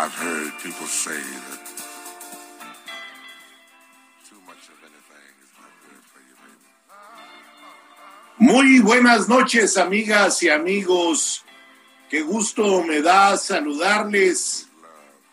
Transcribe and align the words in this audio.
I've 0.00 0.14
heard 0.14 0.52
people 0.62 0.86
say 0.86 1.10
that 1.10 1.60
too 4.28 4.38
much 4.46 4.68
of 4.70 4.78
anything 4.86 5.34
is 5.42 5.50
not 5.58 5.72
good 5.82 6.04
for 6.06 6.20
you. 6.20 6.36
Muy 8.38 8.78
buenas 8.78 9.28
noches, 9.28 9.76
amigas 9.76 10.40
y 10.44 10.50
amigos. 10.50 11.44
Qué 12.08 12.22
gusto 12.22 12.84
me 12.84 13.02
da 13.02 13.36
saludarles 13.36 14.68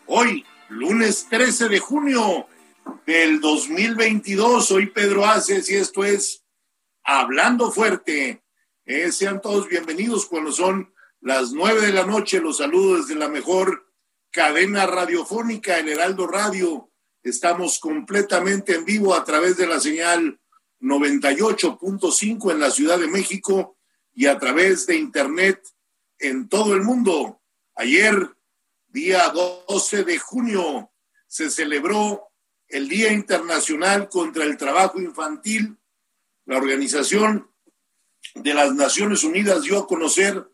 hoy, 0.06 0.44
lunes 0.68 1.28
13 1.30 1.68
de 1.68 1.78
junio 1.78 2.48
del 3.06 3.40
2022. 3.40 4.66
Soy 4.66 4.86
Pedro 4.86 5.26
Aces 5.26 5.70
y 5.70 5.76
esto 5.76 6.04
es 6.04 6.42
Hablando 7.04 7.70
Fuerte. 7.70 8.42
Eh, 8.84 9.12
sean 9.12 9.40
todos 9.40 9.68
bienvenidos 9.68 10.26
cuando 10.26 10.50
son 10.50 10.92
las 11.20 11.52
nueve 11.52 11.82
de 11.82 11.92
la 11.92 12.04
noche. 12.04 12.40
Los 12.40 12.56
saludo 12.56 12.96
desde 12.96 13.14
la 13.14 13.28
mejor 13.28 13.85
cadena 14.36 14.84
radiofónica, 14.84 15.78
el 15.78 15.88
Heraldo 15.88 16.26
Radio. 16.26 16.90
Estamos 17.22 17.78
completamente 17.78 18.74
en 18.74 18.84
vivo 18.84 19.14
a 19.14 19.24
través 19.24 19.56
de 19.56 19.66
la 19.66 19.80
señal 19.80 20.38
98.5 20.78 22.52
en 22.52 22.60
la 22.60 22.70
Ciudad 22.70 22.98
de 22.98 23.08
México 23.08 23.78
y 24.12 24.26
a 24.26 24.38
través 24.38 24.86
de 24.86 24.96
Internet 24.96 25.66
en 26.18 26.50
todo 26.50 26.74
el 26.74 26.82
mundo. 26.82 27.40
Ayer, 27.76 28.36
día 28.88 29.26
12 29.30 30.04
de 30.04 30.18
junio, 30.18 30.92
se 31.26 31.48
celebró 31.48 32.28
el 32.68 32.90
Día 32.90 33.14
Internacional 33.14 34.10
contra 34.10 34.44
el 34.44 34.58
Trabajo 34.58 35.00
Infantil. 35.00 35.78
La 36.44 36.58
Organización 36.58 37.50
de 38.34 38.52
las 38.52 38.74
Naciones 38.74 39.24
Unidas 39.24 39.62
dio 39.62 39.78
a 39.78 39.86
conocer 39.86 40.46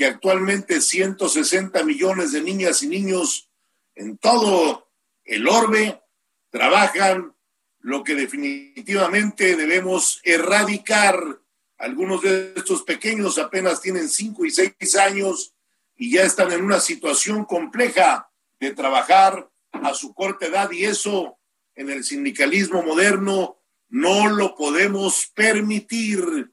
que 0.00 0.06
actualmente 0.06 0.80
160 0.80 1.84
millones 1.84 2.32
de 2.32 2.40
niñas 2.40 2.82
y 2.82 2.88
niños 2.88 3.50
en 3.94 4.16
todo 4.16 4.88
el 5.24 5.46
orbe 5.46 6.00
trabajan, 6.48 7.34
lo 7.80 8.02
que 8.02 8.14
definitivamente 8.14 9.56
debemos 9.56 10.22
erradicar. 10.24 11.42
Algunos 11.76 12.22
de 12.22 12.54
estos 12.56 12.82
pequeños 12.82 13.36
apenas 13.36 13.82
tienen 13.82 14.08
5 14.08 14.46
y 14.46 14.50
6 14.50 14.96
años 14.96 15.52
y 15.96 16.12
ya 16.12 16.22
están 16.22 16.50
en 16.50 16.64
una 16.64 16.80
situación 16.80 17.44
compleja 17.44 18.30
de 18.58 18.72
trabajar 18.72 19.50
a 19.70 19.92
su 19.92 20.14
corta 20.14 20.46
edad 20.46 20.70
y 20.70 20.86
eso 20.86 21.38
en 21.74 21.90
el 21.90 22.04
sindicalismo 22.04 22.82
moderno 22.82 23.60
no 23.90 24.28
lo 24.28 24.54
podemos 24.54 25.30
permitir 25.34 26.50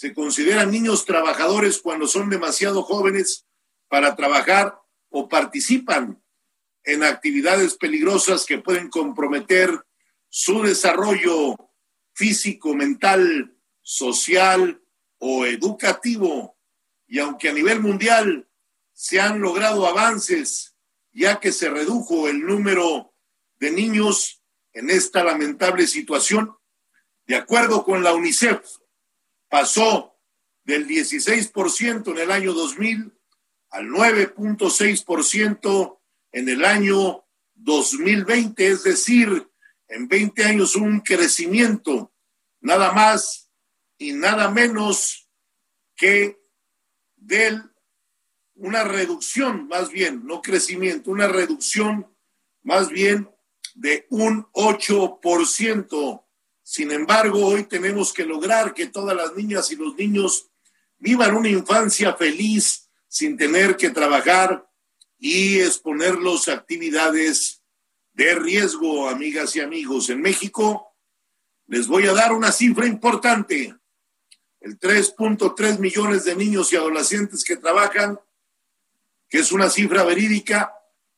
se 0.00 0.14
consideran 0.14 0.70
niños 0.70 1.04
trabajadores 1.04 1.78
cuando 1.82 2.06
son 2.06 2.30
demasiado 2.30 2.82
jóvenes 2.82 3.44
para 3.86 4.16
trabajar 4.16 4.80
o 5.10 5.28
participan 5.28 6.24
en 6.84 7.04
actividades 7.04 7.74
peligrosas 7.74 8.46
que 8.46 8.56
pueden 8.56 8.88
comprometer 8.88 9.78
su 10.30 10.62
desarrollo 10.62 11.54
físico, 12.14 12.74
mental, 12.74 13.54
social 13.82 14.82
o 15.18 15.44
educativo. 15.44 16.56
Y 17.06 17.18
aunque 17.18 17.50
a 17.50 17.52
nivel 17.52 17.80
mundial 17.80 18.48
se 18.94 19.20
han 19.20 19.42
logrado 19.42 19.86
avances, 19.86 20.76
ya 21.12 21.40
que 21.40 21.52
se 21.52 21.68
redujo 21.68 22.26
el 22.26 22.40
número 22.46 23.12
de 23.58 23.70
niños 23.70 24.42
en 24.72 24.88
esta 24.88 25.22
lamentable 25.22 25.86
situación, 25.86 26.56
de 27.26 27.36
acuerdo 27.36 27.84
con 27.84 28.02
la 28.02 28.14
UNICEF, 28.14 28.79
pasó 29.50 30.16
del 30.64 30.86
16% 30.86 32.12
en 32.12 32.18
el 32.18 32.30
año 32.30 32.54
2000 32.54 33.12
al 33.70 33.88
9.6% 33.88 35.98
en 36.32 36.48
el 36.48 36.64
año 36.64 37.26
2020, 37.54 38.66
es 38.66 38.84
decir, 38.84 39.46
en 39.88 40.08
20 40.08 40.44
años 40.44 40.76
un 40.76 41.00
crecimiento 41.00 42.14
nada 42.60 42.92
más 42.92 43.50
y 43.98 44.12
nada 44.12 44.50
menos 44.50 45.28
que 45.96 46.40
de 47.16 47.60
una 48.54 48.84
reducción, 48.84 49.66
más 49.68 49.90
bien, 49.90 50.24
no 50.24 50.40
crecimiento, 50.42 51.10
una 51.10 51.28
reducción 51.28 52.06
más 52.62 52.88
bien 52.88 53.28
de 53.74 54.06
un 54.10 54.46
8%. 54.52 56.24
Sin 56.70 56.92
embargo, 56.92 57.46
hoy 57.46 57.64
tenemos 57.64 58.12
que 58.12 58.24
lograr 58.24 58.74
que 58.74 58.86
todas 58.86 59.16
las 59.16 59.34
niñas 59.34 59.72
y 59.72 59.74
los 59.74 59.96
niños 59.96 60.52
vivan 60.98 61.34
una 61.34 61.48
infancia 61.48 62.14
feliz 62.14 62.88
sin 63.08 63.36
tener 63.36 63.76
que 63.76 63.90
trabajar 63.90 64.70
y 65.18 65.58
exponerlos 65.58 66.46
a 66.46 66.52
actividades 66.52 67.64
de 68.12 68.36
riesgo, 68.36 69.08
amigas 69.08 69.56
y 69.56 69.60
amigos. 69.60 70.10
En 70.10 70.20
México 70.20 70.94
les 71.66 71.88
voy 71.88 72.06
a 72.06 72.12
dar 72.12 72.32
una 72.32 72.52
cifra 72.52 72.86
importante. 72.86 73.74
El 74.60 74.78
3.3 74.78 75.80
millones 75.80 76.24
de 76.24 76.36
niños 76.36 76.72
y 76.72 76.76
adolescentes 76.76 77.42
que 77.42 77.56
trabajan, 77.56 78.20
que 79.28 79.38
es 79.38 79.50
una 79.50 79.70
cifra 79.70 80.04
verídica, 80.04 80.72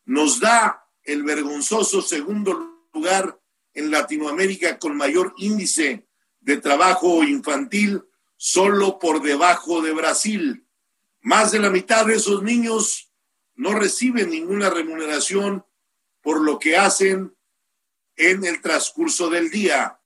nos 0.06 0.40
da 0.40 0.88
el 1.02 1.22
vergonzoso 1.24 2.00
segundo 2.00 2.88
lugar 2.94 3.41
en 3.75 3.91
Latinoamérica 3.91 4.78
con 4.78 4.97
mayor 4.97 5.34
índice 5.37 6.06
de 6.41 6.56
trabajo 6.59 7.22
infantil, 7.25 8.03
solo 8.37 8.99
por 8.99 9.22
debajo 9.22 9.81
de 9.83 9.93
Brasil. 9.93 10.66
Más 11.21 11.53
de 11.53 11.60
la 11.60 11.71
mitad 11.71 12.06
de 12.06 12.16
esos 12.16 12.43
niños 12.43 13.12
no 13.55 13.75
reciben 13.75 14.31
ninguna 14.31 14.71
remuneración 14.71 15.65
por 16.21 16.41
lo 16.41 16.59
que 16.59 16.77
hacen 16.77 17.34
en 18.16 18.44
el 18.44 18.61
transcurso 18.61 19.31
del 19.31 19.50
día. 19.50 20.00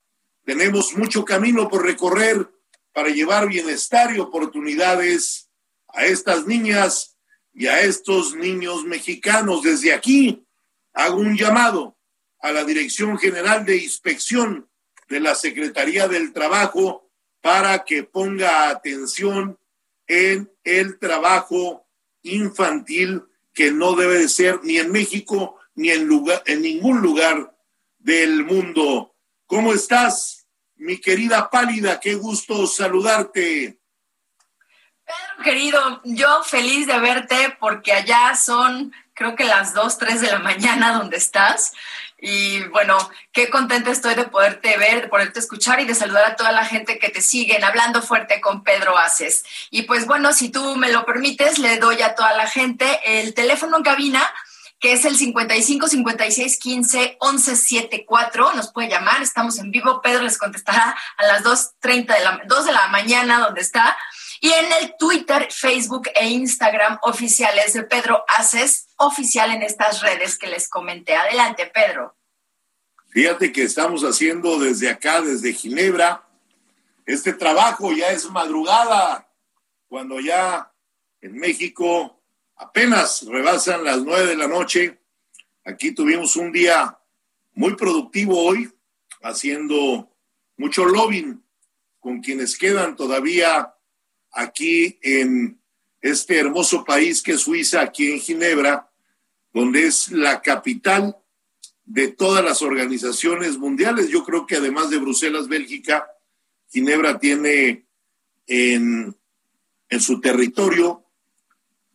Tenemos 0.45 0.95
mucho 0.97 1.25
camino 1.25 1.69
por 1.69 1.85
recorrer 1.85 2.51
para 2.93 3.09
llevar 3.09 3.49
bienestar 3.49 4.15
y 4.15 4.21
oportunidades 4.21 5.51
a 5.89 6.05
estas 6.05 6.47
niñas 6.47 7.17
y 7.53 7.67
a 7.67 7.81
estos 7.81 8.35
niños 8.35 8.85
mexicanos. 8.85 9.63
Desde 9.63 9.93
aquí 9.93 10.47
hago 10.93 11.17
un 11.17 11.37
llamado 11.37 11.96
a 12.41 12.53
la 12.53 12.65
Dirección 12.65 13.19
General 13.19 13.65
de 13.65 13.77
Inspección 13.77 14.69
de 15.09 15.21
la 15.21 15.35
Secretaría 15.35 16.09
del 16.09 16.33
Trabajo 16.33 17.11
para 17.41 17.85
que 17.85 18.03
ponga 18.03 18.69
atención 18.69 19.59
en 20.07 20.51
el 20.65 20.99
trabajo 20.99 21.87
infantil 22.23 23.23
que 23.53 23.71
no 23.73 23.95
debe 23.95 24.19
de 24.19 24.29
ser 24.29 24.61
ni 24.63 24.79
en 24.79 24.93
México 24.93 25.59
ni 25.75 25.91
en, 25.91 26.07
lugar, 26.07 26.43
en 26.47 26.63
ningún 26.63 27.01
lugar 27.01 27.57
del 27.99 28.45
mundo. 28.45 29.15
¿Cómo 29.47 29.73
estás, 29.73 30.47
mi 30.77 31.01
querida 31.01 31.51
Pálida? 31.51 32.01
Qué 32.01 32.15
gusto 32.15 32.67
saludarte. 32.67 33.79
Pedro, 35.05 35.45
querido, 35.45 36.01
yo 36.05 36.43
feliz 36.43 36.87
de 36.87 36.99
verte 36.99 37.57
porque 37.61 37.93
allá 37.93 38.35
son, 38.35 38.93
creo 39.15 39.37
que 39.37 39.45
las 39.45 39.73
2, 39.73 39.99
3 39.99 40.21
de 40.21 40.27
la 40.33 40.39
mañana 40.41 40.99
donde 40.99 41.17
estás. 41.17 41.73
Y 42.19 42.63
bueno, 42.69 42.97
qué 43.33 43.51
contenta 43.51 43.91
estoy 43.91 44.15
de 44.15 44.25
poderte 44.25 44.77
ver, 44.79 45.03
de 45.03 45.09
poderte 45.09 45.39
escuchar 45.39 45.81
y 45.81 45.85
de 45.85 45.95
saludar 45.95 46.25
a 46.25 46.37
toda 46.37 46.51
la 46.53 46.65
gente 46.65 46.99
que 46.99 47.11
te 47.11 47.21
siguen 47.21 47.63
hablando 47.63 48.01
fuerte 48.01 48.41
con 48.41 48.65
Pedro 48.65 48.97
Aces. 48.97 49.45
Y 49.71 49.83
pues 49.83 50.07
bueno, 50.07 50.33
si 50.33 50.49
tú 50.49 50.77
me 50.77 50.91
lo 50.91 51.05
permites, 51.05 51.59
le 51.59 51.79
doy 51.79 52.01
a 52.03 52.15
toda 52.15 52.35
la 52.35 52.47
gente 52.47 53.01
el 53.05 53.35
teléfono 53.35 53.77
en 53.77 53.83
cabina 53.83 54.33
que 54.79 54.93
es 54.93 55.05
el 55.05 55.17
55 55.17 55.89
56 55.89 56.59
15 56.59 57.17
11 57.21 57.57
74. 57.57 58.55
Nos 58.55 58.73
puede 58.73 58.89
llamar, 58.89 59.23
estamos 59.23 59.59
en 59.59 59.71
vivo. 59.71 60.03
Pedro 60.03 60.23
les 60.23 60.39
contestará 60.39 60.97
a 61.17 61.27
las 61.27 61.43
2.30 61.43 62.07
de 62.07 62.25
la, 62.25 62.43
2 62.47 62.67
de 62.67 62.73
la 62.73 62.89
mañana, 62.89 63.41
donde 63.41 63.63
está. 63.63 63.97
Y 64.41 64.51
en 64.51 64.73
el 64.81 64.97
Twitter, 64.99 65.49
Facebook 65.51 66.09
e 66.15 66.29
Instagram 66.29 66.99
oficiales 67.03 67.73
de 67.73 67.85
Pedro 67.85 68.25
Haces, 68.37 68.89
oficial 68.97 69.51
en 69.53 69.63
estas 69.63 70.03
redes 70.03 70.39
que 70.39 70.47
les 70.47 70.69
comenté. 70.69 71.15
Adelante, 71.15 71.71
Pedro. 71.73 72.17
Fíjate 73.11 73.53
que 73.53 73.63
estamos 73.63 74.03
haciendo 74.03 74.59
desde 74.59 74.91
acá, 74.91 75.23
desde 75.23 75.55
Ginebra, 75.55 76.27
este 77.07 77.33
trabajo 77.33 77.93
ya 77.93 78.11
es 78.11 78.29
madrugada, 78.31 79.33
cuando 79.89 80.19
ya 80.19 80.73
en 81.21 81.39
México 81.39 82.21
apenas 82.57 83.23
rebasan 83.23 83.85
las 83.85 83.99
nueve 83.99 84.27
de 84.27 84.37
la 84.37 84.49
noche. 84.49 85.01
Aquí 85.65 85.93
tuvimos 85.93 86.35
un 86.37 86.51
día 86.51 86.99
muy 87.55 87.77
productivo 87.77 88.45
hoy, 88.45 88.73
haciendo 89.23 90.13
mucho 90.57 90.85
lobbying 90.85 91.43
con 92.01 92.21
quienes 92.21 92.59
quedan 92.59 92.97
todavía 92.97 93.76
aquí 94.37 94.99
en 95.03 95.59
este 96.01 96.39
hermoso 96.39 96.85
país 96.85 97.23
que 97.23 97.33
es 97.33 97.41
Suiza, 97.41 97.81
aquí 97.81 98.13
en 98.13 98.21
Ginebra, 98.21 98.91
donde 99.53 99.87
es 99.87 100.11
la 100.13 100.43
capital 100.43 101.17
de 101.85 102.09
todas 102.09 102.45
las 102.45 102.63
organizaciones 102.63 103.59
mundiales. 103.59 104.09
Yo 104.09 104.25
creo 104.25 104.47
que 104.47 104.57
además 104.57 104.91
de 104.91 104.99
Bruselas, 104.99 105.49
Bélgica, 105.49 106.07
Ginebra 106.71 107.19
tiene 107.19 107.87
en, 108.47 109.17
en 109.89 110.01
su 110.01 110.21
territorio 110.21 111.05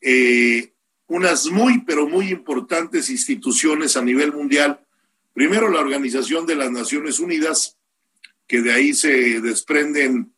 eh, 0.02 0.74
unas 1.08 1.48
muy, 1.48 1.82
pero 1.82 2.08
muy 2.08 2.30
importantes 2.30 3.10
instituciones 3.10 3.98
a 3.98 4.02
nivel 4.02 4.32
mundial. 4.34 4.80
Primero, 5.34 5.70
la 5.70 5.82
Organización 5.82 6.46
de 6.46 6.56
las 6.56 6.72
Naciones 6.72 7.20
Unidas, 7.20 7.78
que 8.48 8.62
de 8.62 8.74
ahí 8.74 8.94
se 8.94 9.42
desprenden, 9.42 10.34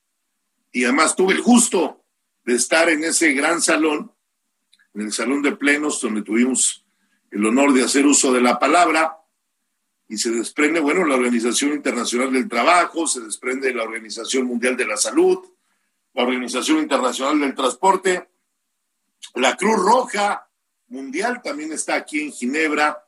y 0.74 0.84
además 0.84 1.16
tuve 1.16 1.36
el 1.36 1.42
gusto 1.42 2.04
de 2.44 2.56
estar 2.56 2.90
en 2.90 3.04
ese 3.04 3.31
gran 3.34 3.62
salón, 3.62 4.12
en 4.96 5.02
el 5.02 5.14
salón 5.14 5.42
de 5.44 5.56
plenos, 5.56 6.02
donde 6.02 6.24
tuvimos 6.24 6.84
el 7.31 7.46
honor 7.46 7.72
de 7.74 7.84
hacer 7.84 8.06
uso 8.06 8.34
de 8.34 8.42
la 8.42 8.60
palabra, 8.60 9.18
y 10.10 10.18
se 10.18 10.31
desprende, 10.31 10.80
bueno, 10.80 11.06
la 11.06 11.16
Organización 11.16 11.74
Internacional 11.74 12.34
del 12.34 12.50
Trabajo, 12.50 13.08
se 13.08 13.22
desprende 13.22 13.74
la 13.74 13.84
Organización 13.84 14.46
Mundial 14.46 14.75
de 14.75 14.86
la 14.86 14.98
Salud, 14.98 15.40
la 16.14 16.24
Organización 16.24 16.80
Internacional 16.80 17.40
del 17.40 17.56
Transporte, 17.56 18.30
la 19.36 19.56
Cruz 19.56 19.78
Roja 19.78 20.50
Mundial 20.88 21.42
también 21.42 21.72
está 21.72 21.96
aquí 21.96 22.19
en 22.19 22.31
Ginebra 22.31 23.04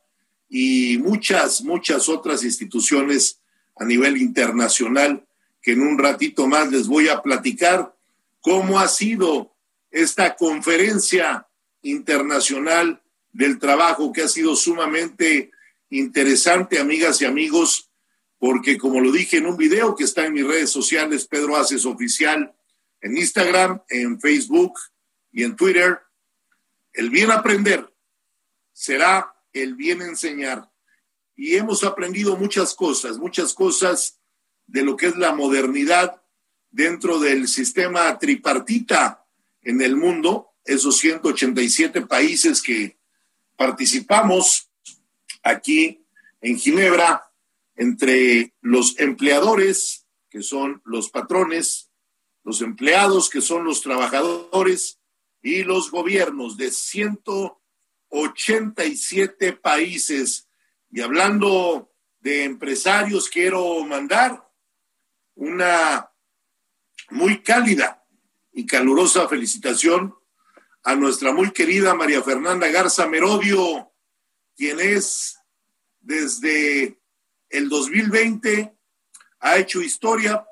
y 0.48 0.98
muchas, 0.98 1.62
muchas 1.62 2.08
otras 2.08 2.42
instituciones 2.42 3.40
a 3.76 3.84
nivel 3.84 4.16
internacional 4.16 5.25
que 5.66 5.72
en 5.72 5.82
un 5.82 5.98
ratito 5.98 6.46
más 6.46 6.70
les 6.70 6.86
voy 6.86 7.08
a 7.08 7.20
platicar 7.20 7.92
cómo 8.40 8.78
ha 8.78 8.86
sido 8.86 9.52
esta 9.90 10.36
conferencia 10.36 11.48
internacional 11.82 13.02
del 13.32 13.58
trabajo 13.58 14.12
que 14.12 14.22
ha 14.22 14.28
sido 14.28 14.54
sumamente 14.54 15.50
interesante, 15.90 16.78
amigas 16.78 17.20
y 17.20 17.24
amigos, 17.24 17.90
porque 18.38 18.78
como 18.78 19.00
lo 19.00 19.10
dije 19.10 19.38
en 19.38 19.46
un 19.46 19.56
video 19.56 19.96
que 19.96 20.04
está 20.04 20.24
en 20.24 20.34
mis 20.34 20.46
redes 20.46 20.70
sociales, 20.70 21.26
Pedro 21.26 21.56
Haces 21.56 21.84
Oficial, 21.84 22.54
en 23.00 23.16
Instagram, 23.18 23.82
en 23.88 24.20
Facebook 24.20 24.74
y 25.32 25.42
en 25.42 25.56
Twitter, 25.56 25.98
el 26.92 27.10
bien 27.10 27.32
aprender 27.32 27.92
será 28.72 29.34
el 29.52 29.74
bien 29.74 30.00
enseñar. 30.00 30.70
Y 31.34 31.56
hemos 31.56 31.82
aprendido 31.82 32.36
muchas 32.36 32.72
cosas, 32.72 33.18
muchas 33.18 33.52
cosas 33.52 34.15
de 34.66 34.82
lo 34.82 34.96
que 34.96 35.06
es 35.06 35.16
la 35.16 35.34
modernidad 35.34 36.22
dentro 36.70 37.18
del 37.18 37.48
sistema 37.48 38.18
tripartita 38.18 39.24
en 39.62 39.80
el 39.80 39.96
mundo, 39.96 40.50
esos 40.64 40.98
187 40.98 42.02
países 42.02 42.62
que 42.62 42.98
participamos 43.56 44.68
aquí 45.42 46.04
en 46.40 46.58
Ginebra 46.58 47.32
entre 47.76 48.52
los 48.60 48.98
empleadores, 48.98 50.06
que 50.28 50.42
son 50.42 50.82
los 50.84 51.08
patrones, 51.10 51.90
los 52.42 52.60
empleados, 52.62 53.30
que 53.30 53.40
son 53.40 53.62
los 53.64 53.80
trabajadores, 53.80 54.98
y 55.42 55.62
los 55.62 55.90
gobiernos 55.90 56.56
de 56.56 56.70
187 56.72 59.52
países. 59.52 60.48
Y 60.90 61.02
hablando 61.02 61.92
de 62.18 62.44
empresarios, 62.44 63.28
quiero 63.28 63.84
mandar 63.84 64.45
una 65.36 66.10
muy 67.10 67.42
cálida 67.42 68.04
y 68.52 68.66
calurosa 68.66 69.28
felicitación 69.28 70.14
a 70.82 70.94
nuestra 70.94 71.32
muy 71.32 71.50
querida 71.52 71.94
María 71.94 72.22
Fernanda 72.22 72.68
Garza 72.68 73.06
Merodio, 73.06 73.92
quien 74.56 74.80
es 74.80 75.38
desde 76.00 77.00
el 77.48 77.68
2020 77.68 78.76
ha 79.40 79.56
hecho 79.58 79.80
historia 79.80 80.46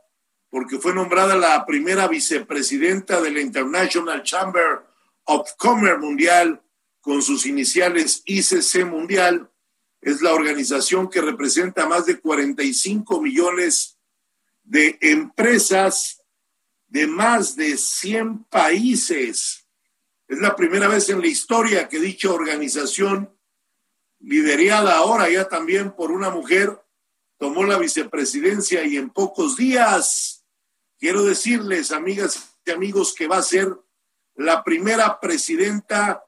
porque 0.50 0.78
fue 0.78 0.94
nombrada 0.94 1.34
la 1.36 1.66
primera 1.66 2.06
vicepresidenta 2.06 3.20
de 3.20 3.30
la 3.32 3.40
International 3.40 4.22
Chamber 4.22 4.84
of 5.24 5.50
Commerce 5.56 5.98
Mundial 5.98 6.62
con 7.00 7.22
sus 7.22 7.46
iniciales 7.46 8.22
ICC 8.24 8.84
Mundial. 8.86 9.50
Es 10.00 10.22
la 10.22 10.32
organización 10.32 11.08
que 11.08 11.20
representa 11.20 11.88
más 11.88 12.06
de 12.06 12.20
45 12.20 13.20
millones 13.20 13.93
de 14.64 14.98
empresas 15.00 16.22
de 16.88 17.06
más 17.06 17.56
de 17.56 17.76
100 17.76 18.44
países. 18.44 19.66
Es 20.26 20.38
la 20.38 20.56
primera 20.56 20.88
vez 20.88 21.08
en 21.08 21.20
la 21.20 21.26
historia 21.26 21.88
que 21.88 22.00
dicha 22.00 22.30
organización 22.30 23.30
liderada 24.20 24.96
ahora 24.96 25.28
ya 25.28 25.48
también 25.48 25.92
por 25.92 26.10
una 26.10 26.30
mujer, 26.30 26.82
tomó 27.36 27.64
la 27.64 27.78
vicepresidencia 27.78 28.84
y 28.84 28.96
en 28.96 29.10
pocos 29.10 29.56
días, 29.56 30.44
quiero 30.98 31.24
decirles, 31.24 31.92
amigas 31.92 32.56
y 32.64 32.70
amigos, 32.70 33.14
que 33.14 33.26
va 33.26 33.38
a 33.38 33.42
ser 33.42 33.76
la 34.34 34.64
primera 34.64 35.20
presidenta 35.20 36.24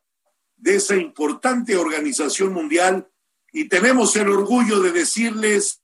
de 0.57 0.77
esa 0.77 0.97
importante 0.97 1.77
organización 1.77 2.53
mundial 2.53 3.11
y 3.53 3.69
tenemos 3.69 4.15
el 4.17 4.29
orgullo 4.29 4.81
de 4.81 4.93
decirles 4.93 5.83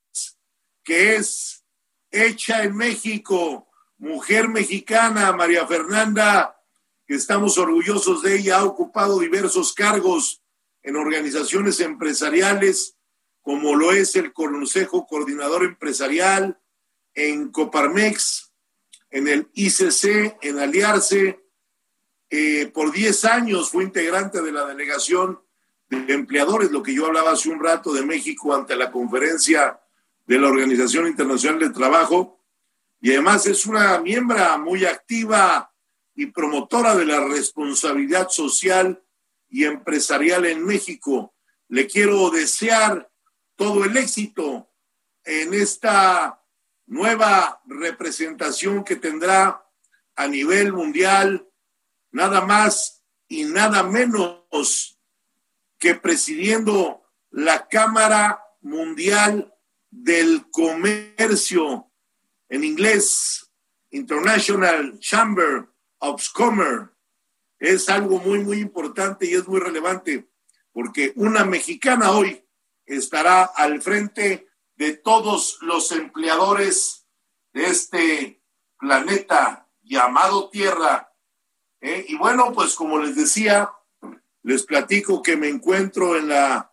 que 0.84 1.16
es 1.16 1.61
hecha 2.12 2.62
en 2.62 2.76
México, 2.76 3.68
mujer 3.98 4.48
mexicana, 4.48 5.32
María 5.32 5.66
Fernanda, 5.66 6.56
que 7.06 7.14
estamos 7.14 7.58
orgullosos 7.58 8.22
de 8.22 8.36
ella, 8.36 8.58
ha 8.58 8.64
ocupado 8.64 9.18
diversos 9.18 9.72
cargos 9.72 10.42
en 10.82 10.96
organizaciones 10.96 11.81
empresariales, 11.81 12.96
como 13.40 13.74
lo 13.74 13.92
es 13.92 14.14
el 14.14 14.32
Consejo 14.32 15.06
Coordinador 15.06 15.64
Empresarial, 15.64 16.60
en 17.14 17.50
Coparmex, 17.50 18.52
en 19.10 19.28
el 19.28 19.50
ICC, 19.54 20.38
en 20.42 20.58
Aliarse. 20.58 21.40
Eh, 22.31 22.70
por 22.72 22.92
10 22.92 23.24
años 23.26 23.70
fue 23.70 23.84
integrante 23.84 24.40
de 24.42 24.52
la 24.52 24.64
delegación 24.66 25.40
de 25.90 26.14
empleadores, 26.14 26.70
lo 26.70 26.82
que 26.82 26.94
yo 26.94 27.06
hablaba 27.06 27.32
hace 27.32 27.50
un 27.50 27.62
rato 27.62 27.92
de 27.92 28.02
México 28.02 28.54
ante 28.54 28.76
la 28.76 28.90
conferencia 28.90 29.81
de 30.26 30.38
la 30.38 30.48
Organización 30.48 31.06
Internacional 31.06 31.60
del 31.60 31.72
Trabajo. 31.72 32.44
Y 33.00 33.12
además 33.12 33.46
es 33.46 33.67
una 33.67 33.98
miembro 34.00 34.58
muy 34.58 34.84
activa 34.84 35.72
y 36.14 36.26
promotora 36.26 36.94
de 36.94 37.06
la 37.06 37.24
responsabilidad 37.26 38.29
social 38.29 39.02
y 39.48 39.64
empresarial 39.64 40.46
en 40.46 40.64
México. 40.64 41.34
Le 41.69 41.86
quiero 41.86 42.31
desear 42.31 43.10
todo 43.56 43.84
el 43.84 43.96
éxito 43.96 44.70
en 45.24 45.55
esta 45.55 46.43
nueva 46.86 47.60
representación 47.67 48.84
que 48.84 48.96
tendrá 48.96 49.64
a 50.17 50.26
nivel 50.26 50.72
mundial, 50.72 51.48
nada 52.10 52.43
más 52.43 53.02
y 53.29 53.44
nada 53.44 53.82
menos 53.82 54.98
que 55.79 55.94
presidiendo 55.94 57.02
la 57.31 57.67
Cámara 57.67 58.44
Mundial 58.60 59.51
del 59.93 60.46
Comercio, 60.51 61.93
en 62.49 62.65
inglés, 62.65 63.53
International 63.91 64.99
Chamber 64.99 65.69
of 65.99 66.27
Commerce, 66.32 66.91
es 67.58 67.89
algo 67.89 68.19
muy, 68.19 68.41
muy 68.41 68.58
importante 68.58 69.27
y 69.27 69.34
es 69.34 69.46
muy 69.46 69.61
relevante, 69.61 70.29
porque 70.72 71.13
una 71.15 71.44
mexicana 71.44 72.11
hoy 72.11 72.44
estará 72.87 73.44
al 73.44 73.82
frente 73.82 74.49
de 74.77 74.96
todos 74.96 75.58
los 75.61 75.93
empleadores 75.93 77.06
de 77.53 77.67
este 77.67 78.43
planeta 78.79 79.69
llamado 79.82 80.49
Tierra. 80.49 81.13
¿eh? 81.81 82.06
Y 82.08 82.17
bueno, 82.17 82.53
pues 82.53 82.75
como 82.75 82.99
les 82.99 83.15
decía, 83.15 83.70
les 84.43 84.65
platico 84.65 85.22
que 85.22 85.37
me 85.37 85.49
encuentro 85.49 86.17
en 86.17 86.29
la 86.29 86.71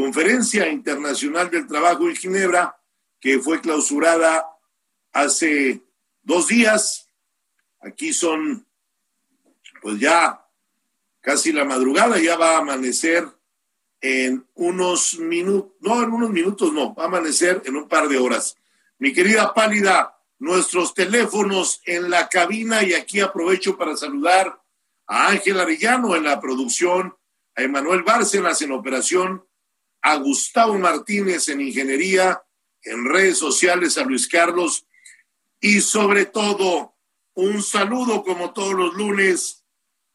Conferencia 0.00 0.66
Internacional 0.66 1.50
del 1.50 1.66
Trabajo 1.66 2.08
en 2.08 2.16
Ginebra, 2.16 2.74
que 3.20 3.38
fue 3.38 3.60
clausurada 3.60 4.46
hace 5.12 5.82
dos 6.22 6.48
días. 6.48 7.10
Aquí 7.80 8.14
son 8.14 8.66
pues 9.82 10.00
ya 10.00 10.42
casi 11.20 11.52
la 11.52 11.66
madrugada, 11.66 12.18
ya 12.18 12.38
va 12.38 12.54
a 12.54 12.60
amanecer 12.60 13.28
en 14.00 14.48
unos 14.54 15.18
minutos, 15.18 15.72
no, 15.80 16.02
en 16.02 16.10
unos 16.10 16.30
minutos 16.30 16.72
no, 16.72 16.94
va 16.94 17.02
a 17.02 17.06
amanecer 17.06 17.60
en 17.66 17.76
un 17.76 17.86
par 17.86 18.08
de 18.08 18.16
horas. 18.16 18.56
Mi 18.96 19.12
querida 19.12 19.52
Pálida, 19.52 20.18
nuestros 20.38 20.94
teléfonos 20.94 21.82
en 21.84 22.08
la 22.08 22.26
cabina 22.30 22.82
y 22.82 22.94
aquí 22.94 23.20
aprovecho 23.20 23.76
para 23.76 23.94
saludar 23.98 24.62
a 25.06 25.28
Ángel 25.28 25.60
Arellano 25.60 26.16
en 26.16 26.24
la 26.24 26.40
producción, 26.40 27.14
a 27.54 27.62
Emanuel 27.62 28.02
Bárcenas 28.02 28.62
en 28.62 28.72
operación, 28.72 29.44
a 30.02 30.16
Gustavo 30.16 30.78
Martínez 30.78 31.48
en 31.48 31.60
ingeniería, 31.60 32.42
en 32.82 33.04
redes 33.04 33.38
sociales, 33.38 33.98
a 33.98 34.04
Luis 34.04 34.26
Carlos 34.28 34.86
y 35.60 35.80
sobre 35.80 36.26
todo 36.26 36.96
un 37.34 37.62
saludo 37.62 38.24
como 38.24 38.52
todos 38.52 38.74
los 38.74 38.92
lunes 38.94 39.64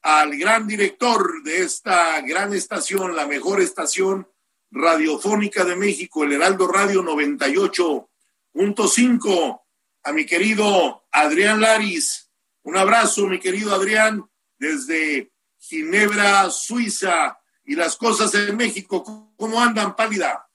al 0.01 0.37
gran 0.37 0.67
director 0.67 1.41
de 1.43 1.63
esta 1.63 2.19
gran 2.21 2.53
estación, 2.53 3.15
la 3.15 3.25
mejor 3.25 3.61
estación 3.61 4.29
radiofónica 4.69 5.63
de 5.63 5.75
México, 5.75 6.23
el 6.23 6.33
Heraldo 6.33 6.67
Radio 6.67 7.01
98.5, 7.03 9.61
a 10.03 10.11
mi 10.11 10.25
querido 10.25 11.07
Adrián 11.11 11.61
Laris. 11.61 12.29
Un 12.63 12.77
abrazo, 12.77 13.25
mi 13.27 13.39
querido 13.39 13.73
Adrián, 13.73 14.29
desde 14.59 15.31
Ginebra, 15.57 16.51
Suiza. 16.51 17.39
Y 17.63 17.75
las 17.75 17.97
cosas 17.97 18.35
en 18.35 18.55
México, 18.57 19.24
¿cómo 19.37 19.61
andan, 19.61 19.95
pálida? 19.95 20.47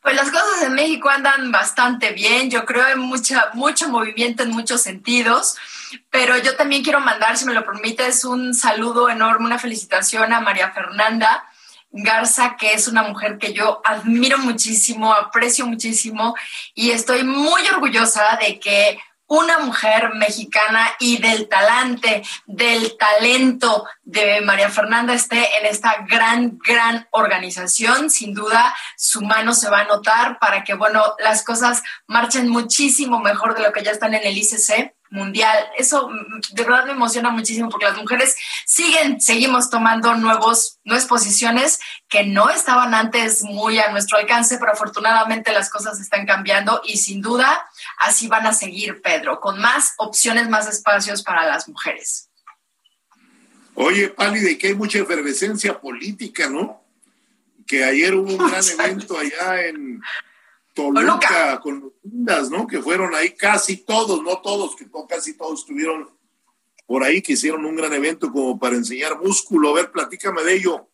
Pues 0.00 0.14
las 0.14 0.30
cosas 0.30 0.62
en 0.62 0.74
México 0.74 1.08
andan 1.08 1.50
bastante 1.50 2.12
bien, 2.12 2.50
yo 2.50 2.64
creo 2.64 2.86
en 2.88 3.00
mucha, 3.00 3.50
mucho 3.54 3.88
movimiento 3.88 4.42
en 4.42 4.50
muchos 4.50 4.80
sentidos, 4.80 5.56
pero 6.10 6.38
yo 6.38 6.56
también 6.56 6.82
quiero 6.82 7.00
mandar, 7.00 7.36
si 7.36 7.44
me 7.44 7.52
lo 7.52 7.64
permites, 7.64 8.24
un 8.24 8.54
saludo 8.54 9.10
enorme, 9.10 9.46
una 9.46 9.58
felicitación 9.58 10.32
a 10.32 10.40
María 10.40 10.70
Fernanda 10.70 11.44
Garza, 11.90 12.56
que 12.56 12.74
es 12.74 12.86
una 12.86 13.02
mujer 13.02 13.38
que 13.38 13.52
yo 13.52 13.80
admiro 13.84 14.38
muchísimo, 14.38 15.12
aprecio 15.12 15.66
muchísimo 15.66 16.34
y 16.74 16.90
estoy 16.90 17.24
muy 17.24 17.66
orgullosa 17.68 18.38
de 18.40 18.60
que 18.60 19.00
una 19.28 19.58
mujer 19.60 20.14
mexicana 20.14 20.88
y 20.98 21.18
del 21.18 21.48
talante, 21.48 22.22
del 22.46 22.96
talento 22.96 23.86
de 24.02 24.40
María 24.40 24.70
Fernanda 24.70 25.14
esté 25.14 25.58
en 25.58 25.66
esta 25.66 26.04
gran, 26.08 26.58
gran 26.66 27.06
organización. 27.10 28.10
Sin 28.10 28.34
duda, 28.34 28.74
su 28.96 29.20
mano 29.20 29.52
se 29.52 29.70
va 29.70 29.80
a 29.80 29.84
notar 29.84 30.38
para 30.38 30.64
que, 30.64 30.74
bueno, 30.74 31.14
las 31.18 31.44
cosas 31.44 31.82
marchen 32.06 32.48
muchísimo 32.48 33.20
mejor 33.20 33.54
de 33.54 33.62
lo 33.62 33.72
que 33.72 33.84
ya 33.84 33.90
están 33.90 34.14
en 34.14 34.26
el 34.26 34.36
ICC 34.36 34.97
mundial. 35.10 35.56
Eso 35.76 36.10
de 36.52 36.62
verdad 36.62 36.86
me 36.86 36.92
emociona 36.92 37.30
muchísimo 37.30 37.68
porque 37.68 37.86
las 37.86 37.96
mujeres 37.96 38.36
siguen, 38.66 39.20
seguimos 39.20 39.70
tomando 39.70 40.14
nuevos, 40.14 40.78
nuevas 40.84 41.06
posiciones 41.06 41.78
que 42.08 42.24
no 42.24 42.50
estaban 42.50 42.94
antes 42.94 43.42
muy 43.42 43.78
a 43.78 43.90
nuestro 43.90 44.18
alcance, 44.18 44.58
pero 44.58 44.72
afortunadamente 44.72 45.52
las 45.52 45.70
cosas 45.70 46.00
están 46.00 46.26
cambiando 46.26 46.80
y 46.84 46.98
sin 46.98 47.20
duda 47.20 47.68
así 47.98 48.28
van 48.28 48.46
a 48.46 48.52
seguir, 48.52 49.00
Pedro, 49.02 49.40
con 49.40 49.58
más 49.60 49.94
opciones, 49.98 50.48
más 50.48 50.68
espacios 50.68 51.22
para 51.22 51.46
las 51.46 51.68
mujeres. 51.68 52.28
Oye, 53.74 54.08
Pali, 54.08 54.40
de 54.40 54.58
que 54.58 54.68
hay 54.68 54.74
mucha 54.74 54.98
efervescencia 54.98 55.78
política, 55.78 56.48
¿no? 56.48 56.82
Que 57.66 57.84
ayer 57.84 58.14
hubo 58.14 58.32
un 58.32 58.50
gran 58.50 58.64
evento 58.80 59.16
allá 59.16 59.66
en 59.66 60.02
Toluca, 60.78 61.58
con 61.60 61.80
los 61.80 61.92
Indas, 62.04 62.50
¿no? 62.50 62.66
Que 62.66 62.80
fueron 62.80 63.12
ahí 63.12 63.32
casi 63.32 63.78
todos, 63.78 64.22
no 64.22 64.38
todos, 64.38 64.76
que 64.76 64.86
casi 65.08 65.36
todos 65.36 65.60
estuvieron 65.60 66.08
por 66.86 67.02
ahí, 67.02 67.20
que 67.20 67.32
hicieron 67.32 67.64
un 67.64 67.74
gran 67.74 67.92
evento 67.92 68.30
como 68.30 68.58
para 68.58 68.76
enseñar 68.76 69.18
músculo. 69.18 69.70
A 69.70 69.74
ver, 69.74 69.90
platícame 69.90 70.42
de 70.44 70.54
ello. 70.54 70.88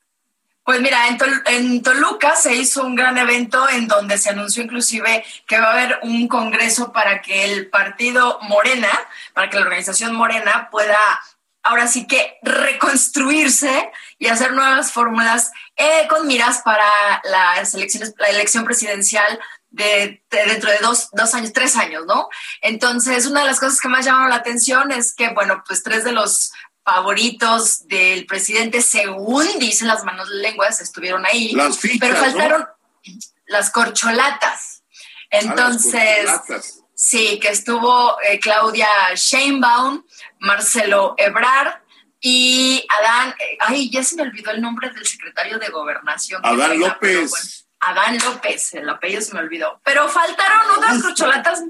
Pues 0.65 0.81
mira, 0.81 1.07
en, 1.09 1.19
en, 1.47 1.83
Toluca 1.83 2.35
se 2.35 2.55
hizo 2.55 2.83
un 2.85 2.95
gran 2.95 3.19
evento 3.19 3.69
en 3.69 3.87
donde 3.87 4.17
se 4.17 4.31
anunció 4.31 4.63
inclusive 4.63 5.23
que 5.47 5.61
va 5.61 5.67
a 5.67 5.73
haber 5.73 5.99
un 6.03 6.27
congreso 6.29 6.91
para 6.91 7.21
que 7.21 7.45
el 7.45 7.69
partido 7.69 8.39
Morena, 8.49 8.89
para 9.35 9.51
que 9.51 9.57
la 9.57 9.65
organización 9.65 10.15
Morena 10.15 10.69
pueda 10.71 10.99
ahora 11.65 11.87
sí 11.87 12.07
que 12.07 12.39
reconstruirse 12.43 13.91
y 14.19 14.29
hacer 14.29 14.53
nuevas 14.53 14.93
fórmulas 14.93 15.51
eh, 15.77 16.07
con 16.09 16.27
miras 16.27 16.63
para 16.63 16.87
las 17.25 17.75
elecciones, 17.75 18.15
la 18.19 18.29
elección 18.29 18.65
presidencial 18.65 19.41
de, 19.75 20.23
dentro 20.31 20.71
de 20.71 20.79
dos, 20.79 21.09
dos, 21.13 21.35
años, 21.35 21.53
tres 21.53 21.77
años, 21.77 22.05
¿no? 22.07 22.29
Entonces, 22.61 23.27
una 23.27 23.41
de 23.41 23.47
las 23.47 23.61
cosas 23.61 23.81
que 23.81 23.89
más 23.89 24.05
llamaron 24.05 24.31
la 24.31 24.37
atención 24.37 24.93
es 24.93 25.15
que, 25.15 25.31
bueno, 25.31 25.63
pues 25.67 25.83
tres 25.83 26.05
de 26.05 26.13
los 26.13 26.53
favoritos 26.85 27.87
del 27.89 28.27
presidente, 28.27 28.83
según 28.83 29.47
dicen 29.59 29.89
las 29.89 30.05
manos 30.05 30.29
lenguas, 30.29 30.81
estuvieron 30.81 31.25
ahí, 31.27 31.53
las 31.53 31.79
pero 31.99 32.17
faltaron 32.17 32.67
las 33.47 33.71
corcholatas. 33.71 34.83
Ah, 35.33 35.39
Entonces, 35.41 36.31
sí, 36.95 37.41
que 37.41 37.49
estuvo 37.49 38.21
eh, 38.23 38.39
Claudia 38.39 38.89
Sheinbaum, 39.15 40.05
Marcelo 40.39 41.15
Ebrard, 41.19 41.83
y 42.21 42.87
Adán, 43.01 43.35
eh, 43.39 43.59
ay, 43.61 43.91
ya 43.91 44.03
se 44.03 44.17
me 44.17 44.23
olvidó 44.23 44.51
el 44.51 44.63
nombre 44.63 44.89
del 44.91 45.05
secretario 45.05 45.59
de 45.59 45.69
gobernación. 45.69 46.41
Adán 46.45 46.79
López. 46.79 47.64
Adán 47.87 48.19
López, 48.25 48.75
el 48.75 48.89
apellido 48.89 49.21
se 49.21 49.35
me 49.35 49.41
olvidó. 49.41 49.81
Pero 49.85 50.09
faltaron 50.09 50.79
otras 50.79 51.03
corcholatas, 51.03 51.65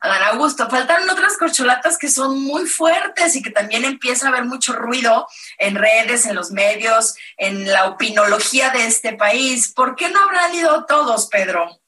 Adán 0.00 0.22
Augusto, 0.34 0.68
faltaron 0.70 1.10
otras 1.10 1.36
corcholatas 1.36 1.98
que 1.98 2.08
son 2.08 2.40
muy 2.40 2.66
fuertes 2.66 3.34
y 3.34 3.42
que 3.42 3.50
también 3.50 3.84
empieza 3.84 4.26
a 4.26 4.30
haber 4.30 4.44
mucho 4.44 4.72
ruido 4.72 5.26
en 5.58 5.74
redes, 5.74 6.26
en 6.26 6.36
los 6.36 6.52
medios, 6.52 7.16
en 7.36 7.66
la 7.66 7.86
opinología 7.86 8.70
de 8.70 8.86
este 8.86 9.14
país. 9.14 9.72
¿Por 9.72 9.96
qué 9.96 10.08
no 10.08 10.20
habrán 10.20 10.54
ido 10.54 10.84
todos, 10.86 11.26
Pedro? 11.26 11.80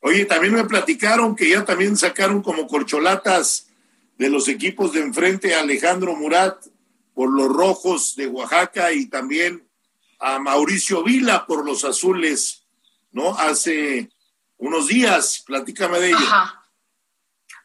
Oye, 0.00 0.24
también 0.24 0.54
me 0.54 0.64
platicaron 0.64 1.36
que 1.36 1.50
ya 1.50 1.64
también 1.64 1.96
sacaron 1.96 2.42
como 2.42 2.66
corcholatas 2.66 3.68
de 4.16 4.30
los 4.30 4.48
equipos 4.48 4.92
de 4.92 5.00
enfrente 5.00 5.54
a 5.54 5.60
Alejandro 5.60 6.14
Murat 6.14 6.64
por 7.14 7.30
los 7.30 7.48
rojos 7.48 8.16
de 8.16 8.26
Oaxaca 8.26 8.92
y 8.92 9.06
también 9.06 9.68
a 10.18 10.38
Mauricio 10.38 11.02
Vila 11.02 11.46
por 11.46 11.64
los 11.64 11.84
azules 11.84 12.63
¿no? 13.14 13.38
Hace 13.38 14.10
unos 14.58 14.88
días, 14.88 15.42
platícame 15.46 16.00
de 16.00 16.08
ello. 16.08 16.18
Ajá. 16.18 16.62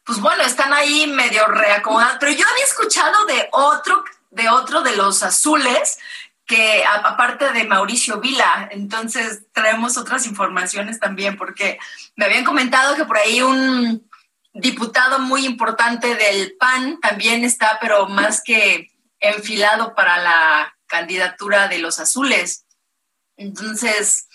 Pues 0.04 0.20
bueno, 0.20 0.42
están 0.44 0.72
ahí 0.72 1.06
medio 1.08 1.46
reacomodados, 1.46 2.16
pero 2.18 2.32
yo 2.32 2.46
había 2.48 2.64
escuchado 2.64 3.26
de 3.26 3.48
otro, 3.52 4.02
de 4.30 4.48
otro 4.48 4.80
de 4.82 4.96
los 4.96 5.22
azules, 5.22 5.98
que 6.46 6.84
aparte 6.84 7.52
de 7.52 7.64
Mauricio 7.64 8.20
Vila, 8.20 8.68
entonces 8.72 9.42
traemos 9.52 9.96
otras 9.98 10.26
informaciones 10.26 10.98
también, 10.98 11.36
porque 11.36 11.78
me 12.16 12.24
habían 12.24 12.44
comentado 12.44 12.96
que 12.96 13.04
por 13.04 13.18
ahí 13.18 13.42
un 13.42 14.08
diputado 14.52 15.18
muy 15.18 15.46
importante 15.46 16.14
del 16.14 16.56
PAN 16.58 16.98
también 17.00 17.44
está, 17.44 17.78
pero 17.80 18.08
más 18.08 18.42
que 18.42 18.90
enfilado 19.20 19.94
para 19.94 20.18
la 20.18 20.76
candidatura 20.86 21.68
de 21.68 21.78
los 21.78 21.98
azules. 22.00 22.64
Entonces, 23.36 24.26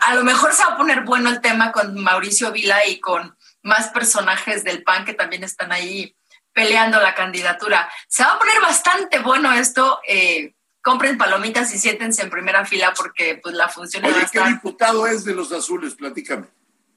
a 0.00 0.14
lo 0.14 0.24
mejor 0.24 0.52
se 0.52 0.64
va 0.64 0.74
a 0.74 0.76
poner 0.76 1.02
bueno 1.02 1.30
el 1.30 1.40
tema 1.40 1.72
con 1.72 2.00
Mauricio 2.02 2.52
Vila 2.52 2.86
y 2.86 3.00
con 3.00 3.36
más 3.62 3.88
personajes 3.88 4.64
del 4.64 4.82
PAN 4.82 5.04
que 5.04 5.14
también 5.14 5.44
están 5.44 5.72
ahí 5.72 6.16
peleando 6.52 7.00
la 7.00 7.14
candidatura. 7.14 7.90
Se 8.08 8.24
va 8.24 8.32
a 8.32 8.38
poner 8.38 8.60
bastante 8.60 9.20
bueno 9.20 9.52
esto. 9.52 10.00
Eh, 10.06 10.54
compren 10.82 11.16
palomitas 11.16 11.72
y 11.74 11.78
siéntense 11.78 12.22
en 12.22 12.30
primera 12.30 12.64
fila 12.66 12.92
porque 12.96 13.40
pues 13.42 13.54
la 13.54 13.68
función 13.68 14.04
Oye, 14.04 14.26
¿qué 14.30 14.44
diputado 14.44 15.06
es 15.06 15.24
de 15.24 15.34
los 15.34 15.52
azules? 15.52 15.94
Platícame. 15.94 16.48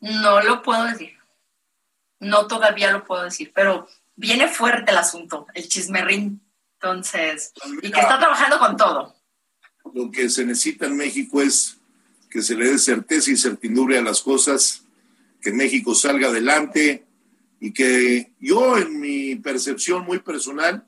No 0.01 0.41
lo 0.41 0.62
puedo 0.62 0.84
decir. 0.86 1.17
No 2.19 2.48
todavía 2.48 2.91
lo 2.91 3.03
puedo 3.05 3.24
decir, 3.24 3.51
pero 3.53 3.88
viene 4.15 4.48
fuerte 4.48 4.91
el 4.91 4.98
asunto, 4.98 5.48
el 5.53 5.67
chismerrín. 5.67 6.41
Entonces, 6.79 7.53
y 7.81 7.91
que 7.91 8.00
está 8.00 8.19
trabajando 8.19 8.60
con 8.60 8.75
todo. 8.77 9.15
Lo 9.93 10.12
que 10.12 10.29
se 10.29 10.45
necesita 10.45 10.86
en 10.86 10.98
México 10.98 11.41
es 11.41 11.77
que 12.36 12.42
se 12.42 12.58
le 12.58 12.70
dé 12.70 12.77
certeza 12.77 13.32
y 13.32 13.38
certidumbre 13.38 13.98
a 13.98 14.01
las 14.01 14.22
cosas, 14.22 14.84
que 15.42 15.54
México 15.54 15.96
salga 15.96 16.27
adelante 16.27 17.06
y 17.62 17.72
que 17.72 18.34
yo 18.42 18.77
en 18.77 19.00
mi 19.00 19.38
percepción 19.38 20.04
muy 20.04 20.20
personal, 20.20 20.86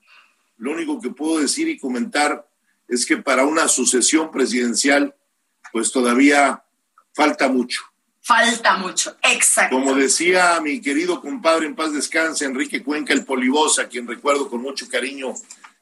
lo 0.57 0.71
único 0.71 0.99
que 0.99 1.09
puedo 1.09 1.39
decir 1.39 1.69
y 1.69 1.79
comentar 1.79 2.45
es 2.89 3.05
que 3.05 3.15
para 3.15 3.45
una 3.45 3.69
sucesión 3.69 4.29
presidencial, 4.29 5.15
pues 5.71 5.89
todavía 5.89 6.65
falta 7.13 7.47
mucho. 7.47 7.81
Falta 8.19 8.75
mucho, 8.75 9.15
exacto. 9.23 9.73
Como 9.73 9.95
decía 9.95 10.59
mi 10.59 10.81
querido 10.81 11.21
compadre 11.21 11.65
en 11.65 11.75
paz 11.77 11.93
descanse, 11.93 12.43
Enrique 12.43 12.83
Cuenca, 12.83 13.13
el 13.13 13.23
polibosa, 13.23 13.87
quien 13.87 14.05
recuerdo 14.05 14.49
con 14.49 14.61
mucho 14.61 14.89
cariño, 14.89 15.33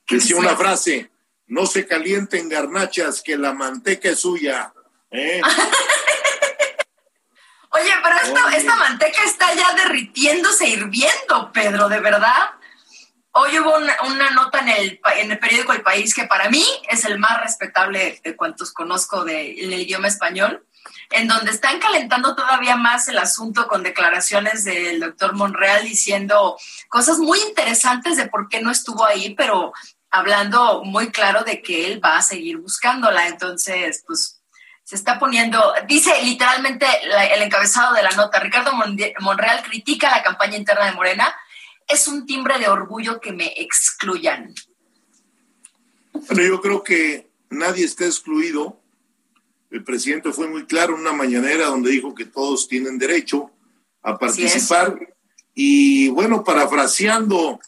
decía 0.07 0.35
una 0.35 0.55
frase, 0.55 1.09
no 1.47 1.65
se 1.65 1.87
calienten 1.87 2.49
garnachas, 2.49 3.23
que 3.23 3.35
la 3.35 3.51
manteca 3.51 4.09
es 4.09 4.19
suya. 4.19 4.71
¿Eh? 5.11 5.41
Oye, 7.71 7.91
pero 8.01 8.15
esta 8.55 8.75
manteca 8.77 9.23
está 9.25 9.53
ya 9.53 9.73
derritiéndose, 9.73 10.67
hirviendo, 10.67 11.51
Pedro, 11.51 11.89
¿de 11.89 11.99
verdad? 11.99 12.51
Hoy 13.31 13.59
hubo 13.59 13.75
una, 13.75 13.93
una, 14.05 14.29
nota 14.29 14.59
en 14.59 14.69
el, 14.69 15.01
en 15.17 15.29
el 15.31 15.39
periódico 15.39 15.73
El 15.73 15.81
País 15.81 16.15
que 16.15 16.23
para 16.23 16.49
mí 16.49 16.63
es 16.89 17.03
el 17.03 17.19
más 17.19 17.41
respetable 17.41 18.21
de 18.23 18.35
cuantos 18.37 18.71
conozco 18.71 19.25
de, 19.25 19.61
en 19.61 19.73
el 19.73 19.81
idioma 19.81 20.07
español, 20.07 20.65
en 21.11 21.27
donde 21.27 21.51
están 21.51 21.79
calentando 21.79 22.33
todavía 22.33 22.77
más 22.77 23.09
el 23.09 23.17
asunto 23.17 23.67
con 23.67 23.83
declaraciones 23.83 24.63
del 24.63 25.01
doctor 25.01 25.33
Monreal 25.33 25.83
diciendo 25.83 26.57
cosas 26.87 27.17
muy 27.17 27.39
interesantes 27.41 28.15
de 28.15 28.29
por 28.29 28.47
qué 28.47 28.61
no 28.61 28.71
estuvo 28.71 29.05
ahí, 29.05 29.35
pero 29.35 29.73
hablando 30.11 30.83
muy 30.85 31.11
claro 31.11 31.43
de 31.43 31.61
que 31.61 31.87
él 31.87 32.03
va 32.03 32.15
a 32.17 32.21
seguir 32.21 32.57
buscándola. 32.57 33.27
Entonces, 33.27 34.03
pues 34.07 34.41
se 34.85 34.95
está 34.95 35.17
poniendo, 35.17 35.73
dice 35.87 36.11
literalmente 36.23 36.85
la, 37.07 37.25
el 37.25 37.41
encabezado 37.41 37.95
de 37.95 38.03
la 38.03 38.11
nota, 38.11 38.39
Ricardo 38.39 38.71
Monreal 39.19 39.63
critica 39.63 40.11
la 40.11 40.21
campaña 40.21 40.57
interna 40.57 40.85
de 40.85 40.91
Morena 40.91 41.35
es 41.87 42.07
un 42.07 42.27
timbre 42.27 42.59
de 42.59 42.67
orgullo 42.67 43.19
que 43.19 43.31
me 43.31 43.51
excluyan. 43.57 44.53
Bueno, 46.13 46.43
yo 46.43 46.61
creo 46.61 46.83
que 46.83 47.27
nadie 47.49 47.83
está 47.83 48.05
excluido. 48.05 48.79
El 49.71 49.83
presidente 49.83 50.31
fue 50.31 50.47
muy 50.47 50.67
claro 50.67 50.93
en 50.93 51.01
una 51.01 51.13
mañanera 51.13 51.65
donde 51.65 51.89
dijo 51.89 52.13
que 52.13 52.25
todos 52.25 52.67
tienen 52.67 52.99
derecho 52.99 53.51
a 54.03 54.19
participar. 54.19 54.97
Y 55.55 56.09
bueno, 56.09 56.43
parafraseando 56.43 57.59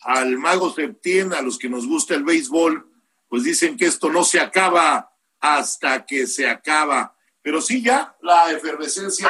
al 0.00 0.36
mago 0.36 0.72
Septién, 0.72 1.32
a 1.32 1.40
los 1.40 1.58
que 1.58 1.70
nos 1.70 1.86
gusta 1.86 2.14
el 2.14 2.24
béisbol, 2.24 2.86
pues 3.28 3.42
dicen 3.44 3.78
que 3.78 3.86
esto 3.86 4.10
no 4.10 4.22
se 4.22 4.38
acaba 4.38 5.12
hasta 5.40 6.04
que 6.04 6.26
se 6.26 6.48
acaba. 6.48 7.14
Pero 7.42 7.60
sí, 7.60 7.82
ya 7.82 8.16
la 8.22 8.50
efervescencia 8.50 9.28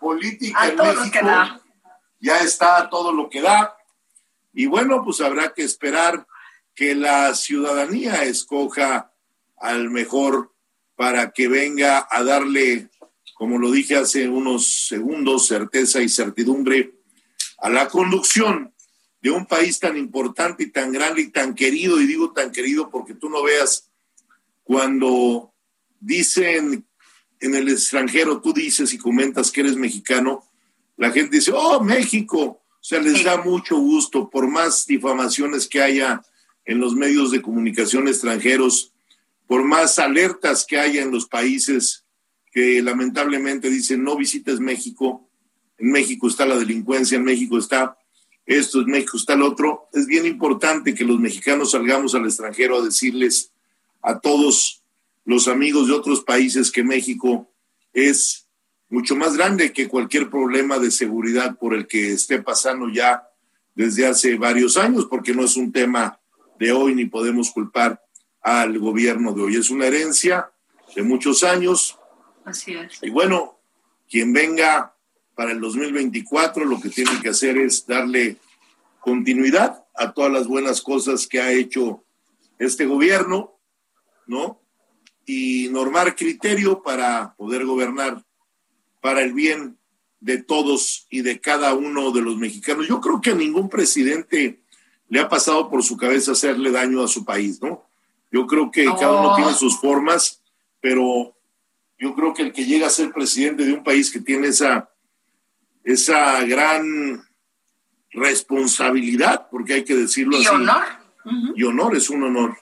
política 0.00 0.68
en 0.68 0.76
México 0.76 1.26
ya 2.20 2.40
está 2.40 2.88
todo 2.90 3.12
lo 3.12 3.28
que 3.28 3.40
da. 3.40 3.76
Y 4.52 4.66
bueno, 4.66 5.02
pues 5.04 5.20
habrá 5.20 5.52
que 5.52 5.62
esperar 5.62 6.26
que 6.74 6.94
la 6.94 7.34
ciudadanía 7.34 8.24
escoja 8.24 9.12
al 9.58 9.90
mejor 9.90 10.54
para 10.94 11.30
que 11.30 11.48
venga 11.48 12.06
a 12.10 12.22
darle, 12.22 12.90
como 13.34 13.58
lo 13.58 13.70
dije 13.70 13.96
hace 13.96 14.28
unos 14.28 14.86
segundos, 14.88 15.46
certeza 15.46 16.00
y 16.00 16.08
certidumbre 16.08 16.94
a 17.58 17.70
la 17.70 17.88
conducción 17.88 18.74
de 19.20 19.30
un 19.30 19.46
país 19.46 19.80
tan 19.80 19.96
importante 19.96 20.64
y 20.64 20.70
tan 20.70 20.92
grande 20.92 21.22
y 21.22 21.30
tan 21.30 21.54
querido, 21.54 22.00
y 22.00 22.06
digo 22.06 22.32
tan 22.32 22.52
querido 22.52 22.90
porque 22.90 23.14
tú 23.14 23.28
no 23.28 23.42
veas 23.42 23.90
cuando 24.66 25.54
dicen 26.00 26.84
en 27.38 27.54
el 27.54 27.68
extranjero, 27.68 28.40
tú 28.40 28.52
dices 28.52 28.92
y 28.92 28.98
comentas 28.98 29.52
que 29.52 29.60
eres 29.60 29.76
mexicano, 29.76 30.42
la 30.96 31.12
gente 31.12 31.36
dice, 31.36 31.52
oh, 31.54 31.80
México. 31.80 32.42
O 32.42 32.88
sea, 32.88 33.00
les 33.00 33.22
da 33.22 33.42
mucho 33.42 33.76
gusto, 33.76 34.28
por 34.28 34.48
más 34.48 34.84
difamaciones 34.84 35.68
que 35.68 35.80
haya 35.80 36.20
en 36.64 36.80
los 36.80 36.94
medios 36.94 37.30
de 37.30 37.42
comunicación 37.42 38.08
extranjeros, 38.08 38.92
por 39.46 39.62
más 39.62 40.00
alertas 40.00 40.66
que 40.66 40.80
haya 40.80 41.00
en 41.02 41.12
los 41.12 41.26
países 41.26 42.04
que 42.50 42.82
lamentablemente 42.82 43.70
dicen 43.70 44.02
no 44.02 44.16
visites 44.16 44.58
México, 44.58 45.30
en 45.78 45.92
México 45.92 46.26
está 46.26 46.44
la 46.44 46.58
delincuencia, 46.58 47.18
en 47.18 47.24
México 47.24 47.56
está 47.56 47.96
esto, 48.46 48.80
en 48.80 48.86
México 48.86 49.16
está 49.16 49.34
el 49.34 49.42
otro, 49.42 49.88
es 49.92 50.06
bien 50.06 50.26
importante 50.26 50.92
que 50.94 51.04
los 51.04 51.20
mexicanos 51.20 51.70
salgamos 51.70 52.16
al 52.16 52.24
extranjero 52.24 52.78
a 52.78 52.84
decirles 52.84 53.52
a 54.06 54.20
todos 54.20 54.84
los 55.24 55.48
amigos 55.48 55.88
de 55.88 55.94
otros 55.94 56.22
países 56.22 56.70
que 56.70 56.84
México 56.84 57.50
es 57.92 58.46
mucho 58.88 59.16
más 59.16 59.36
grande 59.36 59.72
que 59.72 59.88
cualquier 59.88 60.30
problema 60.30 60.78
de 60.78 60.92
seguridad 60.92 61.58
por 61.58 61.74
el 61.74 61.88
que 61.88 62.12
esté 62.12 62.40
pasando 62.40 62.88
ya 62.88 63.28
desde 63.74 64.06
hace 64.06 64.36
varios 64.36 64.76
años, 64.76 65.06
porque 65.10 65.34
no 65.34 65.44
es 65.44 65.56
un 65.56 65.72
tema 65.72 66.20
de 66.56 66.70
hoy 66.70 66.94
ni 66.94 67.06
podemos 67.06 67.50
culpar 67.50 68.00
al 68.42 68.78
gobierno 68.78 69.32
de 69.32 69.42
hoy. 69.42 69.56
Es 69.56 69.70
una 69.70 69.88
herencia 69.88 70.52
de 70.94 71.02
muchos 71.02 71.42
años. 71.42 71.98
Así 72.44 72.74
es. 72.74 73.02
Y 73.02 73.10
bueno, 73.10 73.58
quien 74.08 74.32
venga 74.32 74.94
para 75.34 75.50
el 75.50 75.60
2024 75.60 76.64
lo 76.64 76.80
que 76.80 76.90
tiene 76.90 77.20
que 77.20 77.30
hacer 77.30 77.58
es 77.58 77.84
darle 77.84 78.36
continuidad 79.00 79.84
a 79.96 80.12
todas 80.12 80.30
las 80.30 80.46
buenas 80.46 80.80
cosas 80.80 81.26
que 81.26 81.40
ha 81.40 81.50
hecho 81.50 82.04
este 82.60 82.86
gobierno, 82.86 83.55
¿no? 84.26 84.60
Y 85.24 85.68
normar 85.70 86.14
criterio 86.16 86.82
para 86.82 87.34
poder 87.36 87.64
gobernar 87.64 88.24
para 89.00 89.22
el 89.22 89.32
bien 89.32 89.78
de 90.20 90.42
todos 90.42 91.06
y 91.10 91.22
de 91.22 91.40
cada 91.40 91.74
uno 91.74 92.10
de 92.10 92.22
los 92.22 92.36
mexicanos. 92.36 92.88
Yo 92.88 93.00
creo 93.00 93.20
que 93.20 93.30
a 93.30 93.34
ningún 93.34 93.68
presidente 93.68 94.60
le 95.08 95.20
ha 95.20 95.28
pasado 95.28 95.70
por 95.70 95.82
su 95.82 95.96
cabeza 95.96 96.32
hacerle 96.32 96.70
daño 96.70 97.02
a 97.02 97.08
su 97.08 97.24
país, 97.24 97.60
¿no? 97.62 97.88
Yo 98.32 98.46
creo 98.46 98.70
que 98.70 98.84
cada 98.84 99.20
uno 99.20 99.36
tiene 99.36 99.52
sus 99.54 99.78
formas, 99.78 100.42
pero 100.80 101.36
yo 101.98 102.14
creo 102.14 102.34
que 102.34 102.42
el 102.42 102.52
que 102.52 102.64
llega 102.64 102.88
a 102.88 102.90
ser 102.90 103.12
presidente 103.12 103.64
de 103.64 103.72
un 103.72 103.84
país 103.84 104.10
que 104.10 104.20
tiene 104.20 104.48
esa, 104.48 104.90
esa 105.84 106.44
gran 106.44 107.24
responsabilidad, 108.10 109.48
porque 109.50 109.74
hay 109.74 109.84
que 109.84 109.94
decirlo 109.94 110.36
y 110.36 110.44
así. 110.44 110.54
Honor. 110.54 110.84
Y 111.54 111.62
honor 111.62 111.96
es 111.96 112.10
un 112.10 112.24
honor. 112.24 112.56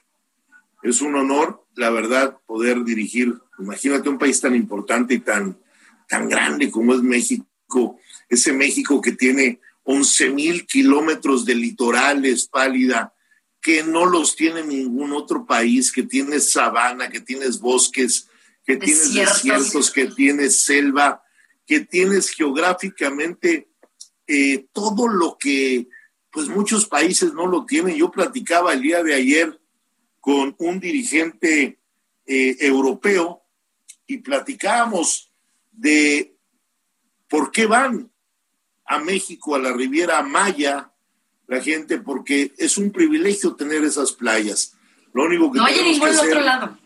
Es 0.84 1.00
un 1.00 1.16
honor, 1.16 1.66
la 1.74 1.90
verdad, 1.90 2.38
poder 2.46 2.84
dirigir. 2.84 3.34
Imagínate 3.58 4.08
un 4.08 4.18
país 4.18 4.40
tan 4.40 4.54
importante 4.54 5.14
y 5.14 5.18
tan 5.18 5.58
tan 6.08 6.28
grande 6.28 6.70
como 6.70 6.94
es 6.94 7.02
México, 7.02 7.98
ese 8.28 8.52
México 8.52 9.00
que 9.00 9.12
tiene 9.12 9.60
11 9.84 10.30
mil 10.30 10.66
kilómetros 10.66 11.44
de 11.44 11.54
litorales, 11.54 12.46
pálida, 12.46 13.12
que 13.60 13.82
no 13.82 14.06
los 14.06 14.36
tiene 14.36 14.62
ningún 14.62 15.12
otro 15.12 15.46
país, 15.46 15.90
que 15.90 16.02
tiene 16.02 16.40
sabana, 16.40 17.08
que 17.08 17.20
tienes 17.20 17.60
bosques, 17.60 18.28
que 18.64 18.76
tienes 18.76 19.14
desiertos, 19.14 19.90
que 19.90 20.06
tienes 20.06 20.60
selva, 20.60 21.22
que 21.66 21.80
tienes 21.80 22.30
geográficamente 22.30 23.68
eh, 24.26 24.66
todo 24.72 25.08
lo 25.08 25.36
que 25.38 25.88
pues 26.30 26.48
muchos 26.48 26.86
países 26.86 27.32
no 27.32 27.46
lo 27.46 27.64
tienen. 27.64 27.96
Yo 27.96 28.10
platicaba 28.10 28.72
el 28.72 28.82
día 28.82 29.02
de 29.02 29.14
ayer 29.14 29.60
con 30.24 30.56
un 30.58 30.80
dirigente 30.80 31.78
eh, 32.24 32.56
europeo 32.60 33.42
y 34.06 34.18
platicábamos 34.18 35.30
de 35.70 36.38
por 37.28 37.52
qué 37.52 37.66
van 37.66 38.10
a 38.86 38.98
México, 39.00 39.54
a 39.54 39.58
la 39.58 39.74
Riviera 39.74 40.22
Maya, 40.22 40.90
la 41.46 41.60
gente, 41.60 41.98
porque 41.98 42.54
es 42.56 42.78
un 42.78 42.90
privilegio 42.90 43.54
tener 43.54 43.84
esas 43.84 44.12
playas. 44.12 44.74
Lo 45.12 45.24
único 45.24 45.52
que 45.52 45.58
no 45.58 45.66
hay 45.66 45.82
ningún 45.82 46.08
que 46.08 46.16
otro 46.16 46.40
lado. 46.40 46.78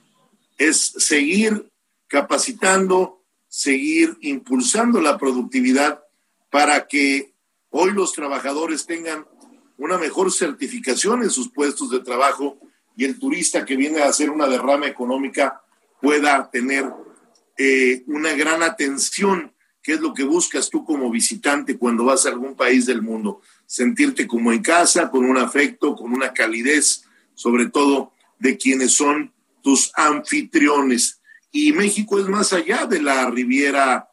es 0.57 0.95
seguir 0.99 1.71
capacitando, 2.09 3.25
seguir 3.47 4.17
impulsando 4.21 5.01
la 5.01 5.17
productividad 5.17 6.03
para 6.51 6.89
que 6.89 7.35
hoy 7.71 7.93
los 7.93 8.15
trabajadores 8.15 8.85
tengan 8.85 9.29
una 9.77 9.97
mejor 9.97 10.33
certificación 10.33 11.23
en 11.23 11.31
sus 11.31 11.53
puestos 11.53 11.91
de 11.91 12.01
trabajo 12.01 12.59
y 12.99 13.05
el 13.05 13.17
turista 13.17 13.65
que 13.65 13.77
viene 13.77 14.01
a 14.01 14.09
hacer 14.09 14.29
una 14.29 14.49
derrama 14.49 14.89
económica 14.89 15.63
pueda 16.03 16.51
tener 16.51 16.93
eh, 17.57 18.03
una 18.09 18.33
gran 18.33 18.65
atención, 18.65 19.55
que 19.81 19.93
es 19.93 20.01
lo 20.01 20.13
que 20.13 20.25
buscas 20.25 20.69
tú 20.69 20.85
como 20.85 21.09
visitante 21.09 21.79
cuando 21.79 22.07
vas 22.07 22.27
a 22.27 22.31
algún 22.31 22.57
país 22.57 22.87
del 22.87 23.01
mundo, 23.01 23.41
sentirte 23.67 24.27
como 24.27 24.53
en 24.53 24.63
casa, 24.63 25.13
con 25.13 25.25
un 25.25 25.39
afecto, 25.39 25.95
con 25.95 26.13
una 26.13 26.33
calidez, 26.33 27.05
sobre 27.35 27.67
todo 27.67 28.15
de 28.41 28.57
quienes 28.57 28.95
son 28.95 29.33
tus 29.63 29.93
anfitriones. 29.95 31.21
Y 31.53 31.73
México 31.73 32.19
es 32.19 32.27
más 32.27 32.53
allá 32.53 32.85
de 32.85 33.01
la 33.01 33.31
Riviera 33.31 34.09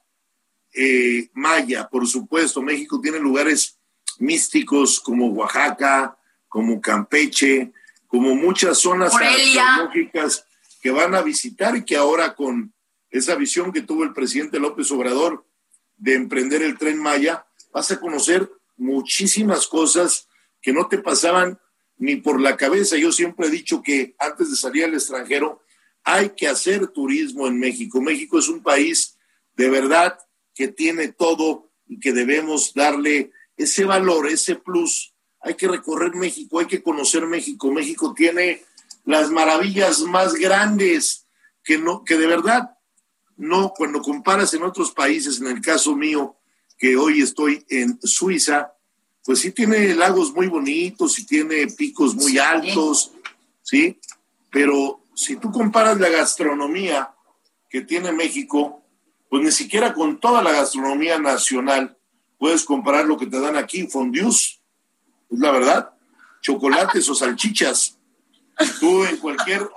eh, 0.71 1.27
Maya, 1.33 1.89
por 1.89 2.05
supuesto. 2.05 2.61
México 2.61 3.01
tiene 3.01 3.17
lugares 3.17 3.79
místicos 4.19 4.99
como 4.99 5.29
Oaxaca, 5.29 6.15
como 6.47 6.79
Campeche, 6.79 7.73
como 8.07 8.35
muchas 8.35 8.77
zonas 8.79 9.13
arqueológicas 9.13 10.45
que 10.81 10.91
van 10.91 11.15
a 11.15 11.21
visitar 11.21 11.75
y 11.75 11.83
que 11.83 11.95
ahora 11.95 12.35
con 12.35 12.73
esa 13.09 13.35
visión 13.35 13.71
que 13.71 13.81
tuvo 13.81 14.03
el 14.03 14.13
presidente 14.13 14.59
López 14.59 14.91
Obrador 14.91 15.45
de 15.97 16.15
emprender 16.15 16.61
el 16.61 16.77
tren 16.77 17.01
Maya, 17.01 17.45
vas 17.71 17.91
a 17.91 17.99
conocer 17.99 18.51
muchísimas 18.77 19.67
cosas 19.67 20.27
que 20.61 20.73
no 20.73 20.87
te 20.87 20.97
pasaban 20.97 21.59
ni 21.97 22.17
por 22.17 22.41
la 22.41 22.57
cabeza. 22.57 22.97
Yo 22.97 23.11
siempre 23.11 23.47
he 23.47 23.51
dicho 23.51 23.81
que 23.81 24.15
antes 24.19 24.49
de 24.49 24.57
salir 24.57 24.85
al 24.85 24.93
extranjero 24.93 25.61
hay 26.03 26.29
que 26.31 26.47
hacer 26.47 26.87
turismo 26.87 27.47
en 27.47 27.59
México. 27.59 28.01
México 28.01 28.37
es 28.37 28.47
un 28.47 28.61
país 28.61 29.17
de 29.55 29.69
verdad 29.69 30.19
que 30.53 30.67
tiene 30.67 31.07
todo 31.09 31.71
y 31.87 31.99
que 31.99 32.13
debemos 32.13 32.73
darle 32.73 33.31
ese 33.57 33.85
valor, 33.85 34.27
ese 34.27 34.55
plus. 34.55 35.14
Hay 35.45 35.53
que 35.53 35.67
recorrer 35.67 36.15
México, 36.15 36.59
hay 36.59 36.65
que 36.65 36.81
conocer 36.81 37.25
México. 37.27 37.71
México 37.71 38.13
tiene 38.13 38.63
las 39.05 39.29
maravillas 39.29 40.01
más 40.01 40.33
grandes 40.33 41.27
que 41.63 41.77
no 41.77 42.03
que 42.03 42.17
de 42.17 42.27
verdad 42.27 42.75
no, 43.37 43.73
cuando 43.75 44.01
comparas 44.01 44.53
en 44.53 44.63
otros 44.63 44.91
países, 44.91 45.39
en 45.39 45.47
el 45.47 45.61
caso 45.61 45.95
mío, 45.95 46.35
que 46.77 46.95
hoy 46.97 47.21
estoy 47.21 47.65
en 47.69 47.99
Suiza, 48.01 48.73
pues 49.23 49.39
sí 49.39 49.51
tiene 49.51 49.93
lagos 49.93 50.33
muy 50.33 50.47
bonitos 50.47 51.19
y 51.19 51.25
tiene 51.25 51.67
picos 51.67 52.15
muy 52.15 52.37
altos, 52.37 53.11
¿sí? 53.61 53.99
Pero 54.49 55.05
si 55.15 55.35
tú 55.35 55.51
comparas 55.51 55.99
la 55.99 56.09
gastronomía 56.09 57.13
que 57.69 57.81
tiene 57.81 58.11
México, 58.11 58.83
pues 59.29 59.43
ni 59.43 59.51
siquiera 59.51 59.93
con 59.93 60.19
toda 60.19 60.41
la 60.41 60.51
gastronomía 60.51 61.19
nacional 61.19 61.97
puedes 62.37 62.63
comparar 62.63 63.05
lo 63.05 63.17
que 63.17 63.27
te 63.27 63.39
dan 63.39 63.57
aquí, 63.57 63.87
fondues, 63.87 64.61
es 65.29 65.39
la 65.39 65.51
verdad, 65.51 65.91
chocolates 66.41 67.09
o 67.09 67.15
salchichas. 67.15 67.97
Tú 68.79 69.03
en 69.03 69.17
cualquier, 69.17 69.67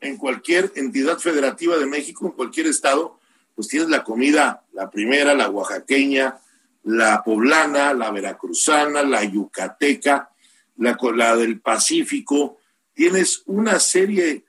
en 0.00 0.16
cualquier 0.16 0.72
entidad 0.74 1.18
federativa 1.18 1.76
de 1.76 1.86
México, 1.86 2.26
en 2.26 2.32
cualquier 2.32 2.66
estado, 2.66 3.20
pues 3.54 3.68
tienes 3.68 3.88
la 3.88 4.02
comida, 4.02 4.64
la 4.72 4.90
primera, 4.90 5.34
la 5.34 5.48
oaxaqueña, 5.48 6.38
la 6.84 7.22
poblana, 7.22 7.92
la 7.94 8.10
veracruzana, 8.10 9.02
la 9.02 9.24
yucateca, 9.24 10.30
la, 10.76 10.96
la 11.14 11.36
del 11.36 11.60
Pacífico. 11.60 12.58
Tienes 12.94 13.42
una 13.46 13.80
serie 13.80 14.44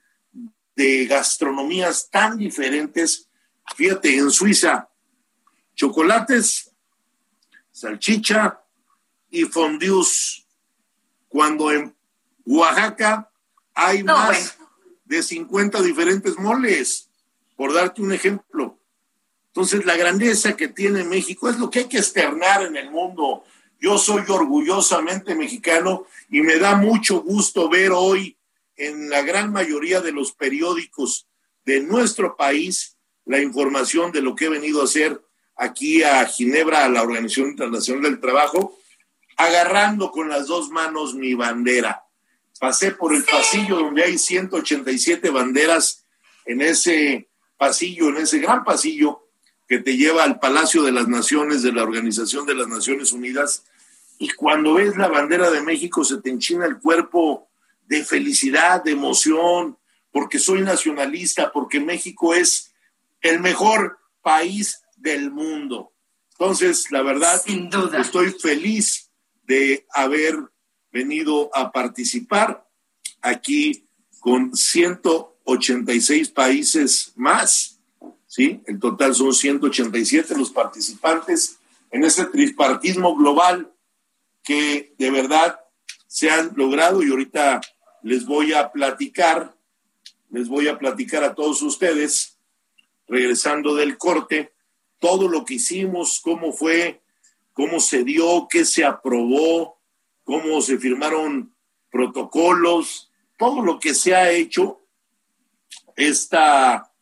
de 0.76 1.06
gastronomías 1.06 2.10
tan 2.10 2.38
diferentes. 2.38 3.30
Fíjate, 3.76 4.16
en 4.18 4.30
Suiza, 4.30 4.90
chocolates, 5.76 6.72
salchicha 7.72 8.62
y 9.30 9.44
fondues. 9.46 10.46
Cuando 11.28 11.72
en 11.72 11.96
Oaxaca 12.46 13.30
hay 13.74 14.04
No, 14.04 14.14
más 14.14 14.58
de 15.06 15.24
50 15.24 15.82
diferentes 15.82 16.38
moles, 16.38 17.10
por 17.56 17.74
darte 17.74 18.02
un 18.02 18.12
ejemplo. 18.12 18.78
Entonces, 19.48 19.86
la 19.86 19.98
grandeza 19.98 20.56
que 20.56 20.68
tiene 20.68 21.04
México 21.04 21.50
es 21.50 21.58
lo 21.58 21.70
que 21.70 21.80
hay 21.80 21.86
que 21.86 21.98
externar 21.98 22.62
en 22.64 22.76
el 22.76 22.92
mundo. 22.92 23.44
Yo 23.80 23.98
soy 23.98 24.24
orgullosamente 24.28 25.36
mexicano 25.36 26.06
y 26.30 26.42
me 26.42 26.58
da 26.58 26.76
mucho 26.76 27.22
gusto 27.22 27.70
ver 27.70 27.92
hoy 27.92 28.38
en 28.76 29.10
la 29.10 29.22
gran 29.22 29.52
mayoría 29.52 30.02
de 30.02 30.12
los 30.12 30.32
periódicos 30.32 31.28
de 31.66 31.82
nuestro 31.82 32.36
país 32.38 32.98
la 33.26 33.42
información 33.42 34.12
de 34.12 34.22
lo 34.22 34.36
que 34.36 34.46
he 34.46 34.50
venido 34.50 34.82
a 34.82 34.86
hacer 34.86 35.22
aquí 35.56 36.04
a 36.04 36.26
Ginebra, 36.26 36.86
a 36.86 36.90
la 36.90 37.02
Organización 37.02 37.50
Internacional 37.50 38.04
del 38.04 38.20
Trabajo, 38.20 38.78
agarrando 39.38 40.12
con 40.12 40.30
las 40.30 40.48
dos 40.48 40.70
manos 40.70 41.14
mi 41.14 41.36
bandera. 41.36 42.04
Pasé 42.60 42.92
por 42.92 43.14
el 43.14 43.24
pasillo 43.24 43.78
donde 43.78 44.04
hay 44.04 44.18
187 44.18 45.30
banderas 45.30 46.06
en 46.46 46.62
ese 46.62 47.30
pasillo, 47.56 48.10
en 48.10 48.18
ese 48.18 48.40
gran 48.40 48.64
pasillo 48.64 49.24
que 49.68 49.80
te 49.80 49.96
lleva 49.96 50.24
al 50.24 50.40
Palacio 50.40 50.82
de 50.84 50.92
las 50.92 51.08
Naciones 51.08 51.62
de 51.62 51.72
la 51.72 51.84
Organización 51.84 52.46
de 52.46 52.56
las 52.56 52.68
Naciones 52.68 53.12
Unidas. 53.12 53.64
Y 54.18 54.30
cuando 54.30 54.76
ves 54.76 54.98
la 54.98 55.08
bandera 55.08 55.52
de 55.52 55.62
México 55.62 56.04
se 56.04 56.18
te 56.18 56.30
enchina 56.30 56.66
el 56.66 56.80
cuerpo 56.80 57.48
de 57.86 58.04
felicidad, 58.04 58.84
de 58.84 58.92
emoción, 58.92 59.78
porque 60.12 60.40
soy 60.40 60.62
nacionalista, 60.62 61.52
porque 61.52 61.80
México 61.80 62.34
es 62.34 62.74
el 63.22 63.40
mejor 63.40 64.00
país 64.22 64.82
del 64.96 65.32
mundo. 65.32 65.92
Entonces, 66.32 66.92
la 66.92 67.02
verdad, 67.04 67.42
Sin 67.44 67.70
duda. 67.70 68.00
estoy 68.00 68.32
feliz 68.32 69.07
de 69.48 69.88
haber 69.94 70.36
venido 70.92 71.50
a 71.56 71.72
participar 71.72 72.68
aquí 73.22 73.88
con 74.20 74.56
186 74.56 76.30
países 76.30 77.14
más, 77.16 77.80
¿sí? 78.28 78.62
El 78.68 78.80
total 78.80 79.16
son 79.16 79.34
187 79.34 80.38
los 80.38 80.52
participantes 80.52 81.58
en 81.92 82.04
ese 82.04 82.26
tripartismo 82.26 83.16
global 83.16 83.72
que 84.44 84.94
de 84.98 85.12
verdad 85.12 85.60
se 86.08 86.30
han 86.30 86.52
logrado 86.56 87.02
y 87.02 87.10
ahorita 87.10 87.62
les 88.04 88.26
voy 88.26 88.54
a 88.54 88.72
platicar, 88.72 89.56
les 90.30 90.48
voy 90.48 90.68
a 90.68 90.78
platicar 90.78 91.24
a 91.24 91.36
todos 91.36 91.62
ustedes, 91.62 92.38
regresando 93.08 93.76
del 93.76 93.98
corte, 93.98 94.54
todo 95.00 95.28
lo 95.28 95.46
que 95.46 95.56
hicimos, 95.56 96.20
cómo 96.22 96.52
fue, 96.52 97.02
cómo 97.58 97.80
se 97.80 98.04
dio, 98.04 98.48
qué 98.48 98.66
se 98.66 98.86
aprobó, 98.86 99.82
cómo 100.24 100.62
se 100.62 100.78
firmaron 100.78 101.56
protocolos, 101.90 103.12
todo 103.36 103.64
lo 103.64 103.80
que 103.80 103.96
se 103.96 104.14
ha 104.16 104.30
hecho 104.30 104.86
esta 105.96 106.94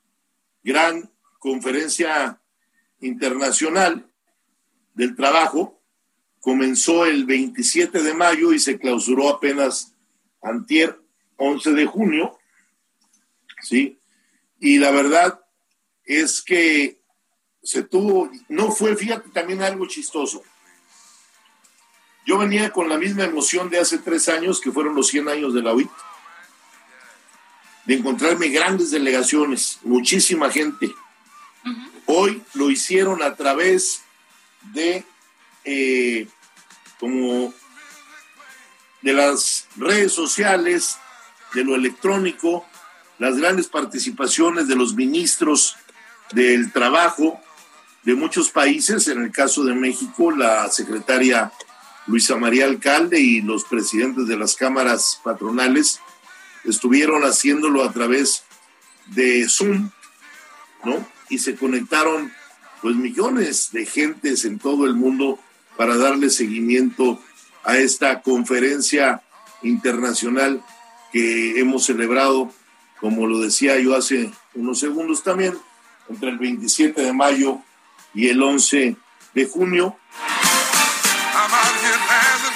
gran 0.64 1.12
conferencia 1.40 2.42
internacional 3.02 4.10
del 4.94 5.14
trabajo 5.18 5.84
comenzó 6.40 7.06
el 7.06 7.26
27 7.26 8.02
de 8.02 8.14
mayo 8.14 8.54
y 8.54 8.60
se 8.60 8.80
clausuró 8.80 9.28
apenas 9.28 9.94
antier 10.42 10.98
11 11.36 11.74
de 11.74 11.86
junio, 11.86 12.40
¿sí? 13.62 14.00
Y 14.62 14.78
la 14.78 14.92
verdad 14.92 15.42
es 16.06 16.42
que 16.42 17.02
se 17.66 17.82
tuvo, 17.82 18.30
no 18.48 18.72
fue, 18.72 18.96
fíjate 18.96 19.30
también 19.30 19.64
algo 19.64 19.88
chistoso. 19.88 20.44
Yo 22.24 22.38
venía 22.38 22.72
con 22.72 22.88
la 22.88 22.98
misma 22.98 23.24
emoción 23.24 23.72
de 23.72 23.80
hace 23.80 23.98
tres 23.98 24.30
años, 24.30 24.62
que 24.62 24.72
fueron 24.72 24.96
los 24.96 25.08
100 25.08 25.30
años 25.30 25.54
de 25.54 25.64
la 25.64 25.74
UIT, 25.74 25.90
de 27.86 27.96
encontrarme 27.96 28.50
grandes 28.50 28.92
delegaciones, 28.92 29.80
muchísima 29.82 30.52
gente. 30.52 30.94
Hoy 32.06 32.44
lo 32.54 32.70
hicieron 32.70 33.24
a 33.24 33.36
través 33.36 34.04
de 34.74 35.04
eh, 35.64 36.28
como 37.00 37.52
de 39.02 39.14
las 39.14 39.68
redes 39.76 40.14
sociales, 40.14 40.98
de 41.56 41.64
lo 41.64 41.74
electrónico, 41.74 42.64
las 43.18 43.38
grandes 43.38 43.68
participaciones 43.68 44.68
de 44.68 44.76
los 44.76 44.94
ministros 44.94 45.76
del 46.32 46.72
trabajo 46.72 47.42
de 48.06 48.16
muchos 48.16 48.52
países, 48.52 49.08
en 49.08 49.24
el 49.24 49.32
caso 49.32 49.64
de 49.64 49.74
México, 49.74 50.32
la 50.32 50.70
secretaria 50.70 51.52
Luisa 52.06 52.36
María 52.38 52.66
Alcalde 52.66 53.20
y 53.20 53.42
los 53.42 53.66
presidentes 53.66 54.28
de 54.28 54.38
las 54.38 54.56
cámaras 54.56 55.20
patronales 55.24 56.00
estuvieron 56.64 57.24
haciéndolo 57.24 57.84
a 57.84 57.92
través 57.92 58.44
de 59.08 59.50
Zoom, 59.50 59.90
¿no? 60.84 61.06
Y 61.30 61.40
se 61.40 61.56
conectaron 61.56 62.32
pues 62.84 62.96
millones 62.96 63.72
de 63.72 63.88
gentes 63.88 64.46
en 64.46 64.60
todo 64.60 64.86
el 64.86 64.94
mundo 64.94 65.40
para 65.76 65.98
darle 65.98 66.30
seguimiento 66.30 67.20
a 67.64 67.78
esta 67.78 68.22
conferencia 68.22 69.24
internacional 69.64 70.64
que 71.12 71.60
hemos 71.60 71.86
celebrado, 71.86 72.52
como 73.00 73.26
lo 73.26 73.40
decía 73.40 73.80
yo 73.80 73.96
hace 73.96 74.32
unos 74.54 74.80
segundos 74.80 75.24
también, 75.24 75.58
entre 76.08 76.30
el 76.30 76.38
27 76.38 77.02
de 77.02 77.14
mayo 77.14 77.64
y 78.16 78.30
el 78.30 78.42
11 78.42 78.96
de 79.34 79.46
junio. 79.46 79.96
I'm 81.38 81.52
out 81.52 81.76
here 81.82 82.00
dancing 82.08 82.56